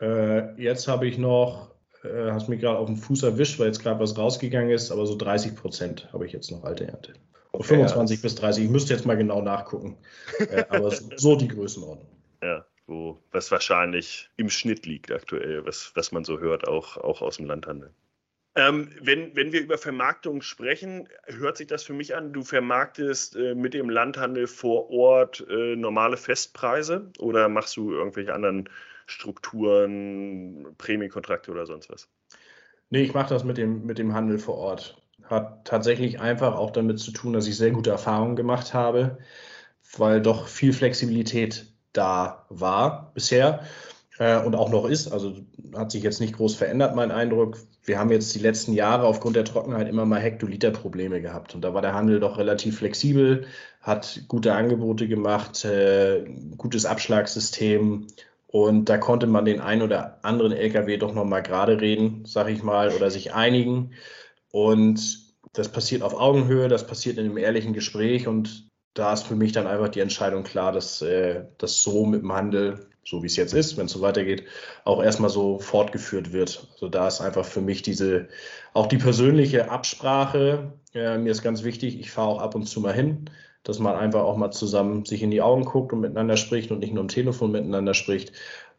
Äh, 0.00 0.60
jetzt 0.60 0.88
habe 0.88 1.06
ich 1.06 1.18
noch, 1.18 1.70
äh, 2.02 2.30
hast 2.30 2.48
mich 2.48 2.60
gerade 2.60 2.78
auf 2.78 2.86
den 2.86 2.96
Fuß 2.96 3.22
erwischt, 3.22 3.60
weil 3.60 3.66
jetzt 3.66 3.82
gerade 3.82 4.00
was 4.00 4.16
rausgegangen 4.16 4.70
ist, 4.70 4.90
aber 4.90 5.06
so 5.06 5.16
30 5.16 5.54
Prozent 5.54 6.08
habe 6.12 6.26
ich 6.26 6.32
jetzt 6.32 6.50
noch 6.50 6.64
alte 6.64 6.86
Ernte. 6.86 7.12
Okay, 7.52 7.64
25 7.64 8.18
ja, 8.18 8.22
bis 8.22 8.34
30, 8.36 8.64
ich 8.64 8.70
müsste 8.70 8.94
jetzt 8.94 9.04
mal 9.04 9.16
genau 9.16 9.42
nachgucken. 9.42 9.98
Äh, 10.38 10.64
aber 10.70 10.90
so 10.90 11.36
die 11.36 11.48
Größenordnung. 11.48 12.08
Ja 12.42 12.64
wo 12.86 13.22
was 13.30 13.50
wahrscheinlich 13.50 14.30
im 14.36 14.50
Schnitt 14.50 14.86
liegt 14.86 15.10
aktuell, 15.10 15.64
was, 15.64 15.92
was 15.94 16.12
man 16.12 16.24
so 16.24 16.40
hört, 16.40 16.66
auch, 16.66 16.96
auch 16.96 17.22
aus 17.22 17.36
dem 17.36 17.46
Landhandel. 17.46 17.92
Ähm, 18.54 18.90
wenn, 19.00 19.34
wenn 19.34 19.52
wir 19.52 19.62
über 19.62 19.78
Vermarktung 19.78 20.42
sprechen, 20.42 21.08
hört 21.24 21.56
sich 21.56 21.68
das 21.68 21.84
für 21.84 21.94
mich 21.94 22.14
an, 22.14 22.34
du 22.34 22.42
vermarktest 22.42 23.34
äh, 23.34 23.54
mit 23.54 23.72
dem 23.72 23.88
Landhandel 23.88 24.46
vor 24.46 24.90
Ort 24.90 25.46
äh, 25.48 25.74
normale 25.74 26.18
Festpreise 26.18 27.10
oder 27.18 27.48
machst 27.48 27.76
du 27.78 27.92
irgendwelche 27.92 28.34
anderen 28.34 28.68
Strukturen, 29.06 30.74
Prämienkontrakte 30.76 31.50
oder 31.50 31.64
sonst 31.64 31.88
was? 31.88 32.08
Nee, 32.90 33.04
ich 33.04 33.14
mache 33.14 33.30
das 33.30 33.42
mit 33.42 33.56
dem, 33.56 33.86
mit 33.86 33.96
dem 33.96 34.12
Handel 34.12 34.38
vor 34.38 34.58
Ort. 34.58 35.02
Hat 35.24 35.64
tatsächlich 35.64 36.20
einfach 36.20 36.54
auch 36.54 36.72
damit 36.72 36.98
zu 36.98 37.10
tun, 37.10 37.32
dass 37.32 37.46
ich 37.46 37.56
sehr 37.56 37.70
gute 37.70 37.88
Erfahrungen 37.88 38.36
gemacht 38.36 38.74
habe, 38.74 39.18
weil 39.96 40.20
doch 40.20 40.46
viel 40.46 40.74
Flexibilität 40.74 41.71
da 41.92 42.46
war 42.48 43.12
bisher 43.14 43.60
äh, 44.18 44.38
und 44.42 44.54
auch 44.54 44.70
noch 44.70 44.86
ist. 44.86 45.12
Also 45.12 45.34
hat 45.74 45.90
sich 45.90 46.02
jetzt 46.02 46.20
nicht 46.20 46.36
groß 46.36 46.54
verändert, 46.54 46.94
mein 46.94 47.10
Eindruck. 47.10 47.58
Wir 47.84 47.98
haben 47.98 48.10
jetzt 48.10 48.34
die 48.34 48.38
letzten 48.38 48.72
Jahre 48.72 49.06
aufgrund 49.06 49.36
der 49.36 49.44
Trockenheit 49.44 49.88
immer 49.88 50.04
mal 50.04 50.20
Hektoliter-Probleme 50.20 51.20
gehabt. 51.20 51.54
Und 51.54 51.62
da 51.62 51.74
war 51.74 51.82
der 51.82 51.94
Handel 51.94 52.20
doch 52.20 52.38
relativ 52.38 52.78
flexibel, 52.78 53.46
hat 53.80 54.22
gute 54.28 54.54
Angebote 54.54 55.08
gemacht, 55.08 55.64
äh, 55.64 56.24
gutes 56.56 56.86
Abschlagssystem. 56.86 58.06
Und 58.46 58.88
da 58.88 58.98
konnte 58.98 59.26
man 59.26 59.44
den 59.44 59.60
einen 59.60 59.82
oder 59.82 60.18
anderen 60.22 60.52
LKW 60.52 60.98
doch 60.98 61.14
nochmal 61.14 61.42
gerade 61.42 61.80
reden, 61.80 62.24
sag 62.26 62.48
ich 62.48 62.62
mal, 62.62 62.90
oder 62.90 63.10
sich 63.10 63.32
einigen. 63.32 63.92
Und 64.50 65.22
das 65.54 65.70
passiert 65.70 66.02
auf 66.02 66.14
Augenhöhe, 66.14 66.68
das 66.68 66.86
passiert 66.86 67.18
in 67.18 67.24
einem 67.24 67.38
ehrlichen 67.38 67.72
Gespräch 67.72 68.28
und 68.28 68.68
da 68.94 69.12
ist 69.12 69.26
für 69.26 69.36
mich 69.36 69.52
dann 69.52 69.66
einfach 69.66 69.88
die 69.88 70.00
Entscheidung 70.00 70.42
klar, 70.42 70.72
dass 70.72 71.02
äh, 71.02 71.44
das 71.58 71.82
so 71.82 72.04
mit 72.04 72.22
dem 72.22 72.32
Handel, 72.32 72.86
so 73.04 73.22
wie 73.22 73.26
es 73.26 73.36
jetzt 73.36 73.54
ist, 73.54 73.76
wenn 73.76 73.86
es 73.86 73.92
so 73.92 74.00
weitergeht, 74.00 74.44
auch 74.84 75.02
erstmal 75.02 75.30
so 75.30 75.58
fortgeführt 75.58 76.32
wird. 76.32 76.68
Also 76.72 76.88
da 76.88 77.08
ist 77.08 77.20
einfach 77.20 77.44
für 77.44 77.60
mich 77.60 77.82
diese, 77.82 78.28
auch 78.74 78.86
die 78.86 78.98
persönliche 78.98 79.70
Absprache, 79.70 80.72
äh, 80.94 81.18
mir 81.18 81.30
ist 81.30 81.42
ganz 81.42 81.64
wichtig, 81.64 81.98
ich 81.98 82.10
fahre 82.10 82.28
auch 82.28 82.40
ab 82.40 82.54
und 82.54 82.66
zu 82.66 82.80
mal 82.80 82.92
hin, 82.94 83.30
dass 83.64 83.78
man 83.78 83.96
einfach 83.96 84.22
auch 84.22 84.36
mal 84.36 84.50
zusammen 84.50 85.04
sich 85.04 85.22
in 85.22 85.30
die 85.30 85.42
Augen 85.42 85.64
guckt 85.64 85.92
und 85.92 86.00
miteinander 86.00 86.36
spricht 86.36 86.70
und 86.70 86.80
nicht 86.80 86.92
nur 86.92 87.02
am 87.02 87.08
Telefon 87.08 87.52
miteinander 87.52 87.94
spricht. 87.94 88.32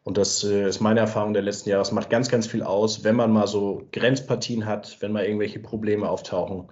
Und 0.04 0.18
das 0.18 0.44
äh, 0.44 0.68
ist 0.68 0.80
meine 0.80 1.00
Erfahrung 1.00 1.32
der 1.32 1.42
letzten 1.42 1.70
Jahre. 1.70 1.82
Es 1.82 1.92
macht 1.92 2.10
ganz, 2.10 2.28
ganz 2.28 2.46
viel 2.46 2.62
aus, 2.62 3.04
wenn 3.04 3.16
man 3.16 3.32
mal 3.32 3.46
so 3.46 3.88
Grenzpartien 3.92 4.66
hat, 4.66 4.98
wenn 5.00 5.12
mal 5.12 5.24
irgendwelche 5.24 5.58
Probleme 5.58 6.08
auftauchen, 6.08 6.68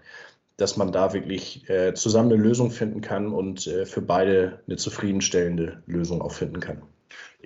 dass 0.56 0.76
man 0.76 0.92
da 0.92 1.12
wirklich 1.12 1.68
äh, 1.68 1.94
zusammen 1.94 2.32
eine 2.32 2.42
Lösung 2.42 2.70
finden 2.70 3.00
kann 3.00 3.32
und 3.32 3.66
äh, 3.66 3.86
für 3.86 4.02
beide 4.02 4.60
eine 4.66 4.76
zufriedenstellende 4.76 5.82
Lösung 5.86 6.22
auch 6.22 6.32
finden 6.32 6.60
kann. 6.60 6.82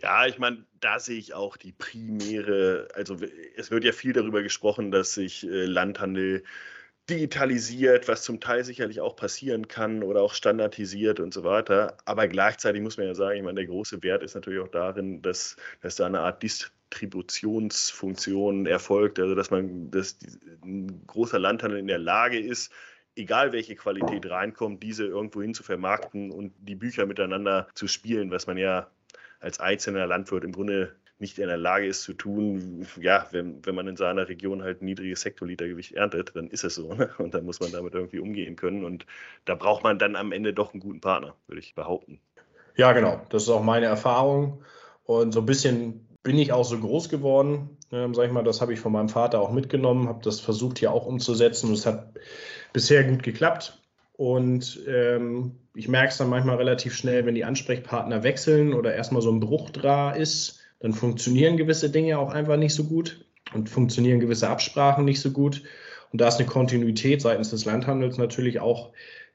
Ja, 0.02 0.26
ich 0.26 0.38
meine, 0.38 0.64
da 0.80 0.98
sehe 0.98 1.18
ich 1.18 1.34
auch 1.34 1.56
die 1.56 1.72
primäre, 1.72 2.88
also 2.94 3.16
es 3.56 3.70
wird 3.70 3.84
ja 3.84 3.92
viel 3.92 4.12
darüber 4.12 4.42
gesprochen, 4.42 4.90
dass 4.90 5.14
sich 5.14 5.44
äh, 5.44 5.64
Landhandel 5.64 6.42
digitalisiert, 7.08 8.08
was 8.08 8.24
zum 8.24 8.40
Teil 8.40 8.64
sicherlich 8.64 9.00
auch 9.00 9.14
passieren 9.14 9.68
kann 9.68 10.02
oder 10.02 10.22
auch 10.22 10.34
standardisiert 10.34 11.20
und 11.20 11.32
so 11.32 11.44
weiter. 11.44 11.96
Aber 12.04 12.26
gleichzeitig 12.26 12.82
muss 12.82 12.96
man 12.96 13.06
ja 13.06 13.14
sagen, 13.14 13.36
ich 13.38 13.44
meine, 13.44 13.54
der 13.56 13.66
große 13.66 14.02
Wert 14.02 14.24
ist 14.24 14.34
natürlich 14.34 14.58
auch 14.60 14.68
darin, 14.68 15.22
dass, 15.22 15.56
dass 15.82 15.94
da 15.96 16.06
eine 16.06 16.20
Art 16.20 16.42
Distributionsfunktion 16.42 18.66
erfolgt, 18.66 19.20
also 19.20 19.36
dass 19.36 19.50
man, 19.50 19.90
dass 19.90 20.18
ein 20.62 21.06
großer 21.06 21.38
Landhandel 21.38 21.78
in 21.78 21.86
der 21.86 21.98
Lage 21.98 22.40
ist, 22.40 22.72
egal 23.16 23.52
welche 23.52 23.74
Qualität 23.74 24.28
reinkommt, 24.30 24.82
diese 24.82 25.06
irgendwo 25.06 25.42
hin 25.42 25.54
zu 25.54 25.62
vermarkten 25.62 26.30
und 26.30 26.52
die 26.58 26.74
Bücher 26.74 27.06
miteinander 27.06 27.66
zu 27.74 27.88
spielen, 27.88 28.30
was 28.30 28.46
man 28.46 28.58
ja 28.58 28.88
als 29.40 29.58
einzelner 29.60 30.06
Landwirt 30.06 30.44
im 30.44 30.52
Grunde 30.52 30.94
nicht 31.18 31.38
in 31.38 31.48
der 31.48 31.56
Lage 31.56 31.86
ist 31.86 32.02
zu 32.02 32.12
tun, 32.12 32.86
ja, 33.00 33.26
wenn, 33.30 33.64
wenn 33.64 33.74
man 33.74 33.88
in 33.88 33.96
seiner 33.96 34.28
Region 34.28 34.62
halt 34.62 34.82
niedriges 34.82 35.24
Hektolitergewicht 35.24 35.92
erntet, 35.92 36.36
dann 36.36 36.48
ist 36.48 36.64
es 36.64 36.74
so. 36.74 36.92
Ne? 36.92 37.10
Und 37.18 37.32
dann 37.32 37.44
muss 37.44 37.60
man 37.60 37.72
damit 37.72 37.94
irgendwie 37.94 38.18
umgehen 38.18 38.56
können. 38.56 38.84
Und 38.84 39.06
da 39.46 39.54
braucht 39.54 39.82
man 39.82 39.98
dann 39.98 40.14
am 40.14 40.32
Ende 40.32 40.52
doch 40.52 40.74
einen 40.74 40.80
guten 40.80 41.00
Partner, 41.00 41.34
würde 41.46 41.60
ich 41.60 41.74
behaupten. 41.74 42.20
Ja, 42.76 42.92
genau. 42.92 43.22
Das 43.30 43.44
ist 43.44 43.48
auch 43.48 43.62
meine 43.62 43.86
Erfahrung. 43.86 44.62
Und 45.04 45.32
so 45.32 45.40
ein 45.40 45.46
bisschen 45.46 46.06
bin 46.22 46.36
ich 46.38 46.52
auch 46.52 46.64
so 46.64 46.78
groß 46.78 47.08
geworden. 47.08 47.78
Ähm, 47.92 48.12
sag 48.12 48.26
ich 48.26 48.32
mal, 48.32 48.44
das 48.44 48.60
habe 48.60 48.74
ich 48.74 48.80
von 48.80 48.92
meinem 48.92 49.08
Vater 49.08 49.40
auch 49.40 49.52
mitgenommen, 49.52 50.08
habe 50.08 50.20
das 50.22 50.40
versucht 50.40 50.78
hier 50.78 50.92
auch 50.92 51.06
umzusetzen. 51.06 51.68
Und 51.68 51.74
es 51.74 51.86
hat 51.86 52.10
bisher 52.76 53.04
gut 53.04 53.22
geklappt. 53.22 53.80
Und 54.12 54.80
ähm, 54.86 55.52
ich 55.74 55.88
merke 55.88 56.10
es 56.10 56.18
dann 56.18 56.28
manchmal 56.28 56.56
relativ 56.56 56.94
schnell, 56.94 57.24
wenn 57.24 57.34
die 57.34 57.46
Ansprechpartner 57.46 58.22
wechseln 58.22 58.74
oder 58.74 58.94
erstmal 58.94 59.22
so 59.22 59.32
ein 59.32 59.40
Bruch 59.40 59.70
da 59.70 60.10
ist, 60.10 60.60
dann 60.80 60.92
funktionieren 60.92 61.56
gewisse 61.56 61.88
Dinge 61.88 62.18
auch 62.18 62.30
einfach 62.30 62.58
nicht 62.58 62.74
so 62.74 62.84
gut 62.84 63.24
und 63.54 63.70
funktionieren 63.70 64.20
gewisse 64.20 64.50
Absprachen 64.50 65.06
nicht 65.06 65.22
so 65.22 65.30
gut. 65.30 65.62
Und 66.12 66.20
da 66.20 66.28
ist 66.28 66.38
eine 66.38 66.46
Kontinuität 66.46 67.22
seitens 67.22 67.48
des 67.48 67.64
Landhandels 67.64 68.18
natürlich 68.18 68.60
auch 68.60 68.92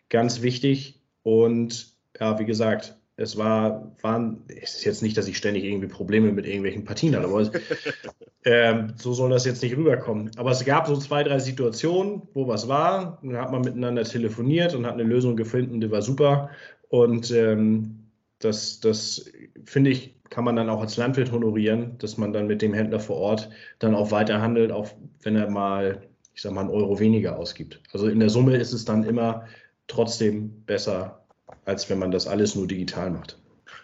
ganz 0.09 0.43
wichtig. 0.43 1.01
Und 1.23 1.95
ja, 2.19 2.37
wie 2.37 2.45
gesagt, 2.45 2.95
es 3.21 3.37
war, 3.37 3.91
waren, 4.01 4.43
es 4.47 4.75
ist 4.75 4.83
jetzt 4.83 5.03
nicht, 5.03 5.15
dass 5.15 5.27
ich 5.27 5.37
ständig 5.37 5.63
irgendwie 5.63 5.87
Probleme 5.87 6.31
mit 6.31 6.45
irgendwelchen 6.45 6.83
Partien 6.83 7.15
hatte, 7.15 7.27
aber 7.27 7.49
ähm, 8.45 8.93
so 8.97 9.13
soll 9.13 9.29
das 9.29 9.45
jetzt 9.45 9.61
nicht 9.61 9.77
rüberkommen. 9.77 10.31
Aber 10.37 10.51
es 10.51 10.65
gab 10.65 10.87
so 10.87 10.97
zwei, 10.97 11.23
drei 11.23 11.39
Situationen, 11.39 12.23
wo 12.33 12.47
was 12.47 12.67
war. 12.67 13.19
Dann 13.21 13.37
hat 13.37 13.51
man 13.51 13.61
miteinander 13.61 14.03
telefoniert 14.03 14.73
und 14.73 14.85
hat 14.85 14.93
eine 14.93 15.03
Lösung 15.03 15.35
gefunden, 15.35 15.79
die 15.79 15.91
war 15.91 16.01
super. 16.01 16.49
Und 16.89 17.31
ähm, 17.31 18.07
das, 18.39 18.79
das 18.79 19.25
finde 19.65 19.91
ich, 19.91 20.15
kann 20.29 20.43
man 20.43 20.55
dann 20.55 20.69
auch 20.69 20.81
als 20.81 20.97
Landwirt 20.97 21.31
honorieren, 21.31 21.97
dass 21.99 22.17
man 22.17 22.33
dann 22.33 22.47
mit 22.47 22.61
dem 22.61 22.73
Händler 22.73 22.99
vor 22.99 23.17
Ort 23.17 23.49
dann 23.79 23.95
auch 23.95 24.11
weiter 24.11 24.41
handelt, 24.41 24.71
auch 24.71 24.89
wenn 25.21 25.35
er 25.35 25.49
mal, 25.49 26.01
ich 26.33 26.41
sag 26.41 26.53
mal, 26.53 26.61
einen 26.61 26.69
Euro 26.69 26.99
weniger 26.99 27.37
ausgibt. 27.37 27.81
Also 27.91 28.07
in 28.07 28.19
der 28.19 28.29
Summe 28.29 28.55
ist 28.55 28.73
es 28.73 28.85
dann 28.85 29.03
immer 29.03 29.45
trotzdem 29.87 30.63
besser, 30.65 31.20
als 31.65 31.89
wenn 31.89 31.99
man 31.99 32.11
das 32.11 32.27
alles 32.27 32.55
nur 32.55 32.67
digital 32.67 33.11
macht. 33.11 33.37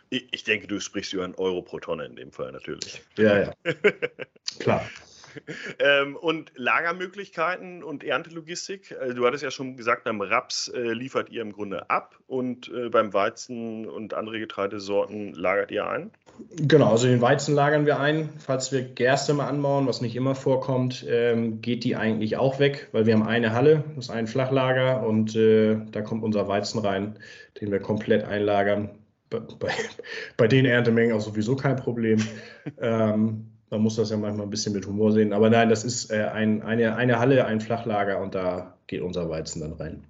Ich 0.10 0.46
denke, 0.46 0.68
du 0.68 0.80
sprichst 0.80 1.14
über 1.14 1.26
einen 1.26 1.36
Euro 1.36 1.62
pro 1.62 1.80
Tonne 1.80 2.06
in 2.06 2.16
dem 2.16 2.32
Fall 2.32 2.52
natürlich. 2.52 3.02
Ja, 3.18 3.40
ja. 3.40 3.54
Klar. 4.60 4.90
ähm, 5.80 6.16
und 6.16 6.52
Lagermöglichkeiten 6.56 7.84
und 7.84 8.04
Erntelogistik. 8.04 8.96
Also 9.00 9.14
du 9.14 9.26
hattest 9.26 9.44
ja 9.44 9.52
schon 9.52 9.76
gesagt, 9.76 10.06
beim 10.06 10.22
Raps 10.22 10.70
äh, 10.70 10.94
liefert 10.94 11.30
ihr 11.30 11.42
im 11.42 11.52
Grunde 11.52 11.90
ab 11.90 12.18
und 12.28 12.70
äh, 12.70 12.90
beim 12.90 13.14
Weizen 13.14 13.88
und 13.88 14.14
andere 14.14 14.40
Getreidesorten 14.40 15.34
lagert 15.34 15.72
ihr 15.72 15.88
ein? 15.88 16.12
Genau, 16.60 16.90
also 16.90 17.06
den 17.06 17.22
Weizen 17.22 17.54
lagern 17.54 17.86
wir 17.86 18.00
ein. 18.00 18.30
Falls 18.40 18.72
wir 18.72 18.82
Gerste 18.82 19.36
mal 19.36 19.48
anbauen, 19.48 19.86
was 19.86 20.02
nicht 20.02 20.16
immer 20.16 20.34
vorkommt, 20.34 21.06
ähm, 21.08 21.62
geht 21.62 21.84
die 21.84 21.96
eigentlich 21.96 22.38
auch 22.38 22.58
weg, 22.58 22.90
weil 22.94 23.06
wir 23.06 23.14
haben 23.14 23.28
eine 23.28 23.54
Halle, 23.54 23.84
das 23.96 24.06
ist 24.06 24.10
ein 24.10 24.26
Flachlager 24.26 25.06
und 25.06 25.36
äh, 25.36 25.78
da 25.92 26.02
kommt 26.02 26.24
unser 26.24 26.48
Weizen 26.48 26.80
rein, 26.80 27.20
den 27.62 27.72
wir 27.72 27.80
komplett 27.80 28.24
einlagern. 28.24 28.90
Bei, 29.30 29.40
bei, 29.40 29.70
bei 30.36 30.48
den 30.48 30.66
Erntemengen 30.66 31.16
auch 31.16 31.22
sowieso 31.22 31.56
kein 31.56 31.76
Problem. 31.76 32.20
ähm, 32.82 33.52
man 33.70 33.82
muss 33.82 33.98
das 33.98 34.10
ja 34.10 34.18
manchmal 34.18 34.48
ein 34.48 34.50
bisschen 34.50 34.74
mit 34.74 34.88
Humor 34.88 35.12
sehen. 35.12 35.34
Aber 35.34 35.52
nein, 35.52 35.70
das 35.70 35.84
ist 35.84 36.10
äh, 36.10 36.24
ein, 36.24 36.64
eine, 36.64 36.96
eine 36.96 37.20
Halle, 37.20 37.46
ein 37.46 37.62
Flachlager 37.62 38.20
und 38.20 38.34
da 38.34 38.78
geht 38.88 39.02
unser 39.02 39.30
Weizen 39.30 39.62
dann 39.62 39.74
rein. 39.74 40.04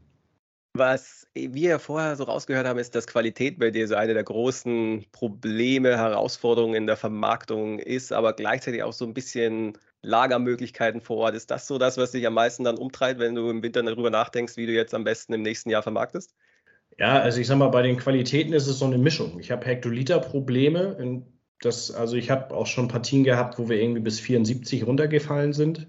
Was 0.77 1.27
wir 1.33 1.69
ja 1.69 1.79
vorher 1.79 2.15
so 2.15 2.23
rausgehört 2.23 2.67
haben, 2.67 2.79
ist, 2.79 2.93
dass 2.95 3.07
Qualität 3.07 3.59
bei 3.59 3.71
dir 3.71 3.87
so 3.87 3.95
eine 3.95 4.13
der 4.13 4.23
großen 4.23 5.05
Probleme, 5.11 5.97
Herausforderungen 5.97 6.75
in 6.75 6.87
der 6.87 6.97
Vermarktung 6.97 7.79
ist, 7.79 8.13
aber 8.13 8.33
gleichzeitig 8.33 8.83
auch 8.83 8.93
so 8.93 9.05
ein 9.05 9.13
bisschen 9.13 9.77
Lagermöglichkeiten 10.01 11.01
vor 11.01 11.17
Ort. 11.17 11.35
Ist 11.35 11.51
das 11.51 11.67
so 11.67 11.77
das, 11.77 11.97
was 11.97 12.11
dich 12.11 12.25
am 12.27 12.33
meisten 12.33 12.63
dann 12.63 12.77
umtreibt, 12.77 13.19
wenn 13.19 13.35
du 13.35 13.49
im 13.49 13.63
Winter 13.63 13.83
darüber 13.83 14.09
nachdenkst, 14.09 14.57
wie 14.57 14.65
du 14.65 14.71
jetzt 14.71 14.93
am 14.93 15.03
besten 15.03 15.33
im 15.33 15.41
nächsten 15.41 15.69
Jahr 15.69 15.83
vermarktest? 15.83 16.35
Ja, 16.97 17.19
also 17.19 17.39
ich 17.39 17.47
sag 17.47 17.57
mal, 17.57 17.69
bei 17.69 17.81
den 17.81 17.97
Qualitäten 17.97 18.53
ist 18.53 18.67
es 18.67 18.79
so 18.79 18.85
eine 18.85 18.97
Mischung. 18.97 19.39
Ich 19.39 19.51
habe 19.51 19.65
Hektoliter-Probleme 19.65 20.97
in 20.99 21.36
das, 21.61 21.91
also 21.91 22.15
ich 22.15 22.29
habe 22.29 22.53
auch 22.53 22.67
schon 22.67 22.87
Partien 22.87 23.23
gehabt, 23.23 23.57
wo 23.57 23.69
wir 23.69 23.81
irgendwie 23.81 24.01
bis 24.01 24.19
74 24.19 24.85
runtergefallen 24.85 25.53
sind. 25.53 25.87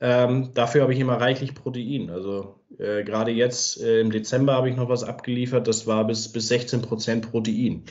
Ähm, 0.00 0.50
dafür 0.54 0.82
habe 0.82 0.92
ich 0.92 1.00
immer 1.00 1.20
reichlich 1.20 1.54
Protein. 1.54 2.10
Also 2.10 2.60
äh, 2.78 3.02
gerade 3.02 3.30
jetzt 3.30 3.80
äh, 3.80 4.00
im 4.00 4.10
Dezember 4.10 4.52
habe 4.54 4.68
ich 4.68 4.76
noch 4.76 4.88
was 4.88 5.04
abgeliefert, 5.04 5.66
das 5.66 5.86
war 5.86 6.06
bis, 6.06 6.30
bis 6.30 6.48
16 6.48 6.82
Prozent 6.82 7.30
Protein. 7.30 7.84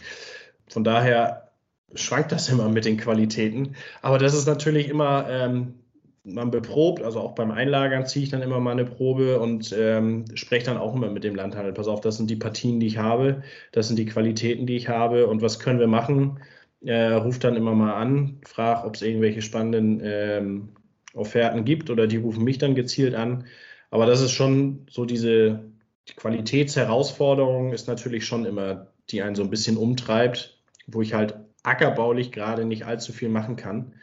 Von 0.69 0.83
daher 0.83 1.51
schwankt 1.95 2.31
das 2.31 2.49
immer 2.49 2.69
mit 2.69 2.85
den 2.85 2.97
Qualitäten. 2.97 3.75
Aber 4.01 4.19
das 4.19 4.35
ist 4.35 4.45
natürlich 4.45 4.89
immer, 4.89 5.27
ähm, 5.29 5.75
man 6.23 6.51
beprobt, 6.51 7.01
also 7.01 7.19
auch 7.19 7.33
beim 7.33 7.51
Einlagern 7.51 8.05
ziehe 8.05 8.23
ich 8.23 8.31
dann 8.31 8.41
immer 8.41 8.59
mal 8.59 8.71
eine 8.71 8.85
Probe 8.85 9.39
und 9.39 9.73
ähm, 9.77 10.25
spreche 10.33 10.65
dann 10.65 10.77
auch 10.77 10.95
immer 10.95 11.09
mit 11.09 11.23
dem 11.23 11.35
Landhandel. 11.35 11.73
Pass 11.73 11.87
auf, 11.87 12.01
das 12.01 12.17
sind 12.17 12.29
die 12.29 12.35
Partien, 12.35 12.79
die 12.79 12.87
ich 12.87 12.97
habe, 12.97 13.43
das 13.71 13.87
sind 13.87 13.97
die 13.97 14.05
Qualitäten, 14.05 14.65
die 14.65 14.75
ich 14.75 14.89
habe 14.89 15.27
und 15.27 15.41
was 15.41 15.59
können 15.59 15.79
wir 15.79 15.87
machen? 15.87 16.39
Äh, 16.85 17.13
ruft 17.13 17.43
dann 17.43 17.55
immer 17.55 17.73
mal 17.73 17.93
an, 17.93 18.39
fragt, 18.45 18.85
ob 18.85 18.95
es 18.95 19.01
irgendwelche 19.01 19.41
spannenden 19.41 20.01
ähm, 20.03 20.69
Offerten 21.13 21.65
gibt 21.65 21.89
oder 21.89 22.07
die 22.07 22.17
rufen 22.17 22.43
mich 22.43 22.57
dann 22.57 22.75
gezielt 22.75 23.15
an. 23.15 23.45
Aber 23.89 24.05
das 24.05 24.21
ist 24.21 24.31
schon 24.31 24.85
so 24.89 25.05
diese 25.05 25.63
die 26.07 26.13
Qualitätsherausforderung 26.13 27.73
ist 27.73 27.87
natürlich 27.87 28.25
schon 28.25 28.45
immer, 28.45 28.87
die 29.09 29.21
einen 29.21 29.35
so 29.35 29.43
ein 29.43 29.49
bisschen 29.49 29.77
umtreibt, 29.77 30.59
wo 30.87 31.01
ich 31.01 31.13
halt 31.13 31.35
ackerbaulich 31.63 32.31
gerade 32.31 32.65
nicht 32.65 32.85
allzu 32.85 33.11
viel 33.11 33.29
machen 33.29 33.55
kann 33.55 33.95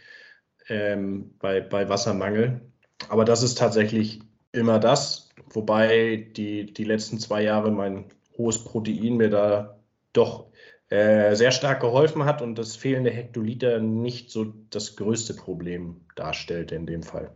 ähm, 0.68 1.35
bei, 1.38 1.61
bei 1.61 1.88
Wassermangel. 1.88 2.61
Aber 3.09 3.25
das 3.25 3.42
ist 3.42 3.59
tatsächlich 3.59 4.21
immer 4.53 4.79
das, 4.79 5.31
wobei 5.51 6.29
die, 6.37 6.73
die 6.73 6.85
letzten 6.85 7.18
zwei 7.18 7.42
Jahre 7.42 7.71
mein 7.71 8.07
hohes 8.37 8.64
Protein 8.64 9.16
mir 9.16 9.31
da 9.31 9.79
doch 10.12 10.47
äh, 10.92 11.35
sehr 11.37 11.52
stark 11.52 11.81
geholfen 11.81 12.26
hat 12.26 12.42
und 12.42 12.57
das 12.57 12.76
fehlende 12.76 13.11
Hektoliter 13.11 13.78
nicht 13.78 14.31
so 14.31 14.52
das 14.68 14.94
größte 14.96 15.33
Problem 15.33 16.02
darstellte 16.16 16.74
in 16.74 16.85
dem 16.85 17.02
Fall. 17.02 17.33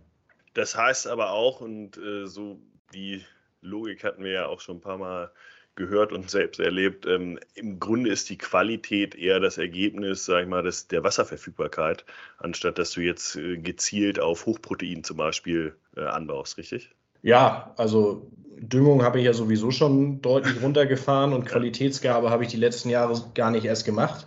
Das 0.52 0.76
heißt 0.76 1.06
aber 1.06 1.30
auch, 1.30 1.62
und 1.62 1.96
äh, 1.96 2.26
so 2.26 2.58
die 2.92 3.24
Logik 3.62 4.04
hatten 4.04 4.22
wir 4.22 4.32
ja 4.32 4.46
auch 4.46 4.60
schon 4.60 4.76
ein 4.76 4.80
paar 4.82 4.98
Mal 4.98 5.32
gehört 5.74 6.12
und 6.12 6.30
selbst 6.30 6.60
erlebt. 6.60 7.06
Ähm, 7.06 7.38
Im 7.54 7.80
Grunde 7.80 8.10
ist 8.10 8.28
die 8.28 8.36
Qualität 8.36 9.14
eher 9.14 9.40
das 9.40 9.56
Ergebnis, 9.56 10.26
sag 10.26 10.42
ich 10.42 10.48
mal, 10.48 10.62
des, 10.62 10.88
der 10.88 11.02
Wasserverfügbarkeit, 11.02 12.04
anstatt 12.36 12.78
dass 12.78 12.90
du 12.90 13.00
jetzt 13.00 13.36
äh, 13.36 13.56
gezielt 13.56 14.20
auf 14.20 14.44
Hochprotein 14.44 15.02
zum 15.02 15.16
Beispiel 15.16 15.74
äh, 15.96 16.02
anbaust, 16.02 16.58
richtig? 16.58 16.90
Ja, 17.22 17.72
also 17.78 18.30
Düngung 18.58 19.02
habe 19.02 19.18
ich 19.18 19.26
ja 19.26 19.32
sowieso 19.32 19.70
schon 19.70 20.22
deutlich 20.22 20.62
runtergefahren 20.62 21.32
und 21.32 21.44
Qualitätsgabe 21.44 22.30
habe 22.30 22.44
ich 22.44 22.50
die 22.50 22.56
letzten 22.56 22.88
Jahre 22.88 23.20
gar 23.34 23.50
nicht 23.50 23.64
erst 23.64 23.84
gemacht. 23.84 24.26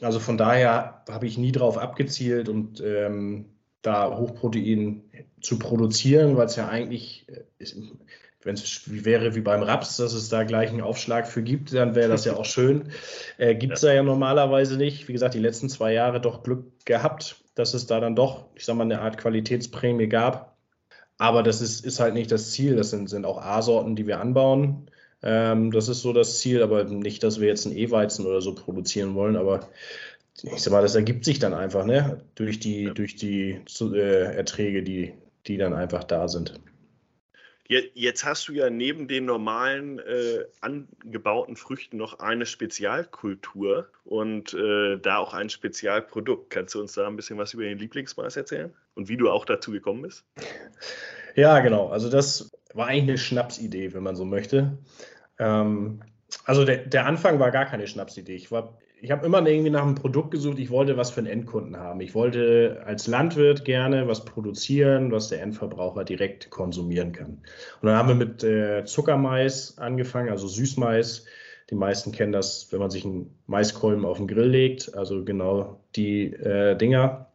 Also 0.00 0.18
von 0.18 0.36
daher 0.36 1.02
habe 1.08 1.26
ich 1.26 1.38
nie 1.38 1.52
darauf 1.52 1.78
abgezielt 1.78 2.48
und 2.48 2.80
ähm, 2.80 3.46
da 3.82 4.16
Hochprotein 4.16 5.02
zu 5.40 5.58
produzieren, 5.58 6.36
weil 6.36 6.46
es 6.46 6.56
ja 6.56 6.68
eigentlich, 6.68 7.26
ist, 7.58 7.76
wenn 8.42 8.54
es 8.54 8.82
wäre 8.86 9.34
wie 9.34 9.40
beim 9.40 9.62
Raps, 9.62 9.96
dass 9.96 10.12
es 10.12 10.28
da 10.28 10.44
gleich 10.44 10.70
einen 10.70 10.80
Aufschlag 10.80 11.26
für 11.26 11.42
gibt, 11.42 11.72
dann 11.72 11.94
wäre 11.94 12.08
das 12.08 12.24
ja 12.24 12.34
auch 12.34 12.44
schön. 12.44 12.90
Äh, 13.38 13.54
gibt 13.54 13.74
es 13.74 13.82
ja. 13.82 13.88
da 13.88 13.94
ja 13.94 14.02
normalerweise 14.02 14.76
nicht. 14.76 15.08
Wie 15.08 15.12
gesagt, 15.12 15.34
die 15.34 15.38
letzten 15.38 15.68
zwei 15.68 15.92
Jahre 15.92 16.20
doch 16.20 16.42
Glück 16.42 16.84
gehabt, 16.84 17.36
dass 17.54 17.74
es 17.74 17.86
da 17.86 18.00
dann 18.00 18.16
doch, 18.16 18.46
ich 18.54 18.64
sag 18.64 18.76
mal, 18.76 18.84
eine 18.84 19.00
Art 19.00 19.18
Qualitätsprämie 19.18 20.08
gab. 20.08 20.53
Aber 21.24 21.42
das 21.42 21.62
ist, 21.62 21.86
ist 21.86 22.00
halt 22.00 22.12
nicht 22.12 22.30
das 22.30 22.50
Ziel. 22.52 22.76
Das 22.76 22.90
sind, 22.90 23.08
sind 23.08 23.24
auch 23.24 23.40
A-Sorten, 23.40 23.96
die 23.96 24.06
wir 24.06 24.20
anbauen. 24.20 24.90
Ähm, 25.22 25.70
das 25.70 25.88
ist 25.88 26.02
so 26.02 26.12
das 26.12 26.38
Ziel, 26.40 26.62
aber 26.62 26.84
nicht, 26.84 27.22
dass 27.22 27.40
wir 27.40 27.48
jetzt 27.48 27.66
einen 27.66 27.76
E-Weizen 27.78 28.26
oder 28.26 28.42
so 28.42 28.54
produzieren 28.54 29.14
wollen. 29.14 29.36
Aber 29.36 29.70
ich 30.42 30.62
sag 30.62 30.72
mal, 30.72 30.82
das 30.82 30.94
ergibt 30.94 31.24
sich 31.24 31.38
dann 31.38 31.54
einfach, 31.54 31.86
ne? 31.86 32.20
Durch 32.34 32.60
die, 32.60 32.84
ja. 32.84 32.92
durch 32.92 33.16
die 33.16 33.58
äh, 33.80 34.36
Erträge, 34.36 34.82
die, 34.82 35.14
die 35.46 35.56
dann 35.56 35.72
einfach 35.72 36.04
da 36.04 36.28
sind. 36.28 36.60
Jetzt 37.66 38.26
hast 38.26 38.46
du 38.48 38.52
ja 38.52 38.68
neben 38.68 39.08
den 39.08 39.24
normalen 39.24 39.98
äh, 39.98 40.44
angebauten 40.60 41.56
Früchten 41.56 41.96
noch 41.96 42.18
eine 42.18 42.44
Spezialkultur 42.44 43.88
und 44.04 44.52
äh, 44.52 44.98
da 44.98 45.16
auch 45.16 45.32
ein 45.32 45.48
Spezialprodukt. 45.48 46.50
Kannst 46.50 46.74
du 46.74 46.80
uns 46.80 46.92
da 46.92 47.06
ein 47.06 47.16
bisschen 47.16 47.38
was 47.38 47.54
über 47.54 47.62
den 47.62 47.78
Lieblingsmais 47.78 48.36
erzählen 48.36 48.74
und 48.94 49.08
wie 49.08 49.16
du 49.16 49.30
auch 49.30 49.46
dazu 49.46 49.70
gekommen 49.70 50.02
bist? 50.02 50.24
Ja, 51.36 51.60
genau. 51.60 51.88
Also 51.88 52.10
das 52.10 52.52
war 52.74 52.88
eigentlich 52.88 53.02
eine 53.02 53.18
Schnapsidee, 53.18 53.94
wenn 53.94 54.02
man 54.02 54.14
so 54.14 54.26
möchte. 54.26 54.76
Ähm, 55.38 56.02
also 56.44 56.66
der, 56.66 56.78
der 56.84 57.06
Anfang 57.06 57.40
war 57.40 57.50
gar 57.50 57.64
keine 57.64 57.86
Schnapsidee. 57.86 58.34
Ich 58.34 58.50
war 58.50 58.78
ich 59.04 59.10
habe 59.10 59.26
immer 59.26 59.46
irgendwie 59.46 59.68
nach 59.68 59.82
einem 59.82 59.96
Produkt 59.96 60.30
gesucht. 60.30 60.58
Ich 60.58 60.70
wollte 60.70 60.96
was 60.96 61.10
für 61.10 61.18
einen 61.18 61.26
Endkunden 61.26 61.76
haben. 61.76 62.00
Ich 62.00 62.14
wollte 62.14 62.82
als 62.86 63.06
Landwirt 63.06 63.66
gerne 63.66 64.08
was 64.08 64.24
produzieren, 64.24 65.12
was 65.12 65.28
der 65.28 65.42
Endverbraucher 65.42 66.04
direkt 66.04 66.48
konsumieren 66.48 67.12
kann. 67.12 67.42
Und 67.82 67.88
dann 67.88 67.96
haben 67.96 68.08
wir 68.08 68.14
mit 68.14 68.42
äh, 68.42 68.86
Zuckermais 68.86 69.76
angefangen, 69.76 70.30
also 70.30 70.48
Süßmais. 70.48 71.26
Die 71.68 71.74
meisten 71.74 72.12
kennen 72.12 72.32
das, 72.32 72.68
wenn 72.70 72.78
man 72.78 72.90
sich 72.90 73.04
einen 73.04 73.36
Maiskolben 73.46 74.06
auf 74.06 74.16
den 74.16 74.26
Grill 74.26 74.48
legt, 74.48 74.94
also 74.96 75.22
genau 75.22 75.80
die 75.96 76.32
äh, 76.32 76.74
Dinger. 76.74 77.26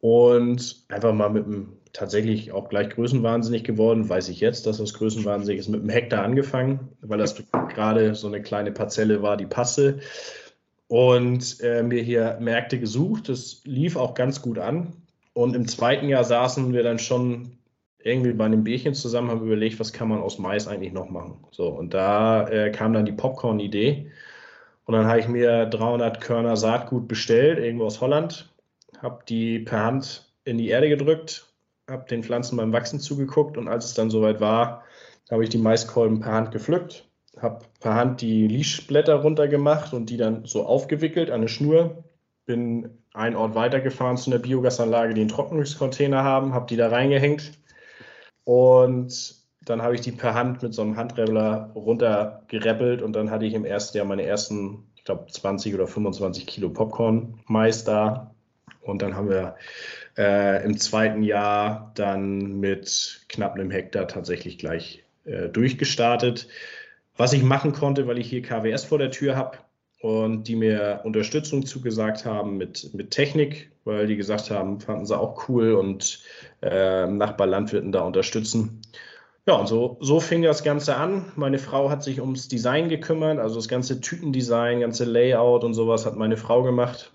Und 0.00 0.86
einfach 0.88 1.12
mal 1.12 1.28
mit 1.28 1.44
einem 1.44 1.76
tatsächlich 1.92 2.52
auch 2.52 2.70
gleich 2.70 2.88
größenwahnsinnig 2.88 3.62
geworden, 3.62 4.08
weiß 4.08 4.30
ich 4.30 4.40
jetzt, 4.40 4.66
dass 4.66 4.78
das 4.78 4.94
größenwahnsinnig 4.94 5.60
ist, 5.60 5.68
mit 5.68 5.80
einem 5.80 5.90
Hektar 5.90 6.24
angefangen, 6.24 6.88
weil 7.02 7.18
das 7.18 7.36
gerade 7.74 8.14
so 8.14 8.26
eine 8.26 8.40
kleine 8.40 8.72
Parzelle 8.72 9.20
war, 9.20 9.36
die 9.36 9.46
passte 9.46 10.00
und 10.88 11.60
äh, 11.60 11.82
mir 11.82 12.02
hier 12.02 12.38
Märkte 12.40 12.78
gesucht. 12.78 13.28
Das 13.28 13.62
lief 13.64 13.96
auch 13.96 14.14
ganz 14.14 14.42
gut 14.42 14.58
an. 14.58 14.92
Und 15.32 15.56
im 15.56 15.66
zweiten 15.66 16.08
Jahr 16.08 16.24
saßen 16.24 16.72
wir 16.72 16.82
dann 16.82 16.98
schon 16.98 17.58
irgendwie 17.98 18.32
bei 18.32 18.44
einem 18.44 18.64
Bierchen 18.64 18.94
zusammen, 18.94 19.30
haben 19.30 19.44
überlegt, 19.44 19.80
was 19.80 19.92
kann 19.92 20.08
man 20.08 20.20
aus 20.20 20.38
Mais 20.38 20.68
eigentlich 20.68 20.92
noch 20.92 21.08
machen. 21.08 21.44
So, 21.50 21.68
und 21.68 21.94
da 21.94 22.46
äh, 22.48 22.70
kam 22.70 22.92
dann 22.92 23.06
die 23.06 23.12
Popcorn-Idee. 23.12 24.10
Und 24.84 24.92
dann 24.94 25.06
habe 25.06 25.18
ich 25.18 25.28
mir 25.28 25.66
300 25.66 26.20
Körner 26.20 26.56
Saatgut 26.56 27.08
bestellt, 27.08 27.58
irgendwo 27.58 27.86
aus 27.86 28.02
Holland, 28.02 28.52
habe 29.00 29.24
die 29.26 29.60
per 29.60 29.82
Hand 29.82 30.30
in 30.44 30.58
die 30.58 30.68
Erde 30.68 30.90
gedrückt, 30.90 31.46
habe 31.88 32.06
den 32.08 32.22
Pflanzen 32.22 32.58
beim 32.58 32.72
Wachsen 32.72 33.00
zugeguckt 33.00 33.56
und 33.56 33.66
als 33.68 33.86
es 33.86 33.94
dann 33.94 34.10
soweit 34.10 34.40
war, 34.40 34.84
habe 35.30 35.42
ich 35.42 35.48
die 35.48 35.58
Maiskolben 35.58 36.20
per 36.20 36.32
Hand 36.32 36.52
gepflückt, 36.52 37.08
habe 37.44 37.64
per 37.80 37.94
Hand 37.94 38.20
die 38.20 38.48
Leashblätter 38.48 39.14
runtergemacht 39.14 39.94
und 39.94 40.10
die 40.10 40.16
dann 40.16 40.44
so 40.44 40.66
aufgewickelt 40.66 41.30
an 41.30 41.36
eine 41.36 41.48
Schnur. 41.48 42.02
Bin 42.46 42.90
einen 43.12 43.36
Ort 43.36 43.54
weitergefahren 43.54 44.16
zu 44.16 44.30
einer 44.30 44.40
Biogasanlage, 44.40 45.14
die 45.14 45.20
einen 45.20 45.30
Trocknungscontainer 45.30 46.24
haben, 46.24 46.52
habe 46.52 46.66
die 46.66 46.76
da 46.76 46.88
reingehängt 46.88 47.52
und 48.44 49.36
dann 49.64 49.82
habe 49.82 49.94
ich 49.94 50.02
die 50.02 50.12
per 50.12 50.34
Hand 50.34 50.62
mit 50.62 50.74
so 50.74 50.82
einem 50.82 50.96
Handrebbler 50.96 51.70
runtergereppelt 51.74 53.02
und 53.02 53.14
dann 53.14 53.30
hatte 53.30 53.46
ich 53.46 53.54
im 53.54 53.64
ersten 53.64 53.96
Jahr 53.96 54.06
meine 54.06 54.24
ersten, 54.24 54.90
ich 54.94 55.04
glaube, 55.04 55.26
20 55.30 55.74
oder 55.74 55.86
25 55.86 56.46
Kilo 56.46 56.68
Popcorn-Mais 56.68 57.84
da. 57.84 58.34
Und 58.82 59.00
dann 59.00 59.16
haben 59.16 59.30
wir 59.30 59.56
äh, 60.18 60.62
im 60.62 60.76
zweiten 60.76 61.22
Jahr 61.22 61.92
dann 61.94 62.60
mit 62.60 63.24
knapp 63.30 63.54
einem 63.54 63.70
Hektar 63.70 64.06
tatsächlich 64.06 64.58
gleich 64.58 65.04
äh, 65.24 65.48
durchgestartet 65.48 66.48
was 67.16 67.32
ich 67.32 67.42
machen 67.42 67.72
konnte, 67.72 68.06
weil 68.06 68.18
ich 68.18 68.28
hier 68.28 68.42
KWS 68.42 68.84
vor 68.84 68.98
der 68.98 69.10
Tür 69.10 69.36
habe 69.36 69.58
und 70.00 70.48
die 70.48 70.56
mir 70.56 71.00
Unterstützung 71.04 71.64
zugesagt 71.64 72.24
haben 72.24 72.56
mit, 72.58 72.92
mit 72.92 73.10
Technik, 73.10 73.70
weil 73.84 74.06
die 74.06 74.16
gesagt 74.16 74.50
haben, 74.50 74.80
fanden 74.80 75.06
sie 75.06 75.18
auch 75.18 75.48
cool 75.48 75.72
und 75.72 76.20
äh, 76.62 77.06
Nachbarlandwirten 77.06 77.92
da 77.92 78.02
unterstützen. 78.02 78.82
Ja, 79.46 79.54
und 79.54 79.66
so, 79.66 79.98
so 80.00 80.20
fing 80.20 80.42
das 80.42 80.62
Ganze 80.62 80.96
an. 80.96 81.26
Meine 81.36 81.58
Frau 81.58 81.90
hat 81.90 82.02
sich 82.02 82.20
ums 82.20 82.48
Design 82.48 82.88
gekümmert, 82.88 83.38
also 83.38 83.56
das 83.56 83.68
ganze 83.68 84.00
Tütendesign, 84.00 84.80
ganze 84.80 85.04
Layout 85.04 85.64
und 85.64 85.74
sowas 85.74 86.06
hat 86.06 86.16
meine 86.16 86.36
Frau 86.36 86.62
gemacht. 86.62 87.12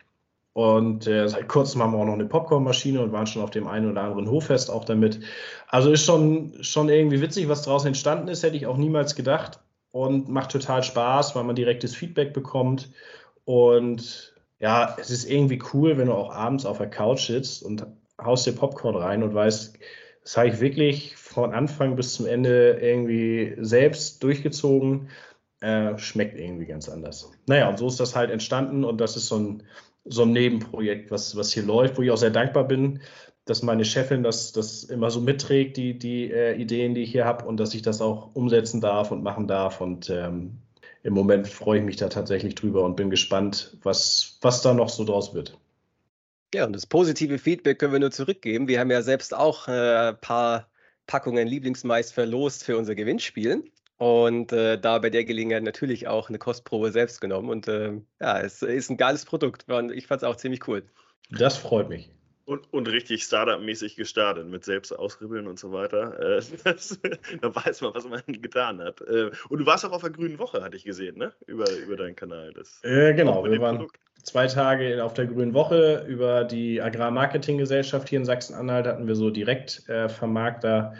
Und 0.53 1.07
äh, 1.07 1.27
seit 1.27 1.47
kurzem 1.47 1.81
haben 1.81 1.93
wir 1.93 1.99
auch 1.99 2.05
noch 2.05 2.13
eine 2.13 2.25
Popcornmaschine 2.25 3.01
und 3.01 3.11
waren 3.11 3.27
schon 3.27 3.43
auf 3.43 3.51
dem 3.51 3.67
einen 3.67 3.89
oder 3.89 4.01
anderen 4.01 4.29
Hoffest 4.29 4.69
auch 4.69 4.83
damit. 4.83 5.19
Also 5.67 5.91
ist 5.91 6.05
schon, 6.05 6.53
schon 6.61 6.89
irgendwie 6.89 7.21
witzig, 7.21 7.47
was 7.49 7.61
daraus 7.61 7.85
entstanden 7.85 8.27
ist, 8.27 8.43
hätte 8.43 8.57
ich 8.57 8.67
auch 8.67 8.77
niemals 8.77 9.15
gedacht 9.15 9.59
und 9.91 10.29
macht 10.29 10.51
total 10.51 10.83
Spaß, 10.83 11.35
weil 11.35 11.43
man 11.43 11.55
direktes 11.55 11.95
Feedback 11.95 12.33
bekommt. 12.33 12.89
Und 13.45 14.35
ja, 14.59 14.95
es 14.99 15.09
ist 15.09 15.29
irgendwie 15.29 15.61
cool, 15.73 15.97
wenn 15.97 16.07
du 16.07 16.13
auch 16.13 16.31
abends 16.31 16.65
auf 16.65 16.77
der 16.77 16.89
Couch 16.89 17.27
sitzt 17.27 17.63
und 17.63 17.85
haust 18.21 18.45
dir 18.45 18.53
Popcorn 18.53 18.95
rein 18.95 19.23
und 19.23 19.33
weißt, 19.33 19.77
das 20.23 20.37
habe 20.37 20.49
ich 20.49 20.59
wirklich 20.59 21.15
von 21.15 21.53
Anfang 21.53 21.95
bis 21.95 22.13
zum 22.13 22.25
Ende 22.25 22.77
irgendwie 22.81 23.55
selbst 23.59 24.21
durchgezogen. 24.23 25.09
Äh, 25.61 25.97
schmeckt 25.97 26.39
irgendwie 26.39 26.67
ganz 26.67 26.87
anders. 26.87 27.31
Naja, 27.47 27.69
und 27.69 27.77
so 27.79 27.87
ist 27.87 27.99
das 27.99 28.15
halt 28.15 28.29
entstanden 28.31 28.83
und 28.83 29.01
das 29.01 29.17
ist 29.17 29.27
so 29.27 29.37
ein, 29.37 29.63
so 30.05 30.21
ein 30.21 30.31
Nebenprojekt, 30.31 31.11
was, 31.11 31.35
was 31.35 31.51
hier 31.51 31.63
läuft, 31.63 31.97
wo 31.97 32.01
ich 32.01 32.11
auch 32.11 32.17
sehr 32.17 32.29
dankbar 32.29 32.65
bin, 32.65 33.01
dass 33.49 33.63
meine 33.63 33.85
Chefin 33.85 34.23
das, 34.23 34.51
das 34.51 34.83
immer 34.83 35.09
so 35.09 35.21
mitträgt, 35.21 35.77
die, 35.77 35.97
die 35.97 36.31
äh, 36.31 36.55
Ideen, 36.55 36.93
die 36.93 37.01
ich 37.01 37.11
hier 37.11 37.25
habe 37.25 37.45
und 37.45 37.57
dass 37.59 37.73
ich 37.73 37.81
das 37.81 38.01
auch 38.01 38.35
umsetzen 38.35 38.79
darf 38.79 39.11
und 39.11 39.23
machen 39.23 39.47
darf. 39.47 39.81
Und 39.81 40.09
ähm, 40.09 40.59
im 41.03 41.13
Moment 41.13 41.47
freue 41.47 41.79
ich 41.79 41.85
mich 41.85 41.95
da 41.95 42.09
tatsächlich 42.09 42.55
drüber 42.55 42.83
und 42.83 42.95
bin 42.95 43.09
gespannt, 43.09 43.77
was, 43.81 44.37
was 44.41 44.61
da 44.61 44.73
noch 44.73 44.89
so 44.89 45.03
draus 45.03 45.33
wird. 45.33 45.57
Ja, 46.53 46.65
und 46.65 46.73
das 46.73 46.85
positive 46.85 47.37
Feedback 47.37 47.79
können 47.79 47.93
wir 47.93 47.99
nur 47.99 48.11
zurückgeben. 48.11 48.67
Wir 48.67 48.79
haben 48.79 48.91
ja 48.91 49.01
selbst 49.01 49.35
auch 49.35 49.67
ein 49.67 50.13
äh, 50.13 50.13
paar 50.13 50.67
Packungen 51.07 51.47
Lieblingsmais 51.47 52.11
verlost 52.11 52.63
für 52.63 52.77
unser 52.77 52.95
Gewinnspiel. 52.95 53.63
Und 53.97 54.53
äh, 54.53 54.79
da 54.79 54.99
bei 54.99 55.09
der 55.09 55.25
Gelegenheit 55.25 55.63
natürlich 55.63 56.07
auch 56.07 56.29
eine 56.29 56.37
Kostprobe 56.37 56.91
selbst 56.91 57.19
genommen. 57.19 57.49
Und 57.49 57.67
äh, 57.67 57.93
ja, 58.21 58.39
es 58.39 58.61
ist 58.61 58.89
ein 58.89 58.97
geiles 58.97 59.25
Produkt. 59.25 59.69
Und 59.69 59.91
ich 59.91 60.07
fand 60.07 60.21
es 60.21 60.27
auch 60.27 60.37
ziemlich 60.37 60.67
cool. 60.67 60.83
Das 61.31 61.57
freut 61.57 61.89
mich. 61.89 62.09
Und, 62.49 62.73
und 62.73 62.87
richtig 62.89 63.21
Startup-mäßig 63.21 63.95
gestartet 63.95 64.47
mit 64.47 64.65
selbst 64.65 64.91
ausribbeln 64.91 65.45
und 65.45 65.59
so 65.59 65.71
weiter. 65.71 66.19
Äh, 66.19 66.41
das, 66.63 66.99
da 67.41 67.55
weiß 67.55 67.81
man, 67.81 67.93
was 67.93 68.09
man 68.09 68.23
getan 68.25 68.81
hat. 68.81 69.01
Äh, 69.01 69.29
und 69.49 69.59
du 69.59 69.65
warst 69.67 69.85
auch 69.85 69.91
auf 69.91 70.01
der 70.01 70.09
Grünen 70.09 70.39
Woche, 70.39 70.63
hatte 70.63 70.75
ich 70.75 70.83
gesehen, 70.83 71.19
ne? 71.19 71.31
Über, 71.45 71.71
über 71.71 71.95
deinen 71.95 72.15
Kanal. 72.15 72.51
Das, 72.53 72.83
äh, 72.83 73.13
genau, 73.13 73.45
wir 73.45 73.61
waren 73.61 73.77
Produkt. 73.77 73.99
zwei 74.23 74.47
Tage 74.47 75.03
auf 75.03 75.13
der 75.13 75.27
Grünen 75.27 75.53
Woche 75.53 76.03
über 76.07 76.43
die 76.43 76.81
Agrarmarketinggesellschaft 76.81 78.09
hier 78.09 78.17
in 78.17 78.25
Sachsen-Anhalt 78.25 78.87
hatten 78.87 79.05
wir 79.05 79.13
so 79.13 79.29
direkt 79.29 79.87
äh, 79.87 80.09
Vermarkter 80.09 80.95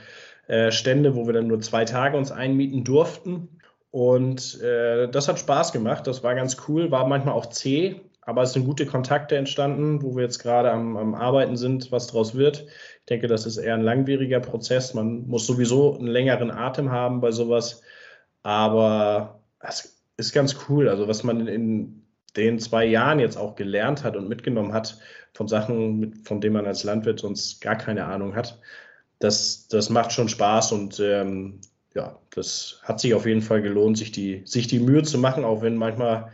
äh, 0.45 0.71
Stände, 0.71 1.15
wo 1.15 1.25
wir 1.25 1.33
dann 1.33 1.47
nur 1.47 1.61
zwei 1.61 1.83
Tage 1.83 2.15
uns 2.15 2.31
einmieten 2.31 2.83
durften. 2.83 3.59
Und 3.89 4.61
äh, 4.61 5.09
das 5.09 5.27
hat 5.27 5.39
Spaß 5.39 5.71
gemacht, 5.71 6.05
das 6.05 6.21
war 6.21 6.35
ganz 6.35 6.57
cool, 6.67 6.91
war 6.91 7.07
manchmal 7.07 7.33
auch 7.33 7.47
zäh, 7.47 8.01
aber 8.29 8.43
es 8.43 8.53
sind 8.53 8.65
gute 8.65 8.85
Kontakte 8.85 9.35
entstanden, 9.35 10.03
wo 10.03 10.15
wir 10.15 10.21
jetzt 10.21 10.37
gerade 10.37 10.71
am, 10.71 10.95
am, 10.97 11.15
Arbeiten 11.15 11.57
sind, 11.57 11.91
was 11.91 12.05
daraus 12.05 12.35
wird. 12.35 12.67
Ich 12.99 13.05
denke, 13.09 13.25
das 13.25 13.47
ist 13.47 13.57
eher 13.57 13.73
ein 13.73 13.81
langwieriger 13.81 14.39
Prozess. 14.39 14.93
Man 14.93 15.27
muss 15.27 15.47
sowieso 15.47 15.97
einen 15.97 16.05
längeren 16.05 16.51
Atem 16.51 16.91
haben 16.91 17.21
bei 17.21 17.31
sowas. 17.31 17.81
Aber 18.43 19.41
es 19.61 19.99
ist 20.17 20.31
ganz 20.31 20.55
cool. 20.69 20.89
Also, 20.89 21.07
was 21.07 21.23
man 21.23 21.47
in 21.47 22.05
den 22.37 22.59
zwei 22.59 22.85
Jahren 22.85 23.19
jetzt 23.19 23.35
auch 23.35 23.55
gelernt 23.55 24.03
hat 24.03 24.15
und 24.15 24.29
mitgenommen 24.29 24.73
hat 24.73 24.99
von 25.33 25.47
Sachen, 25.47 26.13
von 26.23 26.39
denen 26.39 26.53
man 26.53 26.67
als 26.67 26.83
Landwirt 26.83 27.19
sonst 27.19 27.61
gar 27.61 27.77
keine 27.77 28.05
Ahnung 28.05 28.35
hat, 28.35 28.59
das, 29.17 29.67
das 29.69 29.89
macht 29.89 30.11
schon 30.11 30.29
Spaß 30.29 30.71
und 30.73 30.99
ähm, 30.99 31.61
ja, 31.95 32.19
das 32.35 32.79
hat 32.83 32.99
sich 32.99 33.15
auf 33.15 33.25
jeden 33.25 33.41
Fall 33.41 33.63
gelohnt, 33.63 33.97
sich 33.97 34.11
die, 34.11 34.43
sich 34.45 34.67
die 34.67 34.79
Mühe 34.79 35.01
zu 35.01 35.17
machen, 35.17 35.43
auch 35.43 35.63
wenn 35.63 35.75
manchmal 35.75 36.31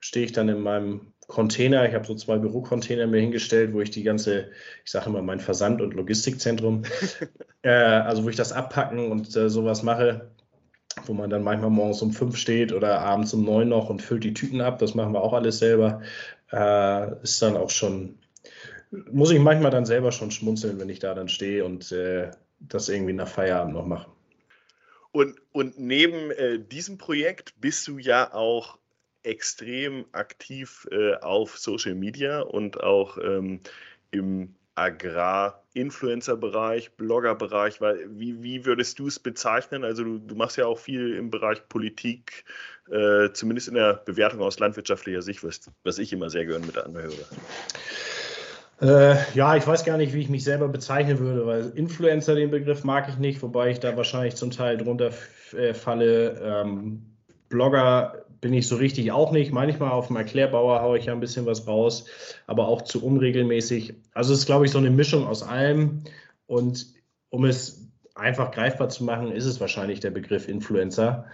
stehe 0.00 0.26
ich 0.26 0.32
dann 0.32 0.48
in 0.48 0.60
meinem 0.60 1.12
Container. 1.26 1.88
Ich 1.88 1.94
habe 1.94 2.06
so 2.06 2.14
zwei 2.14 2.38
Bürocontainer 2.38 3.06
mir 3.06 3.20
hingestellt, 3.20 3.72
wo 3.72 3.80
ich 3.80 3.90
die 3.90 4.02
ganze, 4.02 4.50
ich 4.84 4.90
sage 4.90 5.06
immer 5.06 5.22
mein 5.22 5.40
Versand- 5.40 5.80
und 5.80 5.94
Logistikzentrum, 5.94 6.82
äh, 7.62 7.70
also 7.70 8.24
wo 8.24 8.28
ich 8.28 8.36
das 8.36 8.52
abpacken 8.52 9.10
und 9.10 9.34
äh, 9.36 9.50
sowas 9.50 9.82
mache, 9.82 10.30
wo 11.04 11.14
man 11.14 11.30
dann 11.30 11.42
manchmal 11.42 11.70
morgens 11.70 12.00
um 12.02 12.12
fünf 12.12 12.36
steht 12.36 12.72
oder 12.72 13.00
abends 13.00 13.34
um 13.34 13.44
neun 13.44 13.68
noch 13.68 13.90
und 13.90 14.02
füllt 14.02 14.24
die 14.24 14.34
Tüten 14.34 14.60
ab. 14.60 14.78
Das 14.78 14.94
machen 14.94 15.12
wir 15.12 15.22
auch 15.22 15.32
alles 15.32 15.58
selber. 15.58 16.02
Äh, 16.52 17.22
ist 17.22 17.42
dann 17.42 17.56
auch 17.56 17.70
schon, 17.70 18.18
muss 19.10 19.32
ich 19.32 19.40
manchmal 19.40 19.72
dann 19.72 19.84
selber 19.84 20.12
schon 20.12 20.30
schmunzeln, 20.30 20.78
wenn 20.78 20.88
ich 20.88 21.00
da 21.00 21.14
dann 21.14 21.28
stehe 21.28 21.64
und 21.64 21.90
äh, 21.90 22.30
das 22.60 22.88
irgendwie 22.88 23.12
nach 23.12 23.28
Feierabend 23.28 23.74
noch 23.74 23.86
mache. 23.86 24.08
Und, 25.10 25.36
und 25.52 25.78
neben 25.78 26.30
äh, 26.30 26.58
diesem 26.58 26.98
Projekt 26.98 27.54
bist 27.60 27.88
du 27.88 27.98
ja 27.98 28.32
auch 28.32 28.78
extrem 29.26 30.06
aktiv 30.12 30.88
äh, 30.90 31.16
auf 31.16 31.58
Social 31.58 31.94
Media 31.94 32.40
und 32.40 32.82
auch 32.82 33.18
ähm, 33.18 33.60
im 34.10 34.54
Agrar-Influencer-Bereich, 34.76 36.92
Blogger-Bereich. 36.92 37.80
Wie, 37.80 38.42
wie 38.42 38.64
würdest 38.66 38.98
du 38.98 39.08
es 39.08 39.18
bezeichnen? 39.18 39.84
Also 39.84 40.04
du, 40.04 40.18
du, 40.18 40.34
machst 40.34 40.58
ja 40.58 40.66
auch 40.66 40.78
viel 40.78 41.14
im 41.14 41.30
Bereich 41.30 41.66
Politik, 41.68 42.44
äh, 42.90 43.30
zumindest 43.32 43.68
in 43.68 43.74
der 43.74 43.94
Bewertung 44.04 44.42
aus 44.42 44.58
landwirtschaftlicher 44.58 45.22
Sicht, 45.22 45.42
was, 45.42 45.62
was 45.82 45.98
ich 45.98 46.12
immer 46.12 46.28
sehr 46.30 46.44
gerne 46.44 46.66
mit 46.66 46.76
anhöre. 46.78 47.14
Äh, 48.82 49.16
ja, 49.34 49.56
ich 49.56 49.66
weiß 49.66 49.86
gar 49.86 49.96
nicht, 49.96 50.12
wie 50.12 50.20
ich 50.20 50.28
mich 50.28 50.44
selber 50.44 50.68
bezeichnen 50.68 51.18
würde, 51.18 51.46
weil 51.46 51.72
Influencer, 51.74 52.34
den 52.34 52.50
Begriff 52.50 52.84
mag 52.84 53.08
ich 53.08 53.16
nicht, 53.16 53.40
wobei 53.40 53.70
ich 53.70 53.80
da 53.80 53.96
wahrscheinlich 53.96 54.36
zum 54.36 54.50
Teil 54.50 54.76
drunter 54.76 55.12
äh, 55.56 55.72
falle. 55.72 56.38
Ähm, 56.42 57.00
Blogger 57.48 58.25
bin 58.40 58.52
ich 58.52 58.68
so 58.68 58.76
richtig 58.76 59.12
auch 59.12 59.32
nicht. 59.32 59.52
Manchmal 59.52 59.90
auf 59.90 60.08
dem 60.08 60.16
Erklärbauer 60.16 60.82
haue 60.82 60.98
ich 60.98 61.06
ja 61.06 61.12
ein 61.12 61.20
bisschen 61.20 61.46
was 61.46 61.66
raus, 61.66 62.06
aber 62.46 62.68
auch 62.68 62.82
zu 62.82 63.04
unregelmäßig. 63.04 63.94
Also 64.12 64.32
es 64.32 64.40
ist, 64.40 64.46
glaube 64.46 64.66
ich, 64.66 64.70
so 64.70 64.78
eine 64.78 64.90
Mischung 64.90 65.26
aus 65.26 65.42
allem. 65.42 66.02
Und 66.46 66.94
um 67.30 67.44
es 67.44 67.88
einfach 68.14 68.50
greifbar 68.50 68.88
zu 68.88 69.04
machen, 69.04 69.32
ist 69.32 69.44
es 69.44 69.60
wahrscheinlich 69.60 70.00
der 70.00 70.10
Begriff 70.10 70.48
Influencer. 70.48 71.26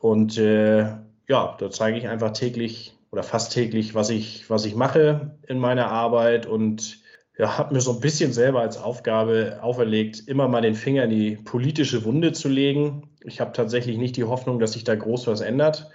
Und 0.00 0.38
äh, 0.38 0.80
ja, 1.28 1.56
da 1.58 1.70
zeige 1.70 1.98
ich 1.98 2.08
einfach 2.08 2.32
täglich 2.32 2.94
oder 3.10 3.22
fast 3.22 3.52
täglich, 3.52 3.94
was 3.94 4.10
ich, 4.10 4.48
was 4.50 4.64
ich 4.64 4.74
mache 4.74 5.36
in 5.46 5.58
meiner 5.58 5.88
Arbeit 5.88 6.46
und 6.46 7.02
ja, 7.38 7.56
habe 7.56 7.74
mir 7.74 7.80
so 7.80 7.92
ein 7.92 8.00
bisschen 8.00 8.32
selber 8.32 8.60
als 8.60 8.76
Aufgabe 8.76 9.58
auferlegt, 9.62 10.28
immer 10.28 10.48
mal 10.48 10.60
den 10.60 10.74
Finger 10.74 11.04
in 11.04 11.10
die 11.10 11.36
politische 11.36 12.04
Wunde 12.04 12.32
zu 12.32 12.48
legen. 12.48 13.10
Ich 13.24 13.40
habe 13.40 13.52
tatsächlich 13.52 13.96
nicht 13.96 14.16
die 14.16 14.24
Hoffnung, 14.24 14.58
dass 14.58 14.72
sich 14.72 14.84
da 14.84 14.94
groß 14.94 15.26
was 15.26 15.40
ändert, 15.40 15.90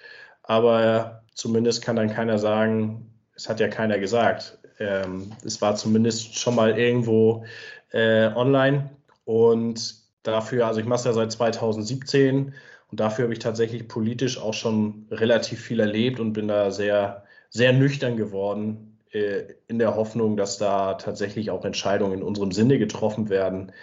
aber 0.48 1.24
zumindest 1.34 1.84
kann 1.84 1.98
dann 1.98 2.10
keiner 2.10 2.40
sagen, 2.40 3.12
es 3.36 3.48
hat 3.48 3.60
ja 3.60 3.68
keiner 3.68 4.00
gesagt. 4.00 4.58
Ähm, 4.80 5.32
es 5.46 5.62
war 5.62 5.76
zumindest 5.76 6.40
schon 6.40 6.56
mal 6.56 6.78
irgendwo 6.80 7.46
äh, 7.92 8.28
online 8.34 8.90
und 9.26 9.96
dafür, 10.24 10.68
also 10.68 10.80
ich 10.80 10.86
mache 10.86 11.00
es 11.00 11.06
ja 11.06 11.14
seit 11.14 11.32
2017 11.32 12.54
und 12.90 13.00
dafür 13.00 13.24
habe 13.24 13.34
ich 13.34 13.40
tatsächlich 13.40 13.88
politisch 13.88 14.40
auch 14.40 14.54
schon 14.54 15.06
relativ 15.12 15.62
viel 15.62 15.80
erlebt 15.82 16.20
und 16.20 16.34
bin 16.34 16.48
da 16.48 16.72
sehr, 16.72 17.24
sehr 17.50 17.74
nüchtern 17.74 18.16
geworden, 18.16 18.98
äh, 19.12 19.44
in 19.68 19.80
der 19.80 19.96
Hoffnung, 19.96 20.38
dass 20.38 20.58
da 20.58 20.94
tatsächlich 20.94 21.52
auch 21.52 21.66
Entscheidungen 21.66 22.20
in 22.20 22.24
unserem 22.24 22.54
Sinne 22.54 22.80
getroffen 22.80 23.30
werden, 23.30 23.74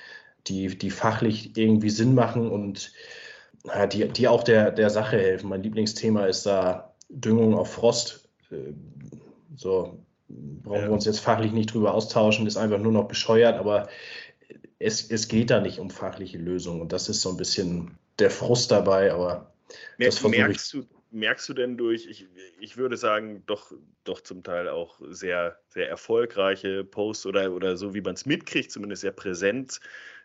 die, 0.46 0.78
die 0.78 0.90
fachlich 0.90 1.56
irgendwie 1.56 1.90
Sinn 1.90 2.14
machen 2.14 2.50
und 2.50 2.92
die, 3.92 4.08
die 4.08 4.28
auch 4.28 4.42
der, 4.42 4.70
der 4.70 4.90
Sache 4.90 5.16
helfen. 5.16 5.48
Mein 5.48 5.62
Lieblingsthema 5.62 6.26
ist 6.26 6.46
da 6.46 6.94
Düngung 7.08 7.54
auf 7.54 7.72
Frost. 7.72 8.28
Äh, 8.50 8.72
so 9.56 9.98
brauchen 10.28 10.80
ja. 10.80 10.86
wir 10.86 10.92
uns 10.92 11.04
jetzt 11.04 11.20
fachlich 11.20 11.52
nicht 11.52 11.72
drüber 11.72 11.94
austauschen, 11.94 12.46
ist 12.46 12.56
einfach 12.56 12.78
nur 12.78 12.92
noch 12.92 13.08
bescheuert, 13.08 13.58
aber 13.58 13.88
es, 14.78 15.10
es 15.10 15.28
geht 15.28 15.50
da 15.50 15.60
nicht 15.60 15.78
um 15.78 15.90
fachliche 15.90 16.38
Lösungen 16.38 16.80
und 16.80 16.92
das 16.92 17.08
ist 17.08 17.20
so 17.20 17.30
ein 17.30 17.36
bisschen 17.36 17.98
der 18.18 18.30
Frust 18.30 18.70
dabei, 18.70 19.12
aber 19.12 19.52
Mer 19.98 20.08
das 20.08 20.22
merkst 20.22 20.72
du, 20.72 20.84
merkst 21.10 21.48
du 21.48 21.54
denn 21.54 21.76
durch, 21.76 22.06
ich, 22.06 22.26
ich 22.60 22.76
würde 22.76 22.96
sagen, 22.96 23.42
doch, 23.46 23.72
doch 24.02 24.20
zum 24.20 24.42
Teil 24.42 24.68
auch 24.68 25.00
sehr, 25.08 25.58
sehr 25.68 25.88
erfolgreiche 25.88 26.84
Posts 26.84 27.26
oder, 27.26 27.52
oder 27.52 27.76
so, 27.76 27.94
wie 27.94 28.00
man 28.00 28.14
es 28.14 28.26
mitkriegt, 28.26 28.70
zumindest 28.72 29.02
sehr 29.02 29.12
präsent, 29.12 29.80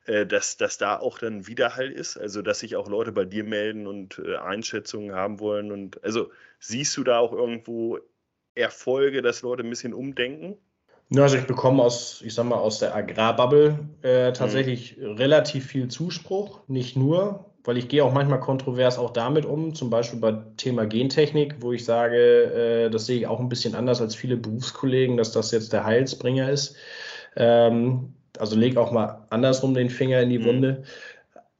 äh, 0.10 0.26
dass, 0.26 0.57
dass 0.57 0.80
da 0.80 0.97
auch 0.97 1.20
dann 1.20 1.45
Widerhall 1.45 1.91
ist, 1.91 2.18
also 2.18 2.41
dass 2.41 2.60
sich 2.60 2.76
auch 2.76 2.89
Leute 2.89 3.12
bei 3.12 3.26
dir 3.26 3.43
melden 3.43 3.86
und 3.86 4.20
äh, 4.26 4.38
Einschätzungen 4.38 5.14
haben 5.14 5.39
wollen 5.39 5.72
und 5.72 6.03
also 6.03 6.32
siehst 6.60 6.97
du 6.97 7.03
da 7.03 7.20
auch 7.20 7.32
irgendwo 7.32 7.99
Erfolge, 8.55 9.22
dass 9.22 9.43
Leute 9.43 9.64
ein 9.64 9.70
bisschen 9.70 9.93
umdenken? 9.93 10.57
Ja, 11.10 11.24
also 11.24 11.38
ich 11.38 11.45
bekomme 11.45 11.84
aus, 11.84 12.24
ich 12.26 12.34
sag 12.34 12.45
mal, 12.45 12.57
aus 12.57 12.80
der 12.80 12.95
Agrarbubble 12.95 13.80
äh, 14.01 14.34
tatsächlich 14.34 14.97
mhm. 14.97 15.12
relativ 15.14 15.68
viel 15.68 15.89
Zuspruch, 15.89 16.62
nicht 16.68 16.97
nur, 16.97 17.45
weil 17.64 17.78
ich 17.78 17.88
gehe 17.88 18.03
auch 18.03 18.14
manchmal 18.14 18.39
kontrovers 18.39 18.97
auch 18.97 19.12
damit 19.12 19.45
um, 19.45 19.76
zum 19.76 19.91
Beispiel 19.91 20.20
bei 20.20 20.38
Thema 20.57 20.88
Gentechnik, 20.88 21.57
wo 21.60 21.72
ich 21.72 21.86
sage, 21.86 22.16
äh, 22.16 22.89
das 22.89 23.05
sehe 23.05 23.20
ich 23.20 23.28
auch 23.28 23.39
ein 23.39 23.49
bisschen 23.49 23.76
anders 23.76 24.01
als 24.01 24.16
viele 24.16 24.38
Berufskollegen, 24.38 25.18
dass 25.18 25.32
das 25.32 25.51
jetzt 25.51 25.72
der 25.72 25.86
Heilsbringer 25.86 26.49
ist. 26.49 26.76
Ähm, 27.36 28.16
also 28.40 28.56
leg 28.56 28.78
auch 28.78 28.92
mal 28.92 29.26
andersrum 29.30 29.74
den 29.74 29.90
Finger 29.90 30.22
in 30.22 30.30
die 30.30 30.40
mhm. 30.40 30.46
Wunde. 30.46 30.84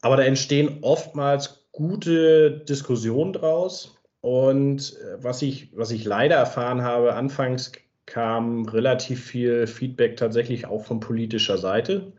Aber 0.02 0.18
da 0.18 0.24
entstehen 0.24 0.80
oftmals 0.82 1.66
gute 1.72 2.52
Diskussionen 2.52 3.34
draus. 3.34 3.98
Und 4.22 4.98
äh, 4.98 5.24
was 5.24 5.42
ich, 5.42 5.70
was 5.76 5.92
ich 5.92 6.06
leider 6.06 6.36
erfahren 6.36 6.82
habe, 6.82 7.14
anfangs 7.14 7.72
kam 8.06 8.66
relativ 8.66 9.24
viel 9.24 9.68
Feedback 9.68 10.18
tatsächlich 10.18 10.66
auch 10.66 10.84
von 10.84 11.00
politischer 11.00 11.58
Seite. 11.58 12.12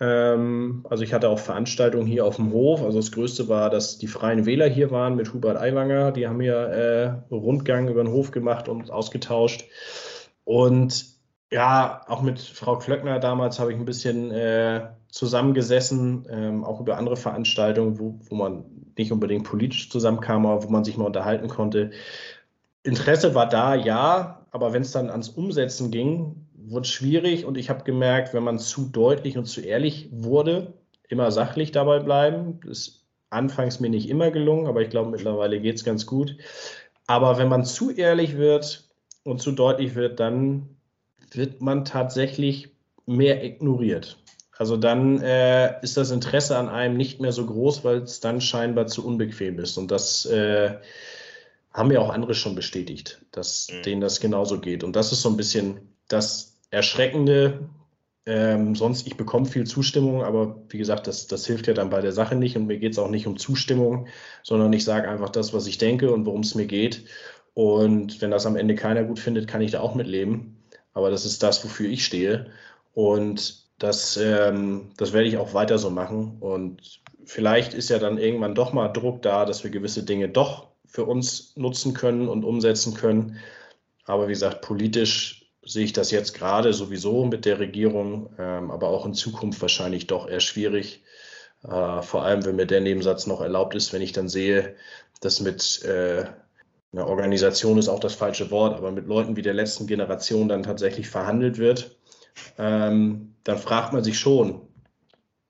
Ähm, 0.00 0.84
also 0.88 1.04
ich 1.04 1.12
hatte 1.12 1.28
auch 1.28 1.38
Veranstaltungen 1.38 2.06
hier 2.06 2.24
auf 2.24 2.36
dem 2.36 2.52
Hof. 2.52 2.82
Also 2.82 2.98
das 2.98 3.12
Größte 3.12 3.48
war, 3.48 3.70
dass 3.70 3.98
die 3.98 4.06
Freien 4.06 4.46
Wähler 4.46 4.68
hier 4.68 4.90
waren 4.90 5.16
mit 5.16 5.32
Hubert 5.32 5.56
Aiwanger. 5.56 6.12
Die 6.12 6.26
haben 6.26 6.40
hier 6.40 6.54
äh, 7.30 7.34
Rundgang 7.34 7.88
über 7.88 8.02
den 8.02 8.12
Hof 8.12 8.30
gemacht 8.30 8.68
und 8.68 8.90
ausgetauscht. 8.90 9.64
Und 10.44 11.11
ja, 11.52 12.00
auch 12.08 12.22
mit 12.22 12.40
Frau 12.40 12.78
Klöckner 12.78 13.18
damals 13.18 13.60
habe 13.60 13.72
ich 13.72 13.78
ein 13.78 13.84
bisschen 13.84 14.30
äh, 14.30 14.88
zusammengesessen, 15.08 16.26
ähm, 16.30 16.64
auch 16.64 16.80
über 16.80 16.96
andere 16.96 17.16
Veranstaltungen, 17.16 17.98
wo, 17.98 18.18
wo 18.28 18.34
man 18.34 18.64
nicht 18.96 19.12
unbedingt 19.12 19.44
politisch 19.44 19.90
zusammenkam, 19.90 20.46
aber 20.46 20.64
wo 20.64 20.70
man 20.70 20.82
sich 20.82 20.96
mal 20.96 21.04
unterhalten 21.04 21.48
konnte. 21.48 21.90
Interesse 22.82 23.34
war 23.34 23.48
da, 23.48 23.74
ja, 23.74 24.46
aber 24.50 24.72
wenn 24.72 24.82
es 24.82 24.92
dann 24.92 25.10
ans 25.10 25.28
Umsetzen 25.28 25.90
ging, 25.90 26.46
wurde 26.54 26.88
schwierig 26.88 27.44
und 27.44 27.58
ich 27.58 27.68
habe 27.68 27.84
gemerkt, 27.84 28.32
wenn 28.32 28.44
man 28.44 28.58
zu 28.58 28.88
deutlich 28.88 29.36
und 29.36 29.44
zu 29.44 29.60
ehrlich 29.60 30.08
wurde, 30.10 30.72
immer 31.08 31.30
sachlich 31.30 31.70
dabei 31.70 31.98
bleiben. 31.98 32.60
Das 32.66 32.78
ist 32.78 33.06
anfangs 33.28 33.78
mir 33.78 33.90
nicht 33.90 34.08
immer 34.08 34.30
gelungen, 34.30 34.66
aber 34.66 34.80
ich 34.80 34.88
glaube, 34.88 35.10
mittlerweile 35.10 35.60
geht 35.60 35.76
es 35.76 35.84
ganz 35.84 36.06
gut. 36.06 36.36
Aber 37.06 37.36
wenn 37.36 37.48
man 37.48 37.64
zu 37.64 37.90
ehrlich 37.90 38.38
wird 38.38 38.88
und 39.24 39.42
zu 39.42 39.52
deutlich 39.52 39.94
wird, 39.94 40.18
dann 40.18 40.76
wird 41.36 41.60
man 41.60 41.84
tatsächlich 41.84 42.70
mehr 43.06 43.44
ignoriert. 43.44 44.18
Also 44.56 44.76
dann 44.76 45.20
äh, 45.20 45.82
ist 45.82 45.96
das 45.96 46.10
Interesse 46.10 46.56
an 46.56 46.68
einem 46.68 46.96
nicht 46.96 47.20
mehr 47.20 47.32
so 47.32 47.46
groß, 47.46 47.84
weil 47.84 47.98
es 48.02 48.20
dann 48.20 48.40
scheinbar 48.40 48.86
zu 48.86 49.04
unbequem 49.04 49.58
ist. 49.58 49.76
Und 49.76 49.90
das 49.90 50.26
äh, 50.26 50.76
haben 51.72 51.90
ja 51.90 52.00
auch 52.00 52.10
andere 52.10 52.34
schon 52.34 52.54
bestätigt, 52.54 53.24
dass 53.32 53.68
mhm. 53.70 53.82
denen 53.82 54.00
das 54.00 54.20
genauso 54.20 54.60
geht. 54.60 54.84
Und 54.84 54.94
das 54.94 55.10
ist 55.10 55.22
so 55.22 55.30
ein 55.30 55.36
bisschen 55.36 55.94
das 56.08 56.58
Erschreckende. 56.70 57.68
Ähm, 58.24 58.76
sonst, 58.76 59.06
ich 59.06 59.16
bekomme 59.16 59.46
viel 59.46 59.64
Zustimmung, 59.64 60.22
aber 60.22 60.62
wie 60.68 60.78
gesagt, 60.78 61.08
das, 61.08 61.26
das 61.26 61.44
hilft 61.44 61.66
ja 61.66 61.74
dann 61.74 61.90
bei 61.90 62.00
der 62.00 62.12
Sache 62.12 62.36
nicht 62.36 62.56
und 62.56 62.66
mir 62.66 62.78
geht 62.78 62.92
es 62.92 62.98
auch 62.98 63.10
nicht 63.10 63.26
um 63.26 63.36
Zustimmung, 63.36 64.06
sondern 64.44 64.72
ich 64.72 64.84
sage 64.84 65.08
einfach 65.08 65.30
das, 65.30 65.52
was 65.52 65.66
ich 65.66 65.78
denke 65.78 66.12
und 66.12 66.24
worum 66.24 66.42
es 66.42 66.54
mir 66.54 66.66
geht. 66.66 67.04
Und 67.54 68.20
wenn 68.20 68.30
das 68.30 68.46
am 68.46 68.54
Ende 68.54 68.76
keiner 68.76 69.02
gut 69.02 69.18
findet, 69.18 69.48
kann 69.48 69.60
ich 69.60 69.72
da 69.72 69.80
auch 69.80 69.96
mitleben. 69.96 70.61
Aber 70.94 71.10
das 71.10 71.24
ist 71.24 71.42
das, 71.42 71.64
wofür 71.64 71.88
ich 71.88 72.04
stehe. 72.04 72.50
Und 72.94 73.62
das, 73.78 74.16
ähm, 74.16 74.90
das 74.96 75.12
werde 75.12 75.28
ich 75.28 75.38
auch 75.38 75.54
weiter 75.54 75.78
so 75.78 75.90
machen. 75.90 76.36
Und 76.40 77.00
vielleicht 77.24 77.74
ist 77.74 77.90
ja 77.90 77.98
dann 77.98 78.18
irgendwann 78.18 78.54
doch 78.54 78.72
mal 78.72 78.88
Druck 78.88 79.22
da, 79.22 79.44
dass 79.44 79.64
wir 79.64 79.70
gewisse 79.70 80.04
Dinge 80.04 80.28
doch 80.28 80.68
für 80.86 81.04
uns 81.04 81.56
nutzen 81.56 81.94
können 81.94 82.28
und 82.28 82.44
umsetzen 82.44 82.94
können. 82.94 83.38
Aber 84.04 84.28
wie 84.28 84.32
gesagt, 84.32 84.62
politisch 84.62 85.50
sehe 85.64 85.84
ich 85.84 85.92
das 85.92 86.10
jetzt 86.10 86.34
gerade 86.34 86.72
sowieso 86.72 87.24
mit 87.24 87.44
der 87.44 87.58
Regierung, 87.58 88.34
ähm, 88.38 88.70
aber 88.70 88.88
auch 88.88 89.06
in 89.06 89.14
Zukunft 89.14 89.60
wahrscheinlich 89.62 90.06
doch 90.06 90.28
eher 90.28 90.40
schwierig. 90.40 91.02
Äh, 91.62 92.02
vor 92.02 92.24
allem, 92.24 92.44
wenn 92.44 92.56
mir 92.56 92.66
der 92.66 92.80
Nebensatz 92.80 93.26
noch 93.26 93.40
erlaubt 93.40 93.74
ist, 93.74 93.92
wenn 93.92 94.02
ich 94.02 94.12
dann 94.12 94.28
sehe, 94.28 94.74
dass 95.20 95.40
mit 95.40 95.82
äh, 95.84 96.26
einer 96.92 97.06
Organisation 97.06 97.78
ist 97.78 97.88
auch 97.88 98.00
das 98.00 98.14
falsche 98.14 98.50
Wort, 98.50 98.76
aber 98.76 98.92
mit 98.92 99.06
Leuten 99.06 99.36
wie 99.36 99.42
der 99.42 99.54
letzten 99.54 99.86
Generation 99.86 100.48
dann 100.48 100.62
tatsächlich 100.62 101.08
verhandelt 101.08 101.58
wird, 101.58 101.96
ähm, 102.58 103.34
dann 103.44 103.58
fragt 103.58 103.92
man 103.92 104.04
sich 104.04 104.18
schon. 104.18 104.68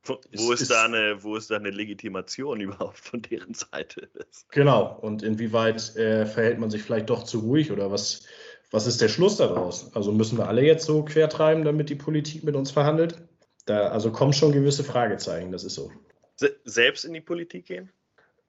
Wo 0.05 0.19
ist, 0.31 0.63
ist, 0.63 0.71
da 0.71 0.85
eine, 0.85 1.23
wo 1.23 1.37
ist 1.37 1.51
da 1.51 1.57
eine 1.57 1.71
Legitimation 1.71 2.61
überhaupt 2.61 2.99
von 2.99 3.23
deren 3.23 3.55
Seite? 3.55 4.09
Genau, 4.51 4.99
und 5.01 5.23
inwieweit 5.23 5.97
äh, 5.97 6.27
verhält 6.27 6.59
man 6.59 6.71
sich 6.71 6.83
vielleicht 6.83 7.11
doch 7.11 7.25
zu 7.25 7.41
ruhig 7.41 7.73
oder 7.73 7.91
was, 7.91 8.23
was 8.71 8.87
ist 8.87 9.01
der 9.01 9.09
Schluss 9.09 9.37
daraus? 9.37 9.95
Also 9.95 10.13
müssen 10.13 10.39
wir 10.39 10.49
alle 10.49 10.63
jetzt 10.63 10.87
so 10.87 11.05
quertreiben, 11.05 11.65
damit 11.65 11.91
die 11.91 11.95
Politik 11.95 12.45
mit 12.45 12.57
uns 12.57 12.71
verhandelt? 12.71 13.21
Da, 13.67 13.89
also 13.89 14.11
kommen 14.11 14.33
schon 14.33 14.53
gewisse 14.53 14.83
Fragezeichen, 14.83 15.53
das 15.53 15.63
ist 15.63 15.75
so. 15.75 15.93
Selbst 16.65 17.05
in 17.05 17.13
die 17.13 17.21
Politik 17.21 17.67
gehen? 17.67 17.93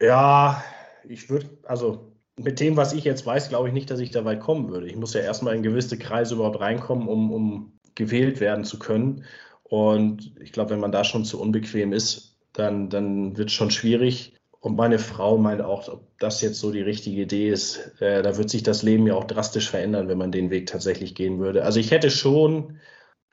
Ja, 0.02 0.64
ich 1.08 1.30
würde, 1.30 1.50
also 1.64 2.13
mit 2.38 2.60
dem, 2.60 2.78
was 2.78 2.94
ich 2.94 3.04
jetzt 3.04 3.26
weiß, 3.26 3.50
glaube 3.50 3.68
ich 3.68 3.74
nicht, 3.74 3.90
dass 3.92 4.00
ich 4.00 4.12
da 4.12 4.26
weit 4.26 4.40
kommen 4.40 4.70
würde. 4.70 4.88
Ich 4.88 4.96
muss 4.96 5.14
ja 5.14 5.22
erstmal 5.22 5.56
in 5.56 5.64
gewisse 5.64 5.98
Kreise 5.98 6.36
überhaupt 6.36 6.60
reinkommen, 6.60 7.08
um, 7.08 7.32
um 7.32 7.80
gewählt 7.96 8.40
werden 8.40 8.66
zu 8.66 8.80
können. 8.80 9.26
Und 9.64 10.36
ich 10.40 10.52
glaube, 10.52 10.72
wenn 10.72 10.80
man 10.80 10.92
da 10.92 11.04
schon 11.04 11.26
zu 11.26 11.40
unbequem 11.40 11.94
ist, 11.94 12.38
dann, 12.54 12.90
dann 12.90 13.38
wird 13.38 13.50
es 13.50 13.56
schon 13.56 13.72
schwierig. 13.72 14.34
Und 14.60 14.78
meine 14.78 14.98
Frau 14.98 15.38
meint 15.38 15.62
auch, 15.62 15.88
ob 15.90 16.08
das 16.20 16.42
jetzt 16.42 16.60
so 16.60 16.72
die 16.72 16.82
richtige 16.82 17.22
Idee 17.22 17.50
ist. 17.50 17.92
Äh, 18.00 18.22
da 18.24 18.38
wird 18.38 18.50
sich 18.50 18.64
das 18.64 18.82
Leben 18.82 19.06
ja 19.06 19.16
auch 19.16 19.26
drastisch 19.26 19.70
verändern, 19.70 20.08
wenn 20.08 20.18
man 20.18 20.32
den 20.32 20.50
Weg 20.52 20.68
tatsächlich 20.68 21.16
gehen 21.16 21.40
würde. 21.40 21.66
Also 21.66 21.80
ich 21.80 21.92
hätte 21.92 22.10
schon, 22.10 22.78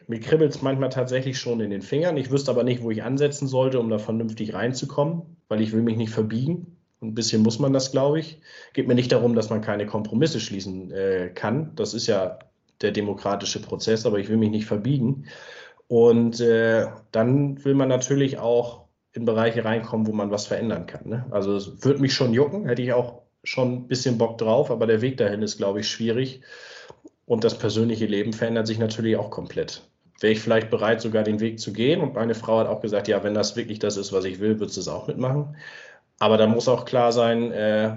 mir 0.08 0.20
kribbelt 0.20 0.52
es 0.52 0.62
manchmal 0.62 0.88
tatsächlich 0.88 1.38
schon 1.38 1.60
in 1.60 1.70
den 1.70 1.82
Fingern. 1.82 2.16
Ich 2.16 2.30
wüsste 2.30 2.50
aber 2.50 2.64
nicht, 2.64 2.82
wo 2.82 2.90
ich 2.90 3.04
ansetzen 3.04 3.46
sollte, 3.46 3.78
um 3.78 3.88
da 3.90 3.98
vernünftig 3.98 4.54
reinzukommen, 4.54 5.36
weil 5.48 5.60
ich 5.60 5.72
will 5.72 5.82
mich 5.82 5.96
nicht 5.96 6.10
verbiegen. 6.12 6.79
Ein 7.02 7.14
bisschen 7.14 7.42
muss 7.42 7.58
man 7.58 7.72
das, 7.72 7.92
glaube 7.92 8.20
ich. 8.20 8.40
Geht 8.74 8.86
mir 8.86 8.94
nicht 8.94 9.12
darum, 9.12 9.34
dass 9.34 9.50
man 9.50 9.62
keine 9.62 9.86
Kompromisse 9.86 10.40
schließen 10.40 10.90
äh, 10.90 11.30
kann. 11.34 11.72
Das 11.76 11.94
ist 11.94 12.06
ja 12.06 12.38
der 12.82 12.92
demokratische 12.92 13.60
Prozess, 13.60 14.06
aber 14.06 14.18
ich 14.18 14.28
will 14.28 14.36
mich 14.36 14.50
nicht 14.50 14.66
verbiegen. 14.66 15.26
Und 15.88 16.40
äh, 16.40 16.86
dann 17.10 17.64
will 17.64 17.74
man 17.74 17.88
natürlich 17.88 18.38
auch 18.38 18.84
in 19.12 19.24
Bereiche 19.24 19.64
reinkommen, 19.64 20.06
wo 20.06 20.12
man 20.12 20.30
was 20.30 20.46
verändern 20.46 20.86
kann. 20.86 21.08
Ne? 21.08 21.26
Also 21.30 21.56
es 21.56 21.84
würde 21.84 22.00
mich 22.00 22.14
schon 22.14 22.32
jucken, 22.32 22.66
hätte 22.66 22.82
ich 22.82 22.92
auch 22.92 23.22
schon 23.42 23.72
ein 23.72 23.88
bisschen 23.88 24.18
Bock 24.18 24.38
drauf, 24.38 24.70
aber 24.70 24.86
der 24.86 25.00
Weg 25.00 25.16
dahin 25.16 25.42
ist, 25.42 25.56
glaube 25.56 25.80
ich, 25.80 25.88
schwierig. 25.88 26.42
Und 27.26 27.44
das 27.44 27.58
persönliche 27.58 28.06
Leben 28.06 28.32
verändert 28.32 28.66
sich 28.66 28.78
natürlich 28.78 29.16
auch 29.16 29.30
komplett. 29.30 29.82
Wäre 30.20 30.32
ich 30.32 30.40
vielleicht 30.40 30.70
bereit, 30.70 31.00
sogar 31.00 31.22
den 31.22 31.40
Weg 31.40 31.58
zu 31.58 31.72
gehen? 31.72 32.00
Und 32.00 32.14
meine 32.14 32.34
Frau 32.34 32.58
hat 32.58 32.66
auch 32.66 32.82
gesagt, 32.82 33.08
ja, 33.08 33.24
wenn 33.24 33.34
das 33.34 33.56
wirklich 33.56 33.78
das 33.78 33.96
ist, 33.96 34.12
was 34.12 34.24
ich 34.24 34.38
will, 34.38 34.60
wird 34.60 34.70
sie 34.70 34.80
es 34.80 34.88
auch 34.88 35.08
mitmachen. 35.08 35.56
Aber 36.20 36.36
da 36.36 36.46
muss 36.46 36.68
auch 36.68 36.84
klar 36.84 37.12
sein, 37.12 37.50
äh, 37.50 37.96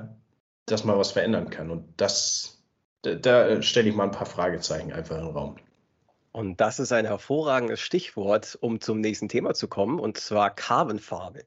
dass 0.66 0.86
man 0.86 0.98
was 0.98 1.12
verändern 1.12 1.50
kann. 1.50 1.70
Und 1.70 1.94
das, 1.98 2.64
da, 3.04 3.16
da 3.16 3.62
stelle 3.62 3.90
ich 3.90 3.96
mal 3.96 4.06
ein 4.06 4.12
paar 4.12 4.26
Fragezeichen 4.26 4.94
einfach 4.94 5.18
in 5.18 5.26
den 5.26 5.36
Raum. 5.36 5.58
Und 6.32 6.60
das 6.60 6.80
ist 6.80 6.92
ein 6.92 7.06
hervorragendes 7.06 7.80
Stichwort, 7.80 8.58
um 8.60 8.82
zum 8.82 9.02
nächsten 9.02 9.30
Thema 9.30 9.54
zu 9.54 9.68
kommen, 9.68 10.00
und 10.00 10.18
zwar 10.18 10.56
Carbon 10.56 10.98
Farming. 10.98 11.44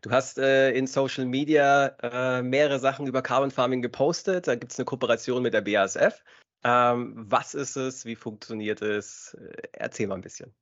Du 0.00 0.10
hast 0.10 0.38
äh, 0.38 0.70
in 0.70 0.86
Social 0.86 1.26
Media 1.26 1.88
äh, 2.02 2.42
mehrere 2.42 2.78
Sachen 2.78 3.06
über 3.06 3.20
Carbon 3.20 3.50
Farming 3.50 3.82
gepostet. 3.82 4.46
Da 4.46 4.54
gibt 4.54 4.72
es 4.72 4.78
eine 4.78 4.86
Kooperation 4.86 5.42
mit 5.42 5.54
der 5.54 5.60
BASF. 5.60 6.22
Ähm, 6.64 7.14
was 7.16 7.54
ist 7.54 7.76
es? 7.76 8.04
Wie 8.04 8.16
funktioniert 8.16 8.80
es? 8.80 9.36
Erzähl 9.72 10.06
mal 10.06 10.14
ein 10.14 10.22
bisschen. 10.22 10.54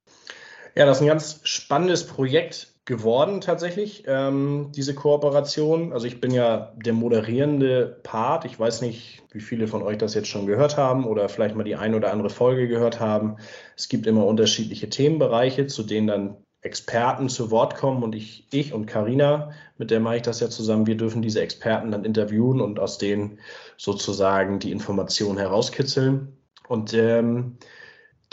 Ja, 0.75 0.87
das 0.87 0.99
ist 0.99 1.03
ein 1.03 1.09
ganz 1.09 1.41
spannendes 1.45 2.07
Projekt 2.07 2.74
geworden 2.85 3.41
tatsächlich, 3.41 4.05
ähm, 4.07 4.71
diese 4.75 4.95
Kooperation. 4.95 5.93
Also 5.93 6.07
ich 6.07 6.21
bin 6.21 6.31
ja 6.31 6.73
der 6.77 6.93
moderierende 6.93 7.99
Part. 8.03 8.45
Ich 8.45 8.59
weiß 8.59 8.83
nicht, 8.83 9.23
wie 9.33 9.41
viele 9.41 9.67
von 9.67 9.83
euch 9.83 9.97
das 9.97 10.15
jetzt 10.15 10.29
schon 10.29 10.47
gehört 10.47 10.77
haben 10.77 11.07
oder 11.07 11.29
vielleicht 11.29 11.55
mal 11.57 11.65
die 11.65 11.77
ein 11.77 11.95
oder 11.95 12.13
andere 12.13 12.31
Folge 12.31 12.69
gehört 12.69 13.01
haben. 13.01 13.37
Es 13.77 13.89
gibt 13.89 14.07
immer 14.07 14.27
unterschiedliche 14.27 14.91
Themenbereiche, 14.91 15.67
zu 15.67 15.83
denen 15.83 16.07
dann 16.07 16.37
Experten 16.61 17.29
zu 17.29 17.51
Wort 17.51 17.77
kommen 17.77 18.03
und 18.03 18.15
ich, 18.15 18.47
ich 18.51 18.73
und 18.73 18.87
Karina, 18.87 19.53
mit 19.77 19.91
der 19.91 20.01
mache 20.01 20.17
ich 20.17 20.23
das 20.23 20.41
ja 20.41 20.49
zusammen, 20.49 20.87
wir 20.87 20.97
dürfen 20.97 21.21
diese 21.21 21.43
Experten 21.43 21.91
dann 21.91 22.07
interviewen 22.07 22.63
und 22.63 22.81
aus 22.81 22.97
denen 22.97 23.39
sozusagen 23.77 24.61
die 24.61 24.73
Informationen 24.73 25.39
herauskitzeln. 25.39 26.39
Und 26.67 26.95
ähm, 26.95 27.59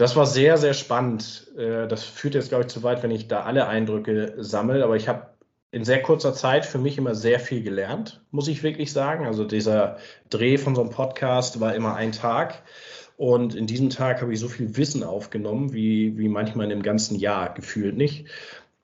das 0.02 0.16
war 0.16 0.26
sehr, 0.26 0.58
sehr 0.58 0.74
spannend. 0.74 1.48
Äh, 1.56 1.88
das 1.88 2.04
führt 2.04 2.34
jetzt, 2.34 2.50
glaube 2.50 2.64
ich, 2.64 2.70
zu 2.70 2.82
weit, 2.82 3.04
wenn 3.04 3.12
ich 3.12 3.28
da 3.28 3.44
alle 3.44 3.68
Eindrücke 3.68 4.34
sammle. 4.40 4.84
Aber 4.84 4.96
ich 4.96 5.08
habe 5.08 5.28
in 5.70 5.86
sehr 5.86 6.02
kurzer 6.02 6.34
Zeit 6.34 6.66
für 6.66 6.80
mich 6.80 6.98
immer 6.98 7.14
sehr 7.14 7.40
viel 7.40 7.62
gelernt, 7.62 8.20
muss 8.32 8.48
ich 8.48 8.64
wirklich 8.64 8.92
sagen. 8.92 9.28
Also 9.28 9.44
dieser 9.44 9.98
Dreh 10.32 10.58
von 10.58 10.74
so 10.74 10.82
einem 10.82 10.90
Podcast 10.90 11.60
war 11.60 11.76
immer 11.76 11.94
ein 11.94 12.14
Tag. 12.14 12.64
Und 13.16 13.54
in 13.54 13.68
diesem 13.68 13.92
Tag 13.92 14.24
habe 14.24 14.34
ich 14.34 14.40
so 14.40 14.48
viel 14.48 14.76
Wissen 14.76 15.04
aufgenommen, 15.04 15.72
wie, 15.72 16.18
wie 16.18 16.30
manchmal 16.30 16.66
in 16.66 16.72
einem 16.72 16.82
ganzen 16.82 17.20
Jahr 17.20 17.54
gefühlt 17.54 17.96
nicht. 17.96 18.26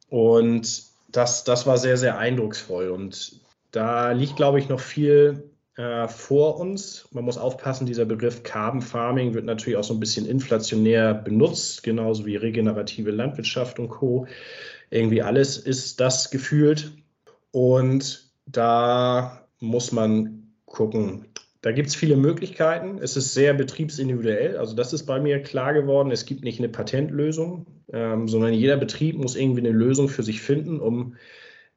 Und 0.09 0.83
das, 1.09 1.43
das 1.43 1.65
war 1.65 1.79
sehr, 1.79 1.97
sehr 1.97 2.19
eindrucksvoll. 2.19 2.89
Und 2.89 3.41
da 3.71 4.11
liegt, 4.11 4.35
glaube 4.35 4.59
ich, 4.59 4.69
noch 4.69 4.79
viel 4.79 5.49
äh, 5.77 6.07
vor 6.07 6.59
uns. 6.59 7.07
Man 7.11 7.23
muss 7.23 7.37
aufpassen, 7.37 7.85
dieser 7.85 8.05
Begriff 8.05 8.43
Carbon 8.43 8.81
Farming 8.81 9.33
wird 9.33 9.45
natürlich 9.45 9.77
auch 9.77 9.83
so 9.83 9.93
ein 9.93 9.99
bisschen 9.99 10.27
inflationär 10.27 11.13
benutzt, 11.13 11.83
genauso 11.83 12.25
wie 12.25 12.35
regenerative 12.35 13.11
Landwirtschaft 13.11 13.79
und 13.79 13.89
Co. 13.89 14.27
Irgendwie 14.89 15.21
alles 15.21 15.57
ist 15.57 15.99
das 15.99 16.31
gefühlt. 16.31 16.91
Und 17.51 18.31
da 18.47 19.47
muss 19.59 19.91
man 19.91 20.51
gucken. 20.65 21.25
Da 21.61 21.71
gibt 21.71 21.89
es 21.89 21.95
viele 21.95 22.15
Möglichkeiten. 22.15 22.97
Es 22.99 23.17
ist 23.17 23.33
sehr 23.33 23.53
betriebsindividuell. 23.53 24.57
Also 24.57 24.75
das 24.75 24.93
ist 24.93 25.05
bei 25.05 25.19
mir 25.19 25.41
klar 25.41 25.73
geworden. 25.73 26.11
Es 26.11 26.25
gibt 26.25 26.43
nicht 26.43 26.59
eine 26.59 26.69
Patentlösung, 26.69 27.65
ähm, 27.93 28.27
sondern 28.27 28.53
jeder 28.53 28.77
Betrieb 28.77 29.17
muss 29.17 29.35
irgendwie 29.35 29.61
eine 29.61 29.71
Lösung 29.71 30.09
für 30.09 30.23
sich 30.23 30.41
finden, 30.41 30.79
um 30.79 31.15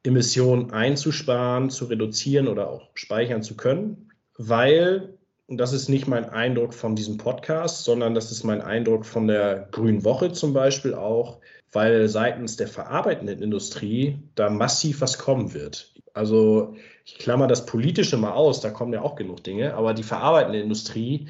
Emissionen 0.03 0.71
einzusparen, 0.71 1.69
zu 1.69 1.85
reduzieren 1.85 2.47
oder 2.47 2.69
auch 2.69 2.89
speichern 2.95 3.43
zu 3.43 3.55
können, 3.55 4.11
weil, 4.37 5.17
und 5.47 5.57
das 5.57 5.73
ist 5.73 5.89
nicht 5.89 6.07
mein 6.07 6.29
Eindruck 6.29 6.73
von 6.73 6.95
diesem 6.95 7.17
Podcast, 7.17 7.83
sondern 7.83 8.15
das 8.15 8.31
ist 8.31 8.43
mein 8.43 8.61
Eindruck 8.61 9.05
von 9.05 9.27
der 9.27 9.67
Grünen 9.71 10.03
Woche 10.03 10.31
zum 10.31 10.53
Beispiel 10.53 10.93
auch, 10.95 11.39
weil 11.71 12.07
seitens 12.07 12.57
der 12.57 12.67
verarbeitenden 12.67 13.41
Industrie 13.41 14.17
da 14.35 14.49
massiv 14.49 15.01
was 15.01 15.17
kommen 15.17 15.53
wird. 15.53 15.93
Also 16.13 16.75
ich 17.05 17.17
klammer 17.17 17.47
das 17.47 17.65
Politische 17.65 18.17
mal 18.17 18.31
aus, 18.31 18.59
da 18.61 18.69
kommen 18.69 18.93
ja 18.93 19.01
auch 19.01 19.15
genug 19.15 19.43
Dinge, 19.43 19.75
aber 19.75 19.93
die 19.93 20.03
verarbeitende 20.03 20.59
Industrie 20.59 21.29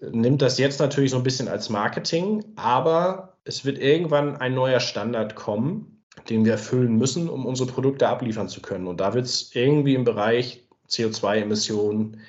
nimmt 0.00 0.42
das 0.42 0.58
jetzt 0.58 0.80
natürlich 0.80 1.10
so 1.10 1.16
ein 1.16 1.22
bisschen 1.22 1.48
als 1.48 1.68
Marketing, 1.68 2.44
aber 2.56 3.36
es 3.44 3.64
wird 3.64 3.78
irgendwann 3.78 4.36
ein 4.36 4.54
neuer 4.54 4.80
Standard 4.80 5.34
kommen, 5.34 5.99
den 6.28 6.44
wir 6.44 6.52
erfüllen 6.52 6.96
müssen, 6.96 7.28
um 7.28 7.46
unsere 7.46 7.70
Produkte 7.70 8.08
abliefern 8.08 8.48
zu 8.48 8.60
können. 8.60 8.86
Und 8.86 9.00
da 9.00 9.14
wird 9.14 9.26
es 9.26 9.54
irgendwie 9.54 9.94
im 9.94 10.04
Bereich 10.04 10.66
CO2-Emissionen 10.88 12.20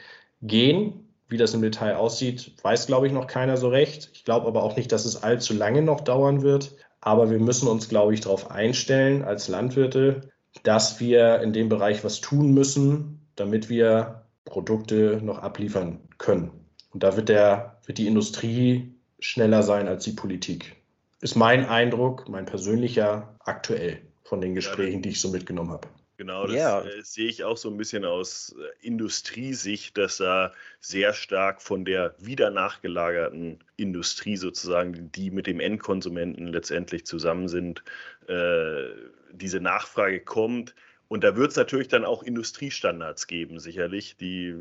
gehen. 0.41 1.07
Wie 1.27 1.37
das 1.37 1.53
im 1.53 1.61
Detail 1.61 1.95
aussieht, 1.95 2.53
weiß, 2.61 2.87
glaube 2.87 3.07
ich, 3.07 3.13
noch 3.13 3.27
keiner 3.27 3.57
so 3.57 3.69
recht. 3.69 4.09
Ich 4.13 4.25
glaube 4.25 4.47
aber 4.47 4.63
auch 4.63 4.75
nicht, 4.75 4.91
dass 4.91 5.05
es 5.05 5.23
allzu 5.23 5.53
lange 5.53 5.81
noch 5.81 6.01
dauern 6.01 6.41
wird. 6.41 6.75
Aber 6.99 7.31
wir 7.31 7.39
müssen 7.39 7.67
uns, 7.67 7.89
glaube 7.89 8.13
ich, 8.13 8.21
darauf 8.21 8.51
einstellen 8.51 9.23
als 9.23 9.47
Landwirte, 9.47 10.29
dass 10.63 10.99
wir 10.99 11.41
in 11.41 11.53
dem 11.53 11.69
Bereich 11.69 12.03
was 12.03 12.19
tun 12.19 12.53
müssen, 12.53 13.25
damit 13.35 13.69
wir 13.69 14.25
Produkte 14.45 15.21
noch 15.23 15.39
abliefern 15.39 15.99
können. 16.17 16.51
Und 16.91 17.03
da 17.03 17.15
wird, 17.15 17.29
der, 17.29 17.79
wird 17.85 17.97
die 17.97 18.07
Industrie 18.07 18.93
schneller 19.19 19.63
sein 19.63 19.87
als 19.87 20.03
die 20.03 20.11
Politik 20.11 20.80
ist 21.21 21.35
mein 21.35 21.65
Eindruck, 21.65 22.27
mein 22.27 22.45
persönlicher 22.45 23.35
aktuell 23.39 24.01
von 24.23 24.41
den 24.41 24.55
Gesprächen, 24.55 25.01
die 25.01 25.09
ich 25.09 25.21
so 25.21 25.29
mitgenommen 25.29 25.71
habe. 25.71 25.87
Genau, 26.21 26.45
das 26.45 26.53
yeah. 26.53 26.85
äh, 26.85 27.01
sehe 27.01 27.27
ich 27.27 27.43
auch 27.43 27.57
so 27.57 27.67
ein 27.67 27.77
bisschen 27.77 28.05
aus 28.05 28.55
äh, 28.55 28.85
Industriesicht, 28.85 29.97
dass 29.97 30.17
da 30.17 30.53
sehr 30.79 31.13
stark 31.13 31.63
von 31.63 31.83
der 31.83 32.13
wieder 32.19 32.51
nachgelagerten 32.51 33.63
Industrie 33.75 34.37
sozusagen, 34.37 35.11
die 35.11 35.31
mit 35.31 35.47
dem 35.47 35.59
Endkonsumenten 35.59 36.45
letztendlich 36.45 37.07
zusammen 37.07 37.47
sind, 37.47 37.83
äh, 38.27 38.89
diese 39.31 39.61
Nachfrage 39.61 40.19
kommt. 40.19 40.75
Und 41.07 41.23
da 41.23 41.35
wird 41.35 41.51
es 41.51 41.57
natürlich 41.57 41.87
dann 41.87 42.05
auch 42.05 42.21
Industriestandards 42.21 43.25
geben, 43.25 43.59
sicherlich, 43.59 44.15
die 44.15 44.53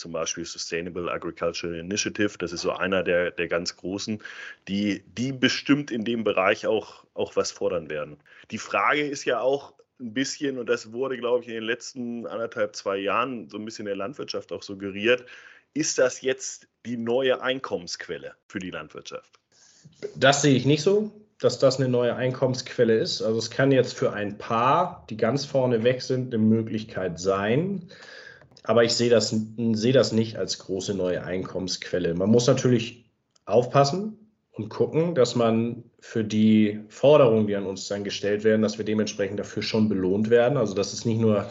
zum 0.00 0.12
Beispiel 0.12 0.44
Sustainable 0.44 1.12
Agricultural 1.12 1.76
Initiative, 1.76 2.36
das 2.38 2.52
ist 2.52 2.62
so 2.62 2.72
einer 2.72 3.02
der, 3.02 3.30
der 3.30 3.46
ganz 3.46 3.76
großen, 3.76 4.20
die, 4.66 5.04
die 5.16 5.32
bestimmt 5.32 5.90
in 5.90 6.04
dem 6.04 6.24
Bereich 6.24 6.66
auch, 6.66 7.04
auch 7.14 7.36
was 7.36 7.52
fordern 7.52 7.90
werden. 7.90 8.16
Die 8.50 8.58
Frage 8.58 9.06
ist 9.06 9.24
ja 9.24 9.40
auch 9.40 9.74
ein 10.00 10.14
bisschen, 10.14 10.58
und 10.58 10.68
das 10.68 10.92
wurde, 10.92 11.18
glaube 11.18 11.42
ich, 11.42 11.48
in 11.48 11.54
den 11.54 11.64
letzten 11.64 12.26
anderthalb, 12.26 12.74
zwei 12.74 12.96
Jahren 12.96 13.48
so 13.50 13.58
ein 13.58 13.64
bisschen 13.64 13.84
der 13.84 13.96
Landwirtschaft 13.96 14.50
auch 14.52 14.62
suggeriert, 14.62 15.26
ist 15.74 15.98
das 15.98 16.22
jetzt 16.22 16.66
die 16.86 16.96
neue 16.96 17.42
Einkommensquelle 17.42 18.34
für 18.48 18.58
die 18.58 18.70
Landwirtschaft? 18.70 19.38
Das 20.16 20.42
sehe 20.42 20.56
ich 20.56 20.64
nicht 20.64 20.82
so, 20.82 21.12
dass 21.38 21.58
das 21.58 21.78
eine 21.78 21.88
neue 21.88 22.16
Einkommensquelle 22.16 22.98
ist. 22.98 23.22
Also 23.22 23.38
es 23.38 23.50
kann 23.50 23.70
jetzt 23.70 23.94
für 23.94 24.12
ein 24.12 24.38
paar, 24.38 25.06
die 25.10 25.16
ganz 25.16 25.44
vorne 25.44 25.84
weg 25.84 26.02
sind, 26.02 26.34
eine 26.34 26.42
Möglichkeit 26.42 27.20
sein 27.20 27.90
aber 28.64 28.84
ich 28.84 28.92
sehe 28.92 29.10
das, 29.10 29.34
sehe 29.72 29.92
das 29.92 30.12
nicht 30.12 30.36
als 30.36 30.58
große 30.58 30.94
neue 30.94 31.24
Einkommensquelle. 31.24 32.14
Man 32.14 32.30
muss 32.30 32.46
natürlich 32.46 33.04
aufpassen 33.46 34.18
und 34.52 34.68
gucken, 34.68 35.14
dass 35.14 35.34
man 35.34 35.84
für 36.00 36.24
die 36.24 36.80
Forderungen, 36.88 37.46
die 37.46 37.56
an 37.56 37.66
uns 37.66 37.88
dann 37.88 38.04
gestellt 38.04 38.44
werden, 38.44 38.62
dass 38.62 38.78
wir 38.78 38.84
dementsprechend 38.84 39.38
dafür 39.38 39.62
schon 39.62 39.88
belohnt 39.88 40.30
werden. 40.30 40.58
Also 40.58 40.74
dass 40.74 40.92
es 40.92 41.04
nicht 41.04 41.20
nur 41.20 41.48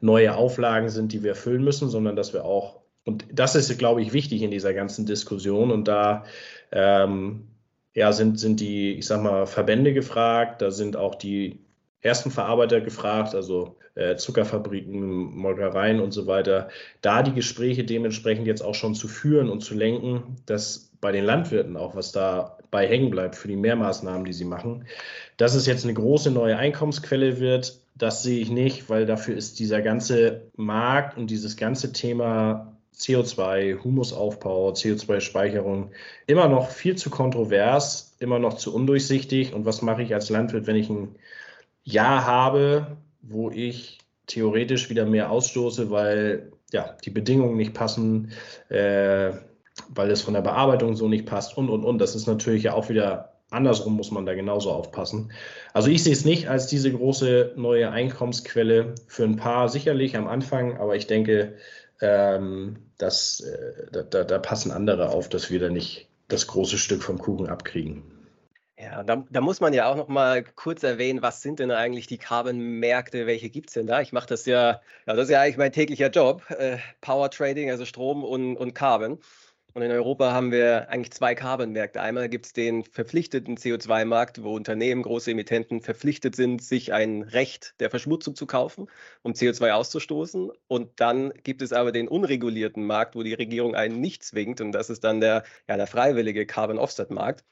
neue 0.00 0.34
Auflagen 0.34 0.88
sind, 0.88 1.12
die 1.12 1.22
wir 1.22 1.30
erfüllen 1.30 1.64
müssen, 1.64 1.88
sondern 1.88 2.16
dass 2.16 2.32
wir 2.32 2.44
auch, 2.44 2.80
und 3.04 3.26
das 3.32 3.54
ist, 3.54 3.78
glaube 3.78 4.02
ich, 4.02 4.12
wichtig 4.12 4.42
in 4.42 4.50
dieser 4.50 4.74
ganzen 4.74 5.06
Diskussion, 5.06 5.70
und 5.70 5.88
da 5.88 6.24
ähm, 6.72 7.48
ja, 7.94 8.12
sind, 8.12 8.38
sind 8.38 8.60
die, 8.60 8.92
ich 8.92 9.06
sag 9.06 9.22
mal, 9.22 9.46
Verbände 9.46 9.94
gefragt, 9.94 10.60
da 10.60 10.70
sind 10.70 10.96
auch 10.96 11.14
die 11.14 11.65
ersten 12.00 12.30
Verarbeiter 12.30 12.80
gefragt, 12.80 13.34
also 13.34 13.76
äh, 13.94 14.16
Zuckerfabriken, 14.16 15.36
Molkereien 15.36 16.00
und 16.00 16.12
so 16.12 16.26
weiter, 16.26 16.68
da 17.00 17.22
die 17.22 17.32
Gespräche 17.32 17.84
dementsprechend 17.84 18.46
jetzt 18.46 18.62
auch 18.62 18.74
schon 18.74 18.94
zu 18.94 19.08
führen 19.08 19.48
und 19.48 19.60
zu 19.60 19.74
lenken, 19.74 20.36
dass 20.46 20.90
bei 21.00 21.12
den 21.12 21.24
Landwirten 21.24 21.76
auch 21.76 21.96
was 21.96 22.12
da 22.12 22.58
bei 22.70 22.86
hängen 22.86 23.10
bleibt 23.10 23.36
für 23.36 23.48
die 23.48 23.56
Mehrmaßnahmen, 23.56 24.24
die 24.24 24.32
sie 24.32 24.44
machen. 24.44 24.86
Dass 25.36 25.54
es 25.54 25.66
jetzt 25.66 25.84
eine 25.84 25.94
große 25.94 26.30
neue 26.30 26.56
Einkommensquelle 26.56 27.40
wird, 27.40 27.80
das 27.94 28.22
sehe 28.22 28.40
ich 28.40 28.50
nicht, 28.50 28.90
weil 28.90 29.06
dafür 29.06 29.36
ist 29.36 29.58
dieser 29.58 29.82
ganze 29.82 30.42
Markt 30.56 31.16
und 31.16 31.30
dieses 31.30 31.56
ganze 31.56 31.92
Thema 31.92 32.76
CO2, 32.94 33.82
Humusaufbau, 33.82 34.72
CO2-Speicherung 34.72 35.90
immer 36.26 36.48
noch 36.48 36.70
viel 36.70 36.96
zu 36.96 37.10
kontrovers, 37.10 38.16
immer 38.18 38.38
noch 38.38 38.54
zu 38.54 38.74
undurchsichtig. 38.74 39.54
Und 39.54 39.64
was 39.64 39.82
mache 39.82 40.02
ich 40.02 40.14
als 40.14 40.30
Landwirt, 40.30 40.66
wenn 40.66 40.76
ich 40.76 40.88
ein 40.88 41.14
Jahr 41.86 42.26
habe, 42.26 42.98
wo 43.22 43.50
ich 43.50 43.98
theoretisch 44.26 44.90
wieder 44.90 45.06
mehr 45.06 45.30
ausstoße, 45.30 45.90
weil 45.90 46.52
ja, 46.72 46.96
die 47.04 47.10
Bedingungen 47.10 47.56
nicht 47.56 47.74
passen, 47.74 48.32
äh, 48.68 49.30
weil 49.88 50.10
es 50.10 50.22
von 50.22 50.34
der 50.34 50.40
Bearbeitung 50.42 50.96
so 50.96 51.08
nicht 51.08 51.26
passt 51.26 51.56
und, 51.56 51.70
und, 51.70 51.84
und. 51.84 51.98
Das 51.98 52.16
ist 52.16 52.26
natürlich 52.26 52.64
ja 52.64 52.74
auch 52.74 52.88
wieder 52.88 53.36
andersrum, 53.50 53.94
muss 53.94 54.10
man 54.10 54.26
da 54.26 54.34
genauso 54.34 54.72
aufpassen. 54.72 55.30
Also 55.72 55.88
ich 55.88 56.02
sehe 56.02 56.12
es 56.12 56.24
nicht 56.24 56.48
als 56.48 56.66
diese 56.66 56.92
große 56.92 57.52
neue 57.56 57.90
Einkommensquelle 57.90 58.96
für 59.06 59.22
ein 59.22 59.36
paar 59.36 59.68
sicherlich 59.68 60.16
am 60.16 60.26
Anfang, 60.26 60.78
aber 60.78 60.96
ich 60.96 61.06
denke, 61.06 61.54
ähm, 62.00 62.78
dass, 62.98 63.40
äh, 63.40 64.02
da, 64.10 64.24
da, 64.24 64.38
passen 64.38 64.72
andere 64.72 65.10
auf, 65.10 65.28
dass 65.28 65.50
wir 65.50 65.60
da 65.60 65.68
nicht 65.68 66.08
das 66.26 66.48
große 66.48 66.78
Stück 66.78 67.04
vom 67.04 67.18
Kuchen 67.18 67.48
abkriegen. 67.48 68.15
Ja, 68.78 69.02
da, 69.02 69.24
da, 69.30 69.40
muss 69.40 69.60
man 69.60 69.72
ja 69.72 69.90
auch 69.90 69.96
noch 69.96 70.08
mal 70.08 70.44
kurz 70.44 70.82
erwähnen, 70.82 71.22
was 71.22 71.40
sind 71.40 71.60
denn 71.60 71.70
eigentlich 71.70 72.06
die 72.08 72.18
Carbon-Märkte, 72.18 73.26
welche 73.26 73.48
gibt 73.48 73.70
es 73.70 73.74
denn 73.74 73.86
da? 73.86 74.02
Ich 74.02 74.12
mache 74.12 74.26
das 74.26 74.44
ja, 74.44 74.82
ja, 75.06 75.14
das 75.14 75.24
ist 75.24 75.30
ja 75.30 75.40
eigentlich 75.40 75.56
mein 75.56 75.72
täglicher 75.72 76.10
Job, 76.10 76.42
äh, 76.50 76.76
Power 77.00 77.30
Trading, 77.30 77.70
also 77.70 77.86
Strom 77.86 78.22
und, 78.22 78.56
und 78.56 78.74
Carbon. 78.74 79.18
Und 79.72 79.82
in 79.82 79.90
Europa 79.90 80.32
haben 80.32 80.52
wir 80.52 80.90
eigentlich 80.90 81.12
zwei 81.12 81.34
Carbon-Märkte. 81.34 82.02
Einmal 82.02 82.28
gibt 82.28 82.46
es 82.46 82.52
den 82.52 82.84
verpflichteten 82.84 83.56
CO2-Markt, 83.56 84.42
wo 84.42 84.54
Unternehmen, 84.54 85.02
große 85.02 85.30
Emittenten 85.30 85.80
verpflichtet 85.80 86.36
sind, 86.36 86.62
sich 86.62 86.92
ein 86.92 87.22
Recht 87.22 87.74
der 87.80 87.90
Verschmutzung 87.90 88.34
zu 88.34 88.46
kaufen, 88.46 88.88
um 89.22 89.32
CO2 89.32 89.72
auszustoßen. 89.72 90.50
Und 90.66 91.00
dann 91.00 91.32
gibt 91.44 91.62
es 91.62 91.72
aber 91.72 91.92
den 91.92 92.08
unregulierten 92.08 92.86
Markt, 92.86 93.16
wo 93.16 93.22
die 93.22 93.34
Regierung 93.34 93.74
einen 93.74 94.00
nicht 94.00 94.22
zwingt. 94.22 94.60
Und 94.60 94.72
das 94.72 94.90
ist 94.90 95.04
dann 95.04 95.20
der, 95.20 95.44
ja, 95.68 95.76
der 95.76 95.86
freiwillige 95.86 96.46
Carbon-Offset-Markt 96.46 97.44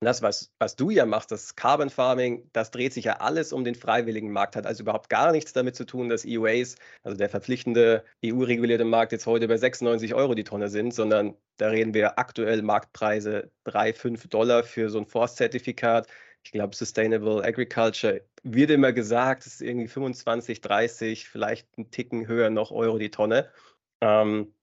das, 0.00 0.22
was, 0.22 0.50
was 0.58 0.76
du 0.76 0.90
ja 0.90 1.04
machst, 1.04 1.30
das 1.30 1.56
Carbon 1.56 1.90
Farming, 1.90 2.48
das 2.54 2.70
dreht 2.70 2.94
sich 2.94 3.04
ja 3.04 3.18
alles 3.20 3.52
um 3.52 3.64
den 3.64 3.74
freiwilligen 3.74 4.30
Markt, 4.32 4.56
hat 4.56 4.66
also 4.66 4.82
überhaupt 4.82 5.10
gar 5.10 5.30
nichts 5.30 5.52
damit 5.52 5.76
zu 5.76 5.84
tun, 5.84 6.08
dass 6.08 6.24
EUAs, 6.26 6.76
also 7.02 7.18
der 7.18 7.28
verpflichtende 7.28 8.04
EU-regulierte 8.24 8.84
Markt, 8.84 9.12
jetzt 9.12 9.26
heute 9.26 9.46
bei 9.46 9.58
96 9.58 10.14
Euro 10.14 10.34
die 10.34 10.44
Tonne 10.44 10.68
sind, 10.70 10.94
sondern 10.94 11.36
da 11.58 11.68
reden 11.68 11.92
wir 11.92 12.18
aktuell 12.18 12.62
Marktpreise 12.62 13.50
3, 13.64 13.92
5 13.92 14.28
Dollar 14.28 14.62
für 14.64 14.88
so 14.88 14.98
ein 14.98 15.06
Forstzertifikat. 15.06 16.06
Ich 16.42 16.52
glaube, 16.52 16.74
Sustainable 16.74 17.44
Agriculture 17.44 18.22
wird 18.42 18.70
immer 18.70 18.94
gesagt, 18.94 19.46
es 19.46 19.54
ist 19.54 19.62
irgendwie 19.62 19.88
25, 19.88 20.62
30, 20.62 21.28
vielleicht 21.28 21.68
einen 21.76 21.90
Ticken 21.90 22.26
höher 22.26 22.48
noch 22.48 22.70
Euro 22.70 22.96
die 22.96 23.10
Tonne. 23.10 23.50
Ähm, 24.00 24.54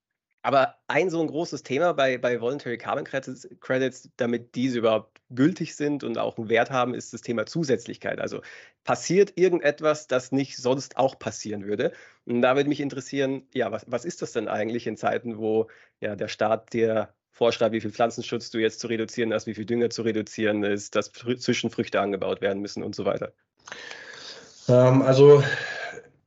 aber 0.47 0.75
ein 0.87 1.09
so 1.09 1.19
ein 1.19 1.27
großes 1.27 1.63
Thema 1.63 1.91
bei, 1.91 2.17
bei 2.17 2.39
Voluntary 2.39 2.77
Carbon 2.77 3.03
Credits, 3.03 3.49
Credits, 3.59 4.09
damit 4.15 4.55
diese 4.55 4.79
überhaupt 4.79 5.19
gültig 5.29 5.75
sind 5.75 6.05
und 6.05 6.17
auch 6.17 6.37
einen 6.37 6.47
Wert 6.47 6.71
haben, 6.71 6.93
ist 6.93 7.13
das 7.13 7.19
Thema 7.19 7.45
Zusätzlichkeit. 7.45 8.21
Also 8.21 8.39
passiert 8.85 9.33
irgendetwas, 9.35 10.07
das 10.07 10.31
nicht 10.31 10.55
sonst 10.55 10.95
auch 10.95 11.19
passieren 11.19 11.65
würde? 11.65 11.91
Und 12.25 12.41
da 12.41 12.55
würde 12.55 12.69
mich 12.69 12.79
interessieren, 12.79 13.45
ja, 13.53 13.73
was, 13.73 13.83
was 13.87 14.05
ist 14.05 14.21
das 14.21 14.31
denn 14.31 14.47
eigentlich 14.47 14.87
in 14.87 14.95
Zeiten, 14.95 15.37
wo 15.37 15.67
ja 15.99 16.15
der 16.15 16.29
Staat 16.29 16.71
dir 16.71 17.09
vorschreibt, 17.31 17.73
wie 17.73 17.81
viel 17.81 17.91
Pflanzenschutz 17.91 18.49
du 18.49 18.59
jetzt 18.59 18.79
zu 18.79 18.87
reduzieren 18.87 19.33
hast, 19.33 19.47
wie 19.47 19.53
viel 19.53 19.65
Dünger 19.65 19.89
zu 19.89 20.03
reduzieren 20.03 20.63
ist, 20.63 20.95
dass 20.95 21.11
Zwischenfrüchte 21.11 21.99
angebaut 21.99 22.39
werden 22.39 22.61
müssen 22.61 22.83
und 22.83 22.95
so 22.95 23.03
weiter? 23.03 23.33
Ähm, 24.69 25.01
also 25.01 25.43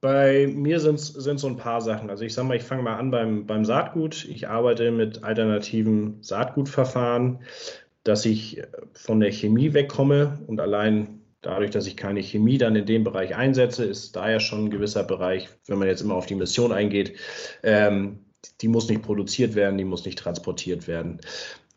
bei 0.00 0.46
mir 0.46 0.80
sind 0.80 0.94
es 0.94 1.12
so 1.12 1.46
ein 1.46 1.56
paar 1.56 1.80
Sachen. 1.80 2.08
Also 2.08 2.24
ich 2.24 2.32
sage 2.32 2.48
mal, 2.48 2.56
ich 2.56 2.62
fange 2.62 2.82
mal 2.82 2.96
an 2.96 3.10
beim, 3.10 3.46
beim 3.46 3.64
Saatgut. 3.64 4.24
Ich 4.24 4.48
arbeite 4.48 4.90
mit 4.90 5.24
alternativen 5.24 6.22
Saatgutverfahren, 6.22 7.40
dass 8.04 8.24
ich 8.24 8.62
von 8.94 9.20
der 9.20 9.30
Chemie 9.30 9.74
wegkomme 9.74 10.38
und 10.46 10.60
allein 10.60 11.20
dadurch, 11.42 11.70
dass 11.70 11.86
ich 11.86 11.96
keine 11.96 12.22
Chemie 12.22 12.58
dann 12.58 12.76
in 12.76 12.86
dem 12.86 13.04
Bereich 13.04 13.34
einsetze, 13.34 13.84
ist 13.84 14.16
da 14.16 14.30
ja 14.30 14.40
schon 14.40 14.66
ein 14.66 14.70
gewisser 14.70 15.04
Bereich, 15.04 15.48
wenn 15.66 15.78
man 15.78 15.88
jetzt 15.88 16.02
immer 16.02 16.14
auf 16.14 16.26
die 16.26 16.34
Mission 16.34 16.72
eingeht, 16.72 17.14
ähm, 17.62 18.20
die 18.60 18.68
muss 18.68 18.88
nicht 18.88 19.02
produziert 19.02 19.54
werden, 19.54 19.78
die 19.78 19.84
muss 19.84 20.04
nicht 20.04 20.18
transportiert 20.18 20.88
werden. 20.88 21.20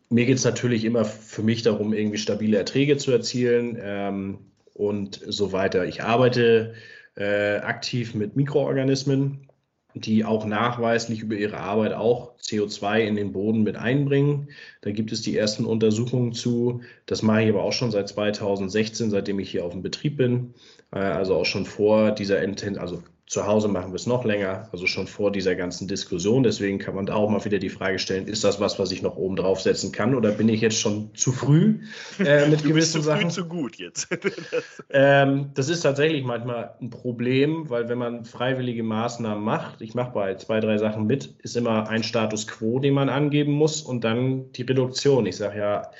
Mir 0.10 0.26
geht 0.26 0.38
es 0.38 0.46
natürlich 0.46 0.86
immer 0.86 1.06
für 1.06 1.44
mich 1.44 1.64
darum, 1.64 1.94
irgendwie 1.94 2.18
stabile 2.18 2.58
Erträge 2.58 2.98
zu 2.98 3.12
erzielen 3.12 3.78
ähm, 3.82 4.40
und 4.74 5.20
so 5.26 5.52
weiter. 5.52 5.86
Ich 5.86 6.04
arbeite 6.04 6.74
äh, 7.16 7.58
aktiv 7.58 8.16
mit 8.16 8.36
Mikroorganismen, 8.36 9.48
die 9.96 10.26
auch 10.26 10.46
nachweislich 10.46 11.22
über 11.22 11.36
ihre 11.36 11.58
Arbeit 11.58 11.94
auch 11.94 12.36
CO2 12.40 13.02
in 13.02 13.16
den 13.16 13.32
Boden 13.32 13.64
mit 13.64 13.76
einbringen. 13.76 14.50
Da 14.82 14.92
gibt 14.92 15.12
es 15.12 15.22
die 15.22 15.38
ersten 15.38 15.66
Untersuchungen 15.66 16.34
zu. 16.34 16.82
Das 17.06 17.22
mache 17.22 17.44
ich 17.44 17.50
aber 17.50 17.64
auch 17.64 17.74
schon 17.74 17.92
seit 17.92 18.10
2016, 18.10 19.12
seitdem 19.12 19.40
ich 19.40 19.52
hier 19.52 19.66
auf 19.66 19.74
dem 19.74 19.84
Betrieb 19.84 20.18
bin. 20.18 20.54
Äh, 20.92 21.00
also 21.00 21.36
auch 21.36 21.46
schon 21.46 21.66
vor 21.66 22.12
dieser 22.12 22.40
also 22.78 23.04
zu 23.34 23.48
Hause 23.48 23.68
machen 23.68 23.92
wir 23.92 23.96
es 23.96 24.06
noch 24.06 24.26
länger, 24.26 24.70
also 24.72 24.86
schon 24.86 25.08
vor 25.08 25.32
dieser 25.32 25.56
ganzen 25.56 25.88
Diskussion. 25.88 26.44
Deswegen 26.44 26.78
kann 26.78 26.94
man 26.94 27.08
da 27.08 27.16
auch 27.16 27.32
mal 27.32 27.44
wieder 27.44 27.58
die 27.58 27.70
Frage 27.70 27.98
stellen, 27.98 28.28
ist 28.28 28.44
das 28.44 28.60
was, 28.60 28.78
was 28.78 28.92
ich 28.92 29.02
noch 29.02 29.18
oben 29.18 29.36
draufsetzen 29.36 29.92
kann 29.92 30.14
oder 30.14 30.32
bin 30.32 30.48
ich 30.50 30.62
jetzt 30.62 30.80
schon 30.80 31.16
zu 31.16 31.32
früh 31.32 31.80
äh, 32.20 32.48
mit 32.50 32.64
du 32.64 32.68
gewissen 32.68 32.76
bist 32.76 32.92
zu 32.94 33.02
Sachen? 33.02 33.32
Früh 33.32 33.42
zu 33.42 33.46
gut 33.46 33.78
jetzt. 33.78 34.08
ähm, 34.92 35.50
das 35.56 35.70
ist 35.70 35.82
tatsächlich 35.82 36.24
manchmal 36.24 36.76
ein 36.80 36.92
Problem, 36.92 37.72
weil 37.72 37.90
wenn 37.90 37.98
man 37.98 38.24
freiwillige 38.24 38.84
Maßnahmen 38.84 39.44
macht, 39.44 39.82
ich 39.82 39.96
mache 39.96 40.12
bei 40.12 40.36
zwei, 40.36 40.60
drei 40.60 40.78
Sachen 40.78 41.08
mit, 41.08 41.34
ist 41.42 41.58
immer 41.58 41.90
ein 41.90 42.04
Status 42.04 42.48
quo, 42.48 42.78
den 42.78 42.94
man 42.94 43.10
angeben 43.10 43.54
muss 43.54 43.82
und 43.82 44.04
dann 44.04 44.52
die 44.52 44.62
Reduktion. 44.62 45.26
Ich 45.26 45.38
sage 45.38 45.58
ja, 45.58 45.92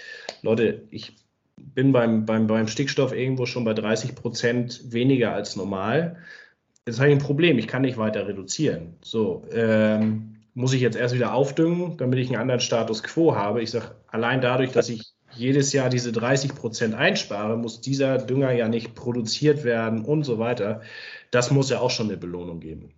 Leute, 0.44 0.84
ich 0.92 1.14
bin 1.58 1.94
beim, 1.94 2.26
beim, 2.26 2.46
beim 2.46 2.68
Stickstoff 2.68 3.12
irgendwo 3.12 3.48
schon 3.48 3.64
bei 3.64 3.74
30 3.74 4.14
Prozent 4.14 4.94
weniger 4.94 5.34
als 5.34 5.56
normal 5.56 6.18
Jetzt 6.86 7.00
habe 7.00 7.10
ich 7.10 7.16
ein 7.16 7.24
Problem, 7.24 7.58
ich 7.58 7.68
kann 7.68 7.84
nicht 7.84 7.98
weiter 7.98 8.28
reduzieren. 8.28 8.98
So, 9.02 9.46
ähm, 9.52 10.36
muss 10.54 10.74
ich 10.74 10.82
jetzt 10.82 10.98
erst 10.98 11.16
wieder 11.16 11.34
aufdüngen, 11.34 11.98
damit 11.98 12.20
ich 12.20 12.28
einen 12.28 12.42
anderen 12.42 12.60
Status 12.60 13.04
quo 13.04 13.36
habe. 13.36 13.62
Ich 13.62 13.72
sage, 13.72 13.96
allein 14.08 14.42
dadurch, 14.42 14.72
dass 14.72 14.90
ich 14.90 15.14
jedes 15.36 15.74
Jahr 15.74 15.90
diese 15.90 16.12
30 16.12 16.56
Prozent 16.56 16.94
einspare, 16.94 17.58
muss 17.58 17.82
dieser 17.82 18.18
Dünger 18.18 18.52
ja 18.52 18.68
nicht 18.68 18.96
produziert 18.96 19.64
werden 19.64 20.06
und 20.06 20.24
so 20.24 20.40
weiter. 20.40 20.82
Das 21.32 21.52
muss 21.52 21.70
ja 21.70 21.80
auch 21.80 21.90
schon 21.90 22.08
eine 22.08 22.18
Belohnung 22.18 22.60
geben. 22.60 22.94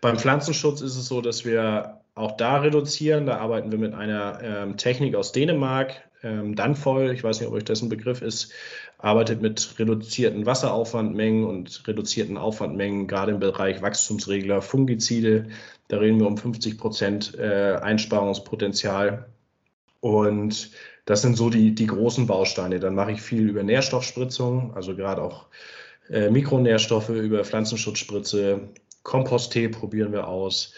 Beim 0.00 0.18
Pflanzenschutz 0.18 0.80
ist 0.80 0.96
es 0.96 1.06
so, 1.06 1.20
dass 1.20 1.44
wir 1.44 2.00
auch 2.18 2.32
da 2.32 2.58
reduzieren. 2.58 3.26
Da 3.26 3.38
arbeiten 3.38 3.70
wir 3.70 3.78
mit 3.78 3.94
einer 3.94 4.40
ähm, 4.42 4.76
Technik 4.76 5.14
aus 5.14 5.32
Dänemark, 5.32 6.02
ähm, 6.22 6.54
Danfoil, 6.56 7.12
ich 7.12 7.22
weiß 7.22 7.40
nicht, 7.40 7.48
ob 7.48 7.54
euch 7.54 7.64
das 7.64 7.82
ein 7.82 7.88
Begriff 7.88 8.22
ist, 8.22 8.52
arbeitet 8.98 9.40
mit 9.40 9.78
reduzierten 9.78 10.44
Wasseraufwandmengen 10.44 11.44
und 11.44 11.86
reduzierten 11.86 12.36
Aufwandmengen, 12.36 13.06
gerade 13.06 13.32
im 13.32 13.38
Bereich 13.38 13.80
Wachstumsregler, 13.80 14.60
Fungizide. 14.60 15.48
Da 15.86 15.98
reden 15.98 16.18
wir 16.18 16.26
um 16.26 16.36
50 16.36 16.76
Prozent 16.76 17.38
äh, 17.38 17.76
Einsparungspotenzial. 17.80 19.26
Und 20.00 20.72
das 21.06 21.22
sind 21.22 21.36
so 21.36 21.50
die, 21.50 21.74
die 21.74 21.86
großen 21.86 22.26
Bausteine. 22.26 22.80
Dann 22.80 22.94
mache 22.94 23.12
ich 23.12 23.22
viel 23.22 23.48
über 23.48 23.62
Nährstoffspritzung, 23.62 24.74
also 24.74 24.94
gerade 24.94 25.22
auch 25.22 25.46
äh, 26.10 26.30
Mikronährstoffe 26.30 27.10
über 27.10 27.44
Pflanzenschutzspritze. 27.44 28.68
Komposttee 29.04 29.68
probieren 29.68 30.12
wir 30.12 30.26
aus. 30.26 30.74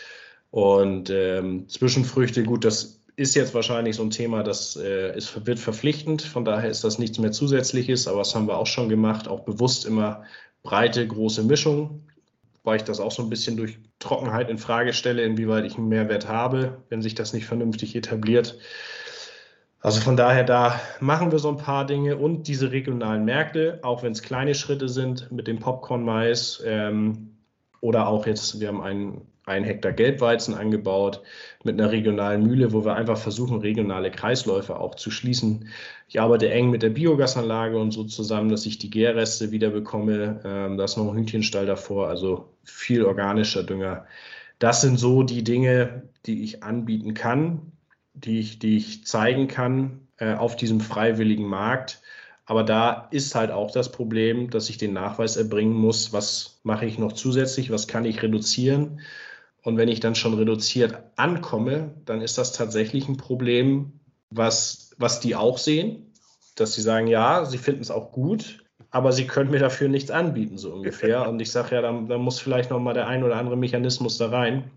Und 0.50 1.10
ähm, 1.10 1.68
Zwischenfrüchte, 1.68 2.42
gut, 2.42 2.64
das 2.64 3.00
ist 3.16 3.34
jetzt 3.34 3.54
wahrscheinlich 3.54 3.96
so 3.96 4.02
ein 4.02 4.10
Thema, 4.10 4.42
das 4.42 4.76
äh, 4.76 5.16
ist, 5.16 5.46
wird 5.46 5.58
verpflichtend. 5.58 6.22
Von 6.22 6.44
daher 6.44 6.70
ist 6.70 6.84
das 6.84 6.98
nichts 6.98 7.18
mehr 7.18 7.32
Zusätzliches, 7.32 8.08
aber 8.08 8.18
das 8.18 8.34
haben 8.34 8.48
wir 8.48 8.56
auch 8.56 8.66
schon 8.66 8.88
gemacht, 8.88 9.28
auch 9.28 9.40
bewusst 9.40 9.84
immer 9.84 10.24
breite, 10.62 11.06
große 11.06 11.42
Mischung, 11.44 12.06
weil 12.64 12.76
ich 12.76 12.84
das 12.84 12.98
auch 12.98 13.12
so 13.12 13.22
ein 13.22 13.30
bisschen 13.30 13.56
durch 13.56 13.78
Trockenheit 13.98 14.50
in 14.50 14.58
Frage 14.58 14.92
stelle, 14.92 15.22
inwieweit 15.22 15.64
ich 15.64 15.76
einen 15.76 15.88
Mehrwert 15.88 16.28
habe, 16.28 16.82
wenn 16.88 17.02
sich 17.02 17.14
das 17.14 17.32
nicht 17.32 17.46
vernünftig 17.46 17.94
etabliert. 17.94 18.58
Also 19.82 20.00
von 20.00 20.16
daher, 20.16 20.44
da 20.44 20.78
machen 21.00 21.32
wir 21.32 21.38
so 21.38 21.48
ein 21.48 21.56
paar 21.56 21.86
Dinge 21.86 22.16
und 22.16 22.48
diese 22.48 22.70
regionalen 22.70 23.24
Märkte, 23.24 23.80
auch 23.82 24.02
wenn 24.02 24.12
es 24.12 24.22
kleine 24.22 24.54
Schritte 24.54 24.88
sind 24.88 25.30
mit 25.32 25.46
dem 25.46 25.58
Popcorn-Mais 25.58 26.62
ähm, 26.66 27.36
oder 27.80 28.08
auch 28.08 28.26
jetzt, 28.26 28.60
wir 28.60 28.68
haben 28.68 28.82
einen 28.82 29.29
ein 29.50 29.64
Hektar 29.64 29.92
Gelbweizen 29.92 30.54
angebaut 30.54 31.22
mit 31.64 31.78
einer 31.78 31.90
regionalen 31.90 32.46
Mühle, 32.46 32.72
wo 32.72 32.84
wir 32.84 32.94
einfach 32.94 33.18
versuchen, 33.18 33.60
regionale 33.60 34.10
Kreisläufe 34.10 34.78
auch 34.78 34.94
zu 34.94 35.10
schließen. 35.10 35.68
Ich 36.08 36.20
arbeite 36.20 36.50
eng 36.50 36.70
mit 36.70 36.82
der 36.82 36.90
Biogasanlage 36.90 37.78
und 37.78 37.90
so 37.90 38.04
zusammen, 38.04 38.48
dass 38.48 38.66
ich 38.66 38.78
die 38.78 38.90
Gärreste 38.90 39.50
wieder 39.50 39.70
bekomme. 39.70 40.40
Ähm, 40.44 40.78
da 40.78 40.84
ist 40.84 40.96
noch 40.96 41.10
ein 41.10 41.16
Hühnchenstall 41.16 41.66
davor, 41.66 42.08
also 42.08 42.48
viel 42.64 43.04
organischer 43.04 43.62
Dünger. 43.62 44.06
Das 44.58 44.80
sind 44.80 44.98
so 44.98 45.22
die 45.22 45.44
Dinge, 45.44 46.02
die 46.26 46.44
ich 46.44 46.62
anbieten 46.62 47.14
kann, 47.14 47.72
die 48.14 48.40
ich, 48.40 48.58
die 48.58 48.76
ich 48.76 49.06
zeigen 49.06 49.48
kann 49.48 50.06
äh, 50.18 50.34
auf 50.34 50.56
diesem 50.56 50.80
freiwilligen 50.80 51.46
Markt. 51.46 52.02
Aber 52.50 52.64
da 52.64 53.06
ist 53.12 53.36
halt 53.36 53.52
auch 53.52 53.70
das 53.70 53.92
Problem, 53.92 54.50
dass 54.50 54.70
ich 54.70 54.76
den 54.76 54.92
Nachweis 54.92 55.36
erbringen 55.36 55.72
muss, 55.72 56.12
was 56.12 56.58
mache 56.64 56.84
ich 56.84 56.98
noch 56.98 57.12
zusätzlich, 57.12 57.70
was 57.70 57.86
kann 57.86 58.04
ich 58.04 58.22
reduzieren. 58.22 59.00
Und 59.62 59.76
wenn 59.76 59.88
ich 59.88 60.00
dann 60.00 60.14
schon 60.14 60.34
reduziert 60.34 60.98
ankomme, 61.16 61.94
dann 62.06 62.22
ist 62.22 62.38
das 62.38 62.52
tatsächlich 62.52 63.08
ein 63.08 63.16
Problem, 63.16 64.00
was, 64.30 64.94
was 64.98 65.20
die 65.20 65.36
auch 65.36 65.58
sehen, 65.58 66.12
dass 66.56 66.74
sie 66.74 66.82
sagen, 66.82 67.06
ja, 67.06 67.44
sie 67.44 67.58
finden 67.58 67.82
es 67.82 67.90
auch 67.90 68.12
gut, 68.12 68.64
aber 68.90 69.12
sie 69.12 69.26
können 69.26 69.50
mir 69.50 69.58
dafür 69.58 69.88
nichts 69.88 70.10
anbieten, 70.10 70.58
so 70.58 70.72
ungefähr. 70.72 71.28
Und 71.28 71.40
ich 71.40 71.50
sage 71.50 71.74
ja, 71.76 71.82
da, 71.82 71.92
da 71.92 72.18
muss 72.18 72.40
vielleicht 72.40 72.70
noch 72.70 72.80
mal 72.80 72.94
der 72.94 73.06
ein 73.06 73.22
oder 73.22 73.36
andere 73.36 73.56
Mechanismus 73.56 74.18
da 74.18 74.28
rein. 74.30 74.70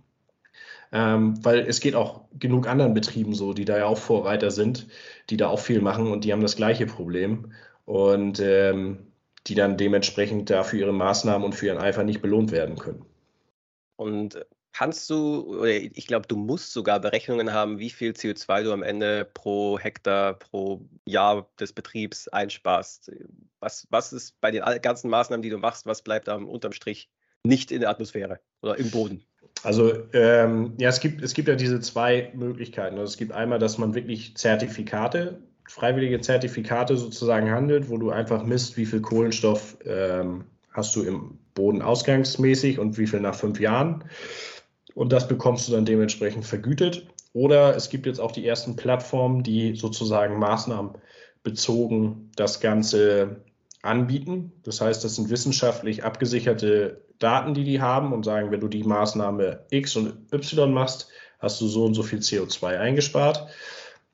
Ähm, 0.91 1.43
weil 1.43 1.61
es 1.61 1.79
geht 1.79 1.95
auch 1.95 2.21
genug 2.37 2.67
anderen 2.67 2.93
Betrieben 2.93 3.33
so, 3.33 3.53
die 3.53 3.65
da 3.65 3.77
ja 3.79 3.85
auch 3.85 3.97
Vorreiter 3.97 4.51
sind, 4.51 4.87
die 5.31 5.37
da 5.37 5.47
auch 5.47 5.59
viel 5.59 5.81
machen 5.81 6.11
und 6.11 6.23
die 6.23 6.31
haben 6.31 6.41
das 6.41 6.55
gleiche 6.55 6.85
Problem 6.85 7.51
und 7.85 8.39
ähm, 8.39 9.07
die 9.47 9.55
dann 9.55 9.75
dementsprechend 9.75 10.51
dafür 10.51 10.81
ihre 10.81 10.93
Maßnahmen 10.93 11.43
und 11.43 11.55
für 11.55 11.65
ihren 11.65 11.79
Eifer 11.79 12.03
nicht 12.03 12.21
belohnt 12.21 12.51
werden 12.51 12.77
können. 12.77 13.05
Und 13.95 14.45
kannst 14.73 15.09
du, 15.09 15.59
oder 15.59 15.69
ich 15.69 16.07
glaube, 16.07 16.27
du 16.27 16.35
musst 16.35 16.73
sogar 16.73 16.99
Berechnungen 16.99 17.53
haben, 17.53 17.79
wie 17.79 17.91
viel 17.91 18.11
CO2 18.11 18.63
du 18.63 18.73
am 18.73 18.83
Ende 18.83 19.29
pro 19.33 19.79
Hektar, 19.79 20.33
pro 20.33 20.81
Jahr 21.05 21.47
des 21.59 21.73
Betriebs 21.73 22.27
einsparst. 22.27 23.11
Was, 23.59 23.87
was 23.91 24.11
ist 24.11 24.41
bei 24.41 24.51
den 24.51 24.63
ganzen 24.81 25.09
Maßnahmen, 25.09 25.43
die 25.43 25.49
du 25.49 25.59
machst, 25.59 25.85
was 25.85 26.01
bleibt 26.01 26.27
am 26.27 26.47
unterm 26.47 26.73
Strich 26.73 27.09
nicht 27.43 27.71
in 27.71 27.81
der 27.81 27.89
Atmosphäre 27.89 28.39
oder 28.61 28.77
im 28.77 28.89
Boden? 28.89 29.23
Also 29.61 29.93
ähm, 30.13 30.73
ja, 30.77 30.89
es 30.89 30.99
gibt, 30.99 31.21
es 31.21 31.33
gibt 31.33 31.47
ja 31.47 31.55
diese 31.55 31.79
zwei 31.79 32.31
Möglichkeiten. 32.33 32.97
Also 32.97 33.11
es 33.11 33.17
gibt 33.17 33.31
einmal, 33.31 33.59
dass 33.59 33.77
man 33.77 33.93
wirklich 33.93 34.35
Zertifikate, 34.35 35.39
freiwillige 35.67 36.19
Zertifikate 36.19 36.97
sozusagen 36.97 37.51
handelt, 37.51 37.89
wo 37.89 37.97
du 37.97 38.09
einfach 38.09 38.43
misst, 38.43 38.75
wie 38.75 38.85
viel 38.85 39.01
Kohlenstoff 39.01 39.77
ähm, 39.85 40.45
hast 40.71 40.95
du 40.95 41.03
im 41.03 41.37
Boden 41.53 41.81
ausgangsmäßig 41.81 42.79
und 42.79 42.97
wie 42.97 43.07
viel 43.07 43.19
nach 43.19 43.35
fünf 43.35 43.59
Jahren. 43.59 44.03
Und 44.95 45.11
das 45.11 45.27
bekommst 45.27 45.67
du 45.67 45.71
dann 45.71 45.85
dementsprechend 45.85 46.45
vergütet. 46.45 47.07
Oder 47.33 47.75
es 47.75 47.89
gibt 47.89 48.05
jetzt 48.05 48.19
auch 48.19 48.31
die 48.31 48.47
ersten 48.47 48.75
Plattformen, 48.75 49.43
die 49.43 49.75
sozusagen 49.75 50.37
maßnahmenbezogen 50.37 52.31
das 52.35 52.59
Ganze 52.59 53.41
anbieten. 53.81 54.51
Das 54.63 54.81
heißt, 54.81 55.03
das 55.03 55.15
sind 55.15 55.29
wissenschaftlich 55.29 56.03
abgesicherte 56.03 57.01
Daten, 57.19 57.53
die 57.53 57.63
die 57.63 57.81
haben 57.81 58.13
und 58.13 58.23
sagen, 58.23 58.51
wenn 58.51 58.59
du 58.59 58.67
die 58.67 58.83
Maßnahme 58.83 59.65
X 59.69 59.95
und 59.95 60.13
Y 60.31 60.73
machst, 60.73 61.09
hast 61.39 61.59
du 61.59 61.67
so 61.67 61.85
und 61.85 61.93
so 61.93 62.03
viel 62.03 62.19
CO2 62.19 62.77
eingespart. 62.77 63.47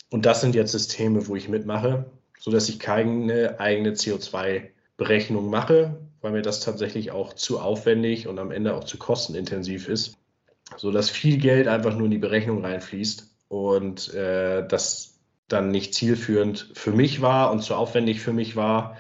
Und 0.10 0.26
das 0.26 0.42
sind 0.42 0.56
jetzt 0.56 0.72
Systeme, 0.72 1.28
wo 1.28 1.36
ich 1.36 1.50
mitmache, 1.50 2.06
sodass 2.40 2.70
ich 2.70 2.80
keine 2.80 3.60
eigene 3.60 3.92
CO2-Berechnung 3.92 5.50
mache, 5.50 6.00
weil 6.22 6.32
mir 6.32 6.42
das 6.42 6.62
tatsächlich 6.62 7.12
auch 7.12 7.34
zu 7.34 7.60
aufwendig 7.60 8.28
und 8.28 8.40
am 8.40 8.52
Ende 8.52 8.76
auch 8.76 8.86
zu 8.86 8.98
kostenintensiv 8.98 9.88
ist, 9.88 10.19
sodass 10.78 11.10
viel 11.10 11.38
Geld 11.38 11.68
einfach 11.68 11.96
nur 11.96 12.06
in 12.06 12.12
die 12.12 12.18
Berechnung 12.18 12.64
reinfließt 12.64 13.30
und 13.50 14.14
äh, 14.14 14.68
das 14.68 15.20
dann 15.48 15.72
nicht 15.72 15.94
zielführend 15.94 16.72
für 16.74 16.92
mich 16.92 17.22
war 17.22 17.52
und 17.52 17.64
zu 17.64 17.76
aufwendig 17.76 18.22
für 18.22 18.34
mich 18.34 18.56
war, 18.56 18.98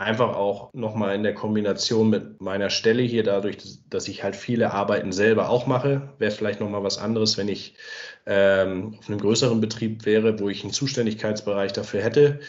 einfach 0.00 0.34
auch 0.34 0.72
nochmal 0.72 1.14
in 1.14 1.22
der 1.22 1.34
Kombination 1.34 2.08
mit 2.08 2.40
meiner 2.40 2.70
Stelle 2.70 3.02
hier, 3.02 3.22
dadurch, 3.22 3.58
dass 3.90 4.08
ich 4.08 4.22
halt 4.22 4.34
viele 4.34 4.72
Arbeiten 4.72 5.12
selber 5.12 5.50
auch 5.50 5.66
mache, 5.66 6.14
wäre 6.18 6.30
vielleicht 6.30 6.58
nochmal 6.60 6.82
was 6.82 6.96
anderes, 6.96 7.36
wenn 7.36 7.48
ich 7.48 7.74
ähm, 8.24 8.96
auf 8.98 9.08
einem 9.08 9.20
größeren 9.20 9.60
Betrieb 9.60 10.06
wäre, 10.06 10.40
wo 10.40 10.48
ich 10.48 10.62
einen 10.62 10.72
Zuständigkeitsbereich 10.72 11.74
dafür 11.74 12.02
hätte. 12.02 12.40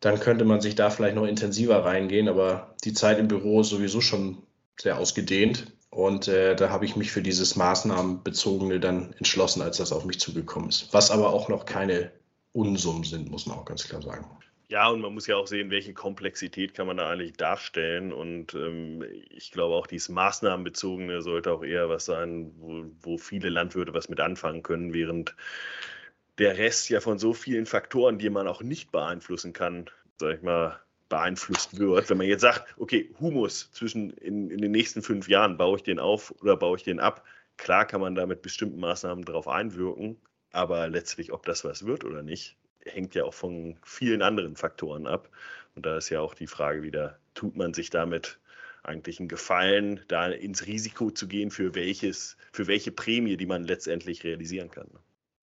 Dann 0.00 0.20
könnte 0.20 0.46
man 0.46 0.62
sich 0.62 0.74
da 0.74 0.88
vielleicht 0.88 1.16
noch 1.16 1.26
intensiver 1.26 1.84
reingehen, 1.84 2.28
aber 2.28 2.74
die 2.84 2.94
Zeit 2.94 3.18
im 3.18 3.28
Büro 3.28 3.60
ist 3.60 3.68
sowieso 3.70 4.00
schon 4.00 4.38
sehr 4.80 4.98
ausgedehnt. 4.98 5.75
Und 5.96 6.28
äh, 6.28 6.54
da 6.54 6.68
habe 6.68 6.84
ich 6.84 6.94
mich 6.94 7.10
für 7.10 7.22
dieses 7.22 7.56
Maßnahmenbezogene 7.56 8.80
dann 8.80 9.14
entschlossen, 9.14 9.62
als 9.62 9.78
das 9.78 9.92
auf 9.92 10.04
mich 10.04 10.20
zugekommen 10.20 10.68
ist. 10.68 10.92
Was 10.92 11.10
aber 11.10 11.32
auch 11.32 11.48
noch 11.48 11.64
keine 11.64 12.12
Unsummen 12.52 13.02
sind, 13.02 13.30
muss 13.30 13.46
man 13.46 13.56
auch 13.56 13.64
ganz 13.64 13.88
klar 13.88 14.02
sagen. 14.02 14.26
Ja, 14.68 14.90
und 14.90 15.00
man 15.00 15.14
muss 15.14 15.26
ja 15.26 15.36
auch 15.36 15.46
sehen, 15.46 15.70
welche 15.70 15.94
Komplexität 15.94 16.74
kann 16.74 16.86
man 16.86 16.98
da 16.98 17.08
eigentlich 17.08 17.38
darstellen. 17.38 18.12
Und 18.12 18.52
ähm, 18.52 19.06
ich 19.30 19.52
glaube 19.52 19.74
auch, 19.74 19.86
dieses 19.86 20.10
Maßnahmenbezogene 20.10 21.22
sollte 21.22 21.50
auch 21.50 21.64
eher 21.64 21.88
was 21.88 22.04
sein, 22.04 22.52
wo, 22.58 22.84
wo 23.00 23.16
viele 23.16 23.48
Landwirte 23.48 23.94
was 23.94 24.10
mit 24.10 24.20
anfangen 24.20 24.62
können, 24.62 24.92
während 24.92 25.34
der 26.36 26.58
Rest 26.58 26.90
ja 26.90 27.00
von 27.00 27.18
so 27.18 27.32
vielen 27.32 27.64
Faktoren, 27.64 28.18
die 28.18 28.28
man 28.28 28.48
auch 28.48 28.60
nicht 28.60 28.92
beeinflussen 28.92 29.54
kann, 29.54 29.86
sag 30.18 30.34
ich 30.34 30.42
mal, 30.42 30.78
beeinflusst 31.08 31.78
wird. 31.78 32.10
Wenn 32.10 32.18
man 32.18 32.26
jetzt 32.26 32.42
sagt, 32.42 32.74
okay, 32.78 33.14
Humus 33.20 33.70
zwischen 33.72 34.10
in, 34.10 34.50
in 34.50 34.60
den 34.60 34.72
nächsten 34.72 35.02
fünf 35.02 35.28
Jahren, 35.28 35.56
baue 35.56 35.76
ich 35.76 35.82
den 35.82 35.98
auf 35.98 36.34
oder 36.40 36.56
baue 36.56 36.76
ich 36.76 36.82
den 36.82 37.00
ab, 37.00 37.24
klar 37.56 37.86
kann 37.86 38.00
man 38.00 38.14
da 38.14 38.26
mit 38.26 38.42
bestimmten 38.42 38.80
Maßnahmen 38.80 39.24
darauf 39.24 39.48
einwirken, 39.48 40.16
aber 40.52 40.88
letztlich, 40.88 41.32
ob 41.32 41.44
das 41.46 41.64
was 41.64 41.86
wird 41.86 42.04
oder 42.04 42.22
nicht, 42.22 42.56
hängt 42.84 43.14
ja 43.14 43.24
auch 43.24 43.34
von 43.34 43.76
vielen 43.82 44.22
anderen 44.22 44.56
Faktoren 44.56 45.06
ab. 45.06 45.28
Und 45.74 45.84
da 45.84 45.96
ist 45.96 46.08
ja 46.08 46.20
auch 46.20 46.34
die 46.34 46.46
Frage 46.46 46.82
wieder, 46.82 47.18
tut 47.34 47.56
man 47.56 47.74
sich 47.74 47.90
damit 47.90 48.38
eigentlich 48.82 49.18
einen 49.18 49.28
Gefallen, 49.28 50.00
da 50.08 50.28
ins 50.28 50.66
Risiko 50.66 51.10
zu 51.10 51.26
gehen, 51.26 51.50
für 51.50 51.74
welches, 51.74 52.36
für 52.52 52.66
welche 52.66 52.92
Prämie, 52.92 53.36
die 53.36 53.46
man 53.46 53.64
letztendlich 53.64 54.24
realisieren 54.24 54.70
kann. 54.70 54.88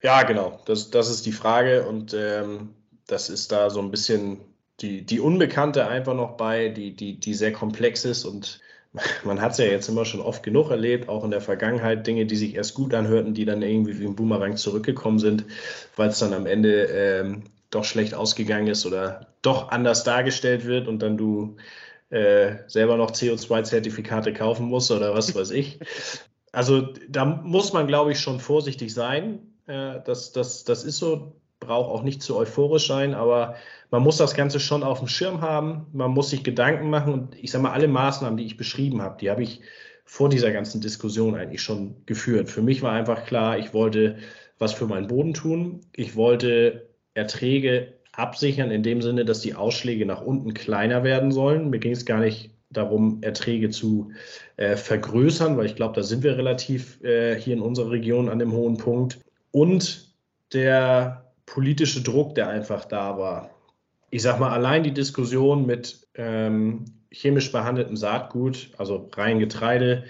Ja, 0.02 0.22
genau. 0.22 0.62
Das, 0.66 0.90
das 0.90 1.10
ist 1.10 1.26
die 1.26 1.32
Frage 1.32 1.86
und 1.86 2.14
ähm, 2.14 2.74
das 3.06 3.28
ist 3.28 3.52
da 3.52 3.70
so 3.70 3.80
ein 3.80 3.90
bisschen 3.90 4.40
die, 4.80 5.04
die 5.04 5.20
Unbekannte 5.20 5.86
einfach 5.86 6.14
noch 6.14 6.36
bei, 6.36 6.68
die, 6.68 6.94
die, 6.94 7.18
die 7.18 7.34
sehr 7.34 7.52
komplex 7.52 8.04
ist 8.04 8.24
und 8.24 8.60
man 9.24 9.40
hat 9.40 9.52
es 9.52 9.58
ja 9.58 9.64
jetzt 9.64 9.88
immer 9.88 10.04
schon 10.04 10.20
oft 10.20 10.42
genug 10.42 10.70
erlebt, 10.70 11.08
auch 11.08 11.24
in 11.24 11.30
der 11.30 11.40
Vergangenheit, 11.40 12.06
Dinge, 12.06 12.26
die 12.26 12.36
sich 12.36 12.54
erst 12.54 12.74
gut 12.74 12.94
anhörten, 12.94 13.34
die 13.34 13.44
dann 13.44 13.62
irgendwie 13.62 13.98
wie 13.98 14.06
ein 14.06 14.16
Boomerang 14.16 14.56
zurückgekommen 14.56 15.18
sind, 15.18 15.44
weil 15.96 16.10
es 16.10 16.18
dann 16.18 16.32
am 16.32 16.46
Ende 16.46 16.84
ähm, 16.84 17.44
doch 17.70 17.84
schlecht 17.84 18.14
ausgegangen 18.14 18.68
ist 18.68 18.86
oder 18.86 19.26
doch 19.42 19.70
anders 19.70 20.04
dargestellt 20.04 20.64
wird 20.64 20.86
und 20.86 21.00
dann 21.00 21.16
du 21.16 21.56
äh, 22.10 22.58
selber 22.68 22.96
noch 22.96 23.10
CO2-Zertifikate 23.10 24.32
kaufen 24.32 24.66
musst 24.66 24.90
oder 24.90 25.14
was 25.14 25.34
weiß 25.34 25.50
ich. 25.50 25.78
Also 26.52 26.92
da 27.08 27.24
muss 27.24 27.72
man, 27.72 27.88
glaube 27.88 28.12
ich, 28.12 28.20
schon 28.20 28.38
vorsichtig 28.38 28.94
sein. 28.94 29.40
Äh, 29.66 29.98
das, 30.04 30.30
das, 30.30 30.62
das 30.62 30.84
ist 30.84 30.98
so, 30.98 31.34
braucht 31.58 31.90
auch 31.90 32.04
nicht 32.04 32.22
zu 32.22 32.36
euphorisch 32.36 32.86
sein, 32.86 33.12
aber 33.12 33.56
man 33.90 34.02
muss 34.02 34.16
das 34.16 34.34
Ganze 34.34 34.60
schon 34.60 34.82
auf 34.82 34.98
dem 34.98 35.08
Schirm 35.08 35.40
haben, 35.40 35.86
man 35.92 36.10
muss 36.10 36.30
sich 36.30 36.42
Gedanken 36.42 36.90
machen 36.90 37.12
und 37.12 37.36
ich 37.36 37.50
sage 37.50 37.62
mal, 37.62 37.72
alle 37.72 37.88
Maßnahmen, 37.88 38.36
die 38.36 38.46
ich 38.46 38.56
beschrieben 38.56 39.02
habe, 39.02 39.16
die 39.20 39.30
habe 39.30 39.42
ich 39.42 39.60
vor 40.04 40.28
dieser 40.28 40.52
ganzen 40.52 40.80
Diskussion 40.80 41.34
eigentlich 41.34 41.62
schon 41.62 41.96
geführt. 42.06 42.48
Für 42.48 42.62
mich 42.62 42.82
war 42.82 42.92
einfach 42.92 43.24
klar, 43.24 43.58
ich 43.58 43.72
wollte 43.72 44.16
was 44.58 44.72
für 44.72 44.86
meinen 44.86 45.08
Boden 45.08 45.34
tun. 45.34 45.80
Ich 45.94 46.14
wollte 46.16 46.88
Erträge 47.14 47.94
absichern 48.12 48.70
in 48.70 48.82
dem 48.82 49.02
Sinne, 49.02 49.24
dass 49.24 49.40
die 49.40 49.54
Ausschläge 49.54 50.06
nach 50.06 50.20
unten 50.20 50.54
kleiner 50.54 51.02
werden 51.04 51.32
sollen. 51.32 51.70
Mir 51.70 51.80
ging 51.80 51.92
es 51.92 52.04
gar 52.04 52.20
nicht 52.20 52.50
darum, 52.70 53.18
Erträge 53.22 53.70
zu 53.70 54.12
äh, 54.56 54.76
vergrößern, 54.76 55.56
weil 55.56 55.66
ich 55.66 55.76
glaube, 55.76 55.94
da 55.94 56.02
sind 56.02 56.22
wir 56.22 56.36
relativ 56.36 57.02
äh, 57.02 57.38
hier 57.40 57.54
in 57.54 57.62
unserer 57.62 57.90
Region 57.90 58.28
an 58.28 58.38
dem 58.38 58.52
hohen 58.52 58.76
Punkt. 58.76 59.20
Und 59.50 60.12
der 60.52 61.32
politische 61.46 62.02
Druck, 62.02 62.34
der 62.34 62.48
einfach 62.48 62.84
da 62.84 63.18
war 63.18 63.53
ich 64.14 64.22
sag 64.22 64.38
mal, 64.38 64.52
allein 64.52 64.84
die 64.84 64.94
Diskussion 64.94 65.66
mit 65.66 66.06
ähm, 66.14 66.84
chemisch 67.10 67.50
behandeltem 67.50 67.96
Saatgut, 67.96 68.70
also 68.78 69.10
rein 69.12 69.40
Getreide, 69.40 70.04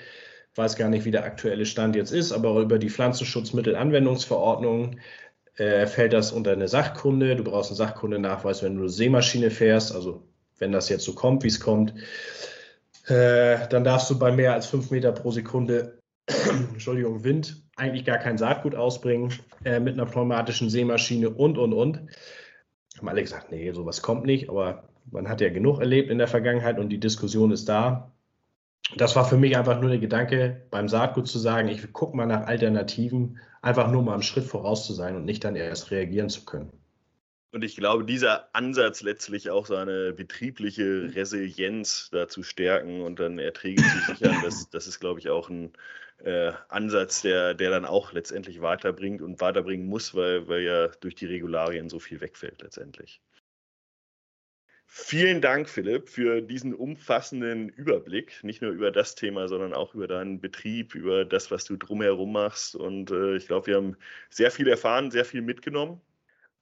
weiß 0.56 0.76
gar 0.76 0.90
nicht, 0.90 1.06
wie 1.06 1.10
der 1.10 1.24
aktuelle 1.24 1.64
Stand 1.64 1.96
jetzt 1.96 2.10
ist, 2.10 2.30
aber 2.30 2.60
über 2.60 2.78
die 2.78 2.90
Pflanzenschutzmittelanwendungsverordnung 2.90 4.98
äh, 5.56 5.86
fällt 5.86 6.12
das 6.12 6.32
unter 6.32 6.52
eine 6.52 6.68
Sachkunde. 6.68 7.34
Du 7.34 7.44
brauchst 7.44 7.70
einen 7.70 7.78
Sachkundenachweis, 7.78 8.62
wenn 8.62 8.74
du 8.74 8.82
eine 8.82 8.90
Seemaschine 8.90 9.50
fährst, 9.50 9.94
also 9.94 10.22
wenn 10.58 10.70
das 10.70 10.90
jetzt 10.90 11.04
so 11.04 11.14
kommt, 11.14 11.42
wie 11.42 11.48
es 11.48 11.60
kommt. 11.60 11.94
Äh, 13.06 13.66
dann 13.70 13.84
darfst 13.84 14.10
du 14.10 14.18
bei 14.18 14.32
mehr 14.32 14.52
als 14.52 14.66
fünf 14.66 14.90
Meter 14.90 15.12
pro 15.12 15.30
Sekunde, 15.30 15.98
Entschuldigung, 16.74 17.24
Wind, 17.24 17.56
eigentlich 17.76 18.04
gar 18.04 18.18
kein 18.18 18.36
Saatgut 18.36 18.74
ausbringen 18.74 19.32
äh, 19.64 19.80
mit 19.80 19.94
einer 19.94 20.04
pneumatischen 20.04 20.68
Seemaschine 20.68 21.30
und, 21.30 21.56
und, 21.56 21.72
und 21.72 22.00
haben 23.04 23.10
alle 23.10 23.22
gesagt, 23.22 23.52
nee, 23.52 23.70
sowas 23.72 24.00
kommt 24.00 24.24
nicht, 24.24 24.48
aber 24.48 24.88
man 25.10 25.28
hat 25.28 25.42
ja 25.42 25.50
genug 25.50 25.80
erlebt 25.80 26.10
in 26.10 26.18
der 26.18 26.28
Vergangenheit 26.28 26.78
und 26.78 26.88
die 26.88 26.98
Diskussion 26.98 27.50
ist 27.50 27.68
da. 27.68 28.10
das 28.96 29.16
war 29.16 29.26
für 29.26 29.36
mich 29.36 29.56
einfach 29.56 29.80
nur 29.80 29.90
der 29.90 29.98
Gedanke, 29.98 30.66
beim 30.70 30.88
Saatgut 30.88 31.28
zu 31.28 31.38
sagen, 31.38 31.68
ich 31.68 31.92
gucke 31.92 32.16
mal 32.16 32.26
nach 32.26 32.46
Alternativen, 32.46 33.38
einfach 33.60 33.90
nur 33.90 34.02
mal 34.02 34.14
einen 34.14 34.22
Schritt 34.22 34.44
voraus 34.44 34.86
zu 34.86 34.94
sein 34.94 35.16
und 35.16 35.24
nicht 35.24 35.44
dann 35.44 35.56
erst 35.56 35.90
reagieren 35.90 36.28
zu 36.28 36.44
können. 36.44 36.70
Und 37.52 37.62
ich 37.62 37.76
glaube, 37.76 38.04
dieser 38.04 38.48
Ansatz 38.54 39.02
letztlich 39.02 39.50
auch 39.50 39.66
seine 39.66 40.12
betriebliche 40.12 41.14
Resilienz 41.14 42.08
da 42.10 42.26
zu 42.26 42.42
stärken 42.42 43.00
und 43.00 43.20
dann 43.20 43.38
Erträge 43.38 43.82
zu 43.82 44.12
sichern, 44.12 44.36
das, 44.44 44.70
das 44.70 44.86
ist, 44.86 44.98
glaube 44.98 45.20
ich, 45.20 45.28
auch 45.28 45.48
ein 45.50 45.72
äh, 46.18 46.52
Ansatz, 46.68 47.22
der, 47.22 47.54
der 47.54 47.70
dann 47.70 47.84
auch 47.84 48.12
letztendlich 48.12 48.60
weiterbringt 48.62 49.22
und 49.22 49.40
weiterbringen 49.40 49.86
muss, 49.86 50.14
weil, 50.14 50.48
weil 50.48 50.62
ja 50.62 50.88
durch 50.88 51.14
die 51.14 51.26
Regularien 51.26 51.88
so 51.88 51.98
viel 51.98 52.20
wegfällt 52.20 52.62
letztendlich. 52.62 53.20
Vielen 54.86 55.40
Dank, 55.40 55.68
Philipp, 55.68 56.08
für 56.08 56.40
diesen 56.40 56.72
umfassenden 56.72 57.68
Überblick, 57.68 58.44
nicht 58.44 58.62
nur 58.62 58.70
über 58.70 58.92
das 58.92 59.16
Thema, 59.16 59.48
sondern 59.48 59.74
auch 59.74 59.94
über 59.94 60.06
deinen 60.06 60.40
Betrieb, 60.40 60.94
über 60.94 61.24
das, 61.24 61.50
was 61.50 61.64
du 61.64 61.76
drumherum 61.76 62.32
machst. 62.32 62.76
Und 62.76 63.10
äh, 63.10 63.34
ich 63.34 63.48
glaube, 63.48 63.66
wir 63.66 63.76
haben 63.76 63.96
sehr 64.30 64.52
viel 64.52 64.68
erfahren, 64.68 65.10
sehr 65.10 65.24
viel 65.24 65.42
mitgenommen. 65.42 66.00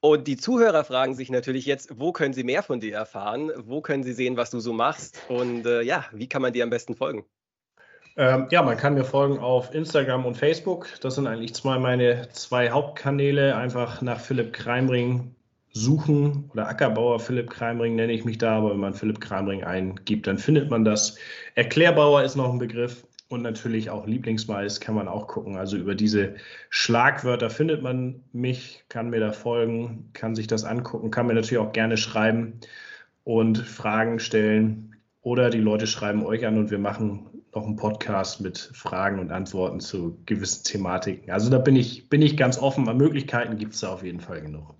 Und 0.00 0.26
die 0.28 0.36
Zuhörer 0.36 0.82
fragen 0.82 1.14
sich 1.14 1.30
natürlich 1.30 1.66
jetzt, 1.66 2.00
wo 2.00 2.10
können 2.12 2.32
sie 2.32 2.42
mehr 2.42 2.62
von 2.62 2.80
dir 2.80 2.94
erfahren? 2.94 3.52
Wo 3.56 3.82
können 3.82 4.02
sie 4.02 4.14
sehen, 4.14 4.36
was 4.36 4.50
du 4.50 4.60
so 4.60 4.72
machst? 4.72 5.20
Und 5.28 5.66
äh, 5.66 5.82
ja, 5.82 6.06
wie 6.12 6.28
kann 6.28 6.42
man 6.42 6.52
dir 6.52 6.64
am 6.64 6.70
besten 6.70 6.96
folgen? 6.96 7.26
Ähm, 8.16 8.46
ja, 8.50 8.62
man 8.62 8.76
kann 8.76 8.94
mir 8.94 9.04
folgen 9.04 9.38
auf 9.38 9.74
Instagram 9.74 10.26
und 10.26 10.36
Facebook. 10.36 10.88
Das 11.00 11.14
sind 11.14 11.26
eigentlich 11.26 11.54
zwei 11.54 11.78
meine 11.78 12.28
zwei 12.32 12.70
Hauptkanäle. 12.70 13.56
Einfach 13.56 14.02
nach 14.02 14.20
Philipp 14.20 14.52
Kreimring 14.52 15.34
suchen 15.72 16.50
oder 16.52 16.68
Ackerbauer 16.68 17.20
Philipp 17.20 17.50
Kreimring 17.50 17.96
nenne 17.96 18.12
ich 18.12 18.24
mich 18.24 18.38
da, 18.38 18.58
aber 18.58 18.70
wenn 18.70 18.80
man 18.80 18.94
Philipp 18.94 19.20
Kreimring 19.20 19.64
eingibt, 19.64 20.26
dann 20.26 20.38
findet 20.38 20.70
man 20.70 20.84
das. 20.84 21.16
Erklärbauer 21.54 22.22
ist 22.22 22.36
noch 22.36 22.52
ein 22.52 22.58
Begriff 22.58 23.06
und 23.28 23.42
natürlich 23.42 23.88
auch 23.88 24.06
Lieblingsmais 24.06 24.80
kann 24.80 24.94
man 24.94 25.08
auch 25.08 25.26
gucken. 25.26 25.56
Also 25.56 25.78
über 25.78 25.94
diese 25.94 26.34
Schlagwörter 26.68 27.48
findet 27.48 27.82
man 27.82 28.22
mich, 28.32 28.84
kann 28.90 29.10
mir 29.10 29.20
da 29.20 29.32
folgen, 29.32 30.10
kann 30.12 30.34
sich 30.34 30.46
das 30.46 30.64
angucken, 30.64 31.10
kann 31.10 31.26
mir 31.26 31.34
natürlich 31.34 31.58
auch 31.58 31.72
gerne 31.72 31.96
schreiben 31.96 32.60
und 33.24 33.58
Fragen 33.58 34.18
stellen 34.18 34.96
oder 35.22 35.48
die 35.48 35.60
Leute 35.60 35.86
schreiben 35.86 36.26
euch 36.26 36.44
an 36.46 36.58
und 36.58 36.70
wir 36.70 36.78
machen 36.78 37.31
noch 37.54 37.66
einen 37.66 37.76
Podcast 37.76 38.40
mit 38.40 38.58
Fragen 38.58 39.18
und 39.18 39.30
Antworten 39.30 39.80
zu 39.80 40.18
gewissen 40.26 40.64
Thematiken. 40.64 41.30
Also 41.30 41.50
da 41.50 41.58
bin 41.58 41.76
ich, 41.76 42.08
bin 42.08 42.22
ich 42.22 42.36
ganz 42.36 42.58
offen. 42.58 42.84
Möglichkeiten 42.96 43.56
gibt 43.56 43.74
es 43.74 43.80
da 43.80 43.92
auf 43.92 44.02
jeden 44.02 44.20
Fall 44.20 44.40
genug. 44.40 44.74